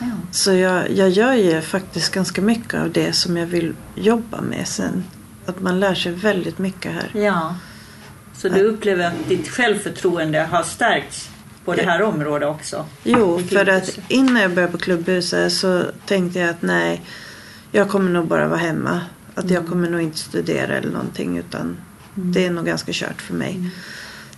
ja. 0.00 0.06
Så 0.32 0.52
jag, 0.52 0.90
jag 0.90 1.10
gör 1.10 1.32
ju 1.34 1.60
faktiskt 1.60 2.12
ganska 2.14 2.42
mycket 2.42 2.74
av 2.74 2.90
det 2.92 3.12
som 3.12 3.36
jag 3.36 3.46
vill 3.46 3.74
jobba 3.94 4.40
med 4.40 4.68
sen. 4.68 5.04
Att 5.46 5.60
man 5.60 5.80
lär 5.80 5.94
sig 5.94 6.12
väldigt 6.12 6.58
mycket 6.58 6.92
här. 6.92 7.10
Ja. 7.14 7.54
Så 8.36 8.48
du 8.48 8.60
upplever 8.60 9.06
att 9.06 9.28
ditt 9.28 9.48
självförtroende 9.48 10.38
har 10.40 10.62
stärkts 10.62 11.30
på 11.64 11.74
det 11.74 11.82
här 11.82 12.02
området 12.02 12.48
också? 12.48 12.84
Jo, 13.04 13.38
för 13.38 13.68
att 13.68 13.98
innan 14.08 14.42
jag 14.42 14.54
började 14.54 14.72
på 14.72 14.78
klubbhuset 14.78 15.52
så 15.52 15.82
tänkte 16.06 16.38
jag 16.38 16.50
att 16.50 16.62
nej, 16.62 17.02
jag 17.72 17.88
kommer 17.88 18.10
nog 18.10 18.26
bara 18.26 18.48
vara 18.48 18.58
hemma. 18.58 19.00
Att 19.34 19.44
Mm. 19.44 19.54
jag 19.54 19.68
kommer 19.68 19.90
nog 19.90 20.00
inte 20.00 20.18
studera 20.18 20.76
eller 20.76 20.90
någonting 20.90 21.38
utan 21.38 21.76
det 22.14 22.46
är 22.46 22.50
nog 22.50 22.66
ganska 22.66 22.92
kört 22.94 23.22
för 23.22 23.34
mig. 23.34 23.54
Mm. 23.54 23.70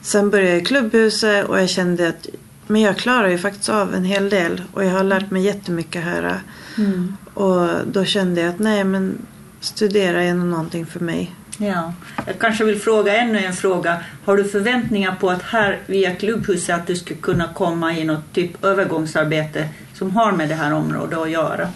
Sen 0.03 0.31
började 0.31 0.51
jag 0.51 0.63
i 0.63 0.65
klubbhuset 0.65 1.47
och 1.47 1.61
jag 1.61 1.69
kände 1.69 2.09
att 2.09 2.27
men 2.67 2.81
jag 2.81 2.97
klarar 2.97 3.29
ju 3.29 3.39
faktiskt 3.39 3.69
av 3.69 3.95
en 3.95 4.05
hel 4.05 4.31
del 4.31 4.63
och 4.73 4.85
jag 4.85 4.91
har 4.91 5.05
lärt 5.05 5.31
mig 5.31 5.43
jättemycket 5.43 6.05
här. 6.05 6.41
Mm. 6.79 7.17
Och 7.35 7.69
då 7.93 8.05
kände 8.05 8.41
jag 8.41 8.51
att 8.51 8.59
nej 8.59 8.85
men 8.85 9.19
studera 9.61 10.23
är 10.23 10.35
nog 10.35 10.47
någonting 10.47 10.87
för 10.87 11.01
mig. 11.01 11.35
Ja. 11.59 11.93
Jag 12.27 12.39
kanske 12.39 12.65
vill 12.65 12.81
fråga 12.81 13.17
ännu 13.17 13.39
en 13.39 13.53
fråga. 13.53 13.97
Har 14.25 14.37
du 14.37 14.45
förväntningar 14.45 15.15
på 15.21 15.31
att 15.31 15.43
här 15.43 15.79
via 15.87 16.15
klubbhuset 16.15 16.77
att 16.77 16.87
du 16.87 16.97
skulle 16.97 17.21
kunna 17.21 17.49
komma 17.55 17.97
i 17.99 18.05
något 18.05 18.33
typ 18.33 18.65
övergångsarbete 18.65 19.69
som 19.95 20.11
har 20.11 20.33
med 20.33 20.49
det 20.49 20.55
här 20.55 20.73
området 20.73 21.19
att 21.19 21.31
göra? 21.31 21.69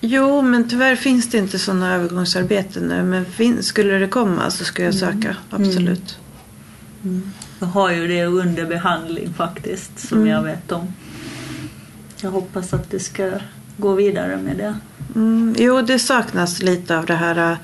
Jo, 0.00 0.42
men 0.42 0.68
tyvärr 0.68 0.96
finns 0.96 1.30
det 1.30 1.38
inte 1.38 1.58
sådana 1.58 1.94
övergångsarbeten 1.94 2.82
nu. 2.82 3.02
Men 3.02 3.62
skulle 3.62 3.98
det 3.98 4.06
komma 4.08 4.50
så 4.50 4.64
ska 4.64 4.84
jag 4.84 4.94
söka, 4.94 5.36
absolut. 5.50 6.18
Jag 7.58 7.66
har 7.66 7.90
ju 7.90 8.06
det 8.08 8.24
under 8.24 8.66
behandling 8.66 9.34
faktiskt, 9.34 10.08
som 10.08 10.18
Mm. 10.18 10.30
jag 10.30 10.42
vet 10.42 10.72
om. 10.72 10.92
Jag 12.20 12.30
hoppas 12.30 12.72
att 12.72 12.90
det 12.90 13.00
ska 13.00 13.30
gå 13.76 13.94
vidare 13.94 14.36
med 14.36 14.56
det. 14.56 14.74
Mm, 15.14 15.54
jo, 15.58 15.82
det 15.82 15.98
saknas 15.98 16.62
lite 16.62 16.98
av 16.98 17.06
det 17.06 17.14
här 17.14 17.52
äh, 17.52 17.56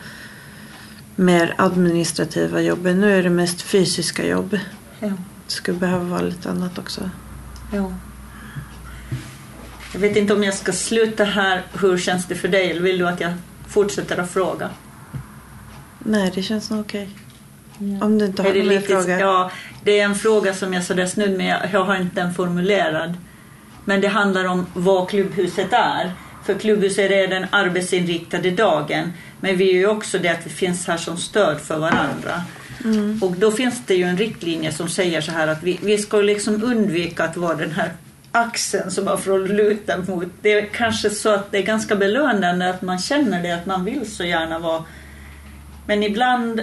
mer 1.17 1.55
administrativa 1.59 2.61
jobbet. 2.61 2.97
Nu 2.97 3.19
är 3.19 3.23
det 3.23 3.31
mest 3.31 3.63
fysiska 3.63 4.27
jobb. 4.27 4.59
Ja. 5.01 5.09
Det 5.47 5.53
skulle 5.53 5.79
behöva 5.79 6.05
vara 6.05 6.23
lite 6.23 6.51
annat 6.51 6.79
också. 6.79 7.11
Ja. 7.73 7.93
Jag 9.93 10.01
vet 10.01 10.17
inte 10.17 10.35
om 10.35 10.45
jag 10.45 10.55
ska 10.55 10.73
sluta 10.73 11.25
här. 11.25 11.63
Hur 11.81 11.99
känns 11.99 12.27
det 12.27 12.35
för 12.35 12.49
dig? 12.49 12.71
Eller 12.71 12.81
vill 12.81 12.99
du 12.99 13.09
att 13.09 13.21
jag 13.21 13.33
fortsätter 13.69 14.19
att 14.19 14.31
fråga? 14.31 14.71
Nej, 15.99 16.33
det 16.35 16.43
känns 16.43 16.71
nog 16.71 16.81
okej. 16.81 17.09
Om 17.79 18.19
du 18.19 18.27
inte 18.27 18.43
har 18.43 18.55
någon 18.55 18.69
mer 18.69 18.81
fråga. 18.81 19.21
Ja, 19.21 19.51
det 19.85 20.01
är 20.01 20.05
en 20.05 20.15
fråga 20.15 20.55
som 20.55 20.75
jag 20.75 20.85
sådär 20.85 21.07
snudd 21.07 21.37
med. 21.37 21.47
Jag, 21.47 21.73
jag 21.73 21.85
har 21.85 21.97
inte 21.97 22.21
den 22.21 22.35
formulerad. 22.35 23.15
Men 23.85 24.01
det 24.01 24.09
handlar 24.09 24.45
om 24.45 24.67
vad 24.75 25.09
klubbhuset 25.09 25.73
är. 25.73 26.13
För 26.45 26.55
klubbhuset 26.55 27.11
är 27.11 27.29
den 27.29 27.47
arbetsinriktade 27.51 28.51
dagen. 28.51 29.13
Men 29.41 29.57
vi 29.57 29.71
är 29.71 29.75
ju 29.75 29.87
också 29.87 30.19
det 30.19 30.29
att 30.29 30.47
vi 30.47 30.51
finns 30.51 30.87
här 30.87 30.97
som 30.97 31.17
stöd 31.17 31.61
för 31.61 31.79
varandra. 31.79 32.43
Och 33.21 33.37
då 33.37 33.51
finns 33.51 33.83
det 33.87 33.95
ju 33.95 34.05
en 34.05 34.17
riktlinje 34.17 34.73
som 34.73 34.89
säger 34.89 35.21
så 35.21 35.33
här 35.33 35.49
att 35.49 35.63
vi, 35.63 35.79
vi 35.83 35.99
ska 35.99 36.21
liksom 36.21 36.65
undvika 36.65 37.25
att 37.25 37.37
vara 37.37 37.55
den 37.55 37.71
här 37.71 37.93
axeln 38.33 38.91
som 38.91 39.05
man 39.05 39.19
får 39.19 39.49
luta 39.49 39.99
mot. 39.99 40.29
Det 40.43 40.53
är 40.53 40.67
kanske 40.67 41.11
så 41.11 41.35
att 41.35 41.53
det 41.53 41.59
är 41.59 41.63
ganska 41.63 41.97
belönande 41.97 42.71
att 42.71 42.83
man 42.83 42.99
känner 42.99 43.43
det, 43.43 43.53
att 43.53 43.67
man 43.67 43.85
vill 43.85 44.11
så 44.11 44.25
gärna 44.25 44.59
vara 44.59 44.85
men 45.87 46.03
ibland, 46.03 46.63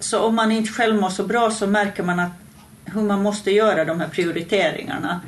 så 0.00 0.20
om 0.20 0.34
man 0.34 0.52
inte 0.52 0.72
själv 0.72 1.00
mår 1.00 1.10
så 1.10 1.26
bra 1.26 1.50
så 1.50 1.66
märker 1.66 2.02
man 2.02 2.20
att 2.20 2.32
hur 2.84 3.02
man 3.02 3.22
måste 3.22 3.50
göra 3.50 3.84
de 3.84 4.00
här 4.00 4.08
prioriteringarna. 4.08 5.20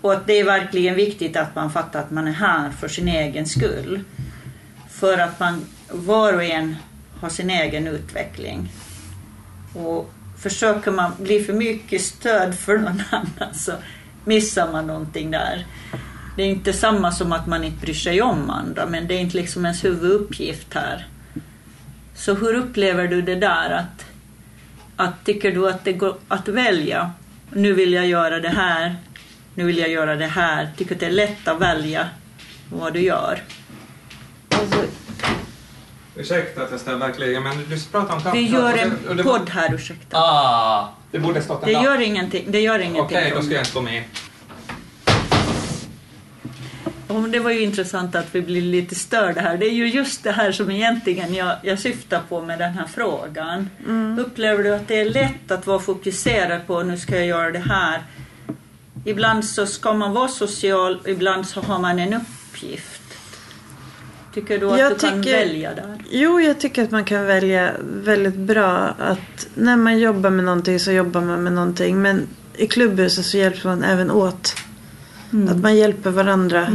Och 0.00 0.12
att 0.12 0.26
det 0.26 0.32
är 0.32 0.44
verkligen 0.44 0.94
viktigt 0.94 1.36
att 1.36 1.54
man 1.54 1.70
fattar 1.70 2.00
att 2.00 2.10
man 2.10 2.28
är 2.28 2.32
här 2.32 2.70
för 2.70 2.88
sin 2.88 3.08
egen 3.08 3.46
skull. 3.46 4.00
För 4.90 5.18
att 5.18 5.40
man, 5.40 5.64
var 5.92 6.32
och 6.32 6.44
en 6.44 6.76
har 7.20 7.28
sin 7.28 7.50
egen 7.50 7.86
utveckling. 7.86 8.72
Och 9.74 10.10
försöker 10.38 10.90
man 10.90 11.12
bli 11.18 11.44
för 11.44 11.52
mycket 11.52 12.02
stöd 12.02 12.54
för 12.54 12.78
någon 12.78 13.02
annan 13.10 13.54
så 13.54 13.72
missar 14.24 14.72
man 14.72 14.86
någonting 14.86 15.30
där. 15.30 15.66
Det 16.36 16.42
är 16.42 16.46
inte 16.46 16.72
samma 16.72 17.12
som 17.12 17.32
att 17.32 17.46
man 17.46 17.64
inte 17.64 17.80
bryr 17.80 17.94
sig 17.94 18.22
om 18.22 18.50
andra, 18.50 18.86
men 18.86 19.06
det 19.06 19.14
är 19.14 19.18
inte 19.18 19.36
liksom 19.36 19.64
ens 19.64 19.84
huvuduppgift 19.84 20.74
här. 20.74 21.06
Så 22.14 22.34
hur 22.34 22.54
upplever 22.54 23.08
du 23.08 23.22
det 23.22 23.34
där? 23.34 23.70
Att, 23.70 24.04
att 24.96 25.24
tycker 25.24 25.52
du 25.52 25.68
att 25.68 25.84
det 25.84 25.92
går 25.92 26.16
att 26.28 26.48
välja? 26.48 27.10
Nu 27.50 27.72
vill 27.72 27.92
jag 27.92 28.06
göra 28.06 28.40
det 28.40 28.48
här, 28.48 28.96
nu 29.54 29.64
vill 29.64 29.78
jag 29.78 29.88
göra 29.88 30.16
det 30.16 30.26
här. 30.26 30.70
Tycker 30.76 30.88
du 30.90 30.94
att 30.94 31.00
det 31.00 31.06
är 31.06 31.26
lätt 31.26 31.48
att 31.48 31.60
välja 31.60 32.08
vad 32.70 32.92
du 32.92 33.00
gör? 33.00 33.42
Alltså, 34.48 34.84
Ursäkta 36.16 36.62
att 36.62 36.70
jag 36.70 36.80
ställer 36.80 36.98
verkligen, 36.98 37.42
men 37.42 37.56
du 37.68 37.80
pratar 37.92 38.14
om 38.14 38.18
Vi 38.18 38.24
kaffeprat 38.24 38.50
gör 38.50 38.72
och 38.72 38.78
en 38.78 38.90
det- 39.02 39.08
och 39.08 39.16
det- 39.16 39.22
podd 39.22 39.50
här, 39.50 39.74
ursäkta. 39.74 40.16
Ah, 40.18 40.88
det 41.10 41.18
borde 41.18 41.42
stått 41.42 41.62
en 41.62 41.68
Det 41.68 41.72
gör 41.72 42.00
ingenting. 42.00 42.44
Det 42.48 42.60
gör 42.60 42.78
ingenting. 42.78 43.02
Okej, 43.18 43.32
då 43.36 43.42
ska 43.42 43.52
jag 43.54 43.60
inte 43.62 43.74
gå 43.74 43.80
med. 43.80 44.02
Och 47.08 47.28
det 47.28 47.38
var 47.38 47.50
ju 47.50 47.60
intressant 47.62 48.14
att 48.14 48.34
vi 48.34 48.42
blir 48.42 48.62
lite 48.62 48.94
störda 48.94 49.40
här. 49.40 49.56
Det 49.56 49.66
är 49.66 49.70
ju 49.74 49.88
just 49.88 50.24
det 50.24 50.32
här 50.32 50.52
som 50.52 50.70
egentligen 50.70 51.34
jag, 51.34 51.56
jag 51.62 51.78
syftar 51.78 52.20
på 52.28 52.40
med 52.42 52.58
den 52.58 52.72
här 52.72 52.86
frågan. 52.86 53.70
Upplever 54.20 54.64
du 54.64 54.74
att 54.74 54.88
det 54.88 55.00
är 55.00 55.10
lätt 55.10 55.50
att 55.50 55.66
vara 55.66 55.78
fokuserad 55.78 56.66
på 56.66 56.82
nu 56.82 56.98
ska 56.98 57.16
jag 57.16 57.26
göra 57.26 57.50
det 57.50 57.58
här? 57.68 58.02
Ibland 59.04 59.44
så 59.44 59.66
ska 59.66 59.92
man 59.92 60.12
vara 60.12 60.28
social, 60.28 61.00
ibland 61.06 61.48
så 61.48 61.60
har 61.60 61.78
man 61.78 61.98
en 61.98 62.14
uppgift. 62.14 62.91
Tycker 64.34 64.58
du 64.58 64.70
att 64.70 64.78
Jag 64.78 64.92
du 64.92 64.98
kan 64.98 65.22
tycker- 65.22 65.38
välja 65.38 65.74
där? 65.74 65.96
Jo, 66.10 66.40
jag 66.40 66.60
tycker 66.60 66.82
att 66.84 66.90
man 66.90 67.04
kan 67.04 67.26
välja 67.26 67.72
väldigt 67.82 68.34
bra 68.36 68.94
att 68.98 69.46
när 69.54 69.76
man 69.76 69.98
jobbar 69.98 70.30
med 70.30 70.44
någonting 70.44 70.80
så 70.80 70.92
jobbar 70.92 71.20
man 71.20 71.42
med 71.42 71.52
någonting. 71.52 72.02
Men 72.02 72.28
i 72.56 72.66
klubbhuset 72.66 73.26
så 73.26 73.36
hjälps 73.36 73.64
man 73.64 73.82
även 73.84 74.10
åt. 74.10 74.54
Att 75.50 75.56
man 75.56 75.76
hjälper 75.76 76.10
varandra. 76.10 76.66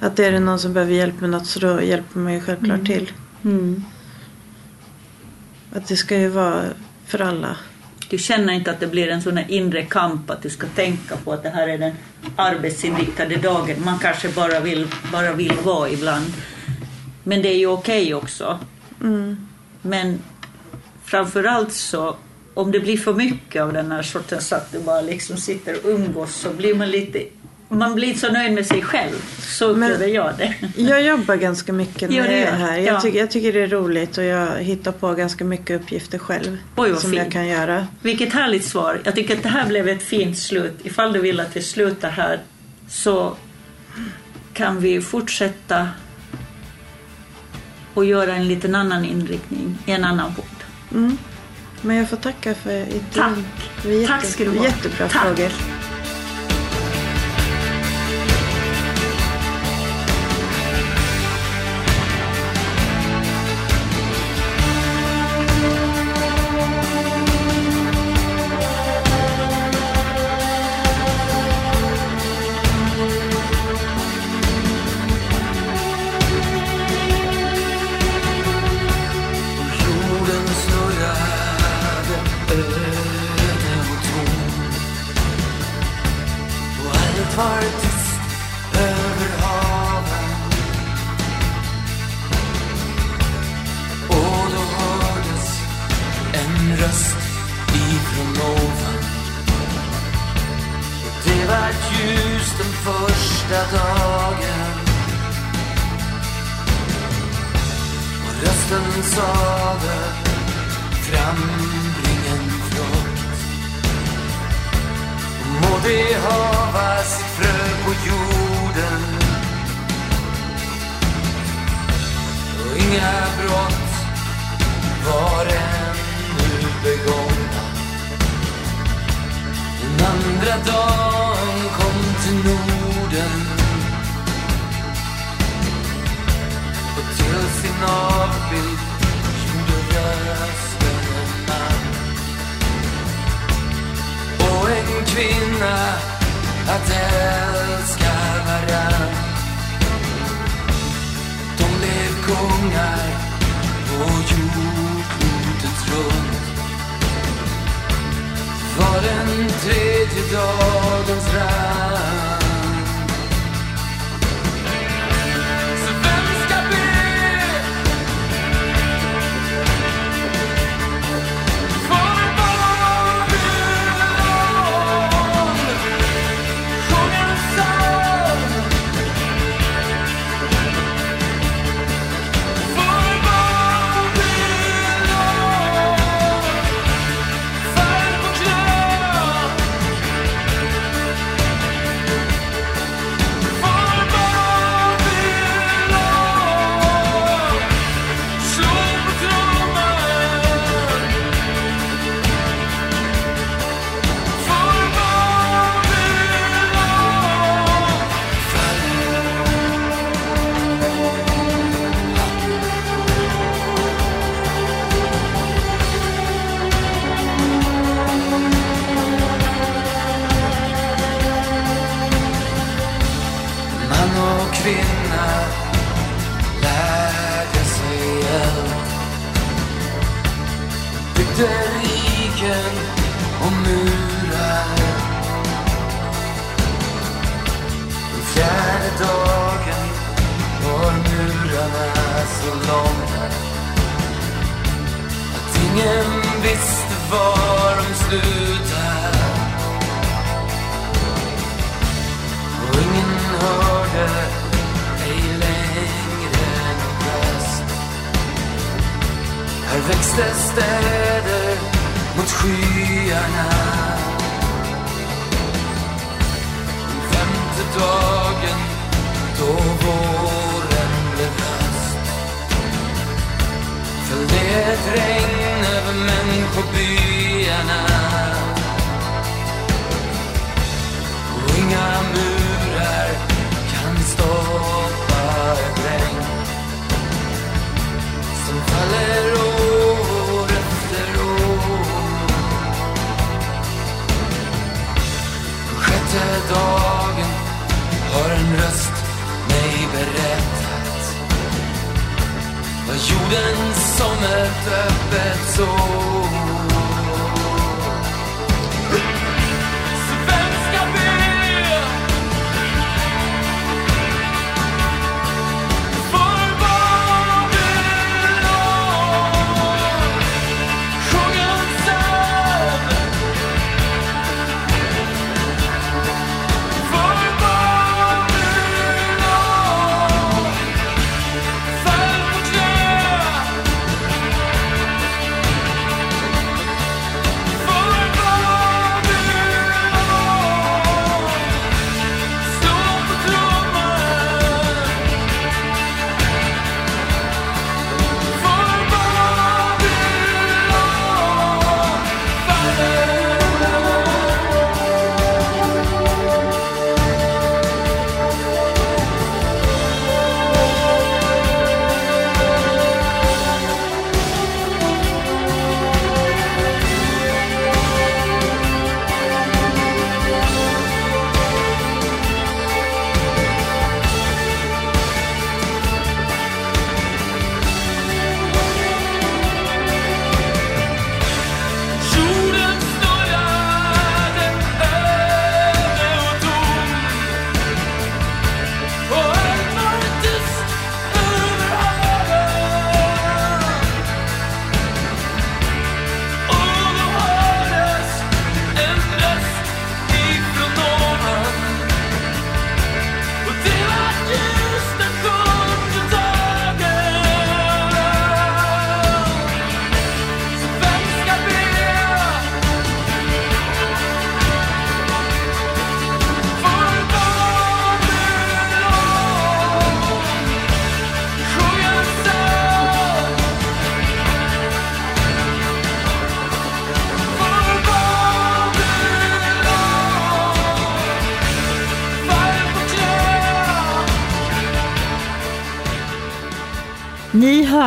Att 0.00 0.18
är 0.18 0.32
det 0.32 0.40
någon 0.40 0.58
som 0.58 0.72
behöver 0.72 0.92
hjälp 0.94 1.20
med 1.20 1.30
något 1.30 1.46
så 1.46 1.58
då 1.60 1.82
hjälper 1.82 2.18
man 2.18 2.32
ju 2.34 2.40
självklart 2.40 2.84
till. 2.86 3.12
Att 5.72 5.86
det 5.88 5.96
ska 5.96 6.16
ju 6.18 6.28
vara 6.28 6.62
för 7.06 7.20
alla. 7.20 7.56
Du 8.10 8.18
känner 8.18 8.52
inte 8.52 8.70
att 8.70 8.80
det 8.80 8.86
blir 8.86 9.08
en 9.08 9.22
sån 9.22 9.36
här 9.36 9.46
inre 9.48 9.82
kamp 9.84 10.30
att 10.30 10.42
du 10.42 10.50
ska 10.50 10.66
tänka 10.66 11.16
på 11.16 11.32
att 11.32 11.42
det 11.42 11.48
här 11.50 11.68
är 11.68 11.78
den 11.78 11.92
arbetsinriktade 12.36 13.36
dagen. 13.36 13.76
Man 13.84 13.98
kanske 13.98 14.28
bara 14.28 14.60
vill, 14.60 14.86
bara 15.12 15.32
vill 15.32 15.52
vara 15.64 15.90
ibland. 15.90 16.24
Men 17.28 17.42
det 17.42 17.48
är 17.48 17.58
ju 17.58 17.66
okej 17.66 18.14
också. 18.14 18.58
Men 19.82 20.18
framförallt 21.04 21.72
så 21.72 22.16
om 22.54 22.70
det 22.70 22.80
blir 22.80 22.96
för 22.96 23.14
mycket 23.14 23.62
av 23.62 23.72
den 23.72 23.92
här 23.92 24.02
sortens 24.02 24.52
att 24.52 24.72
du 24.72 24.78
bara 24.80 25.00
liksom 25.00 25.36
sitter 25.36 25.76
och 25.84 25.90
umgås 25.90 26.34
så 26.34 26.50
blir 26.50 26.74
man 26.74 26.90
lite 26.90 27.24
man 27.68 27.94
blir 27.94 28.08
inte 28.08 28.20
så 28.20 28.32
nöjd 28.32 28.52
med 28.52 28.66
sig 28.66 28.82
själv. 28.82 29.14
Så 29.40 29.64
upplever 29.64 30.06
jag 30.06 30.32
det. 30.38 30.54
Jag 30.76 31.02
jobbar 31.02 31.36
ganska 31.36 31.72
mycket 31.72 32.10
när 32.10 32.16
jag 32.16 32.26
är 32.26 32.30
det? 32.50 32.56
här. 32.56 32.76
Jag, 32.78 32.94
Ja. 32.94 33.00
tycker, 33.00 33.18
jag 33.18 33.30
tycker 33.30 33.52
det 33.52 33.60
är 33.60 33.66
roligt 33.66 34.18
och 34.18 34.24
jag 34.24 34.56
hittar 34.58 34.92
på 34.92 35.14
ganska 35.14 35.44
mycket 35.44 35.80
uppgifter 35.80 36.18
själv. 36.18 36.56
Oj, 36.76 36.90
som 36.96 37.10
fint. 37.10 37.22
jag 37.22 37.32
kan 37.32 37.48
göra. 37.48 37.86
Vilket 38.02 38.32
härligt 38.32 38.64
svar. 38.64 39.00
Jag 39.04 39.14
tycker 39.14 39.36
att 39.36 39.42
det 39.42 39.48
här 39.48 39.66
blev 39.66 39.88
ett 39.88 40.02
fint 40.02 40.38
slut. 40.38 40.74
Ifall 40.82 41.12
du 41.12 41.20
vill 41.20 41.40
att 41.40 41.56
vi 41.56 41.62
slutar 41.62 42.10
här 42.10 42.40
så 42.88 43.36
kan 44.52 44.80
vi 44.80 45.00
fortsätta 45.00 45.88
och 47.98 48.04
göra 48.04 48.34
en 48.36 48.48
liten 48.48 48.74
annan 48.74 49.04
inriktning 49.04 49.78
i 49.86 49.92
en 49.92 50.04
annan 50.04 50.34
podd. 50.34 50.44
Men 51.82 51.96
jag 51.96 52.10
får 52.10 52.16
tacka 52.16 52.54
för 52.54 52.80
intervjun. 52.80 53.04
Tack. 53.14 53.84
Jätte, 53.86 54.06
Tack 54.06 54.24
ska 54.24 54.44
du 54.44 54.50
ha. 54.58 54.64
Jättebra 54.64 55.08
Tack. 55.08 55.22
frågor. 55.26 55.50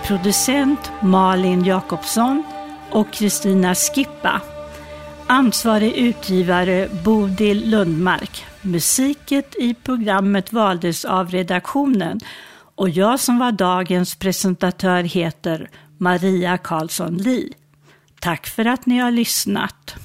Producent 0.06 0.92
Malin 1.02 1.64
Jakobsson 1.64 2.42
och 2.90 3.12
Kristina 3.12 3.74
Skippa. 3.74 4.40
Ansvarig 5.26 5.92
utgivare 5.92 6.88
Bodil 7.04 7.70
Lundmark. 7.70 8.44
Musiket 8.62 9.56
i 9.58 9.74
programmet 9.74 10.52
valdes 10.52 11.04
av 11.04 11.30
redaktionen 11.30 12.20
och 12.74 12.90
jag 12.90 13.20
som 13.20 13.38
var 13.38 13.52
dagens 13.52 14.14
presentatör 14.14 15.02
heter 15.02 15.70
Maria 15.98 16.58
Karlsson 16.58 17.16
Li. 17.16 17.52
Tack 18.20 18.46
för 18.46 18.64
att 18.64 18.86
ni 18.86 18.98
har 18.98 19.10
lyssnat. 19.10 19.94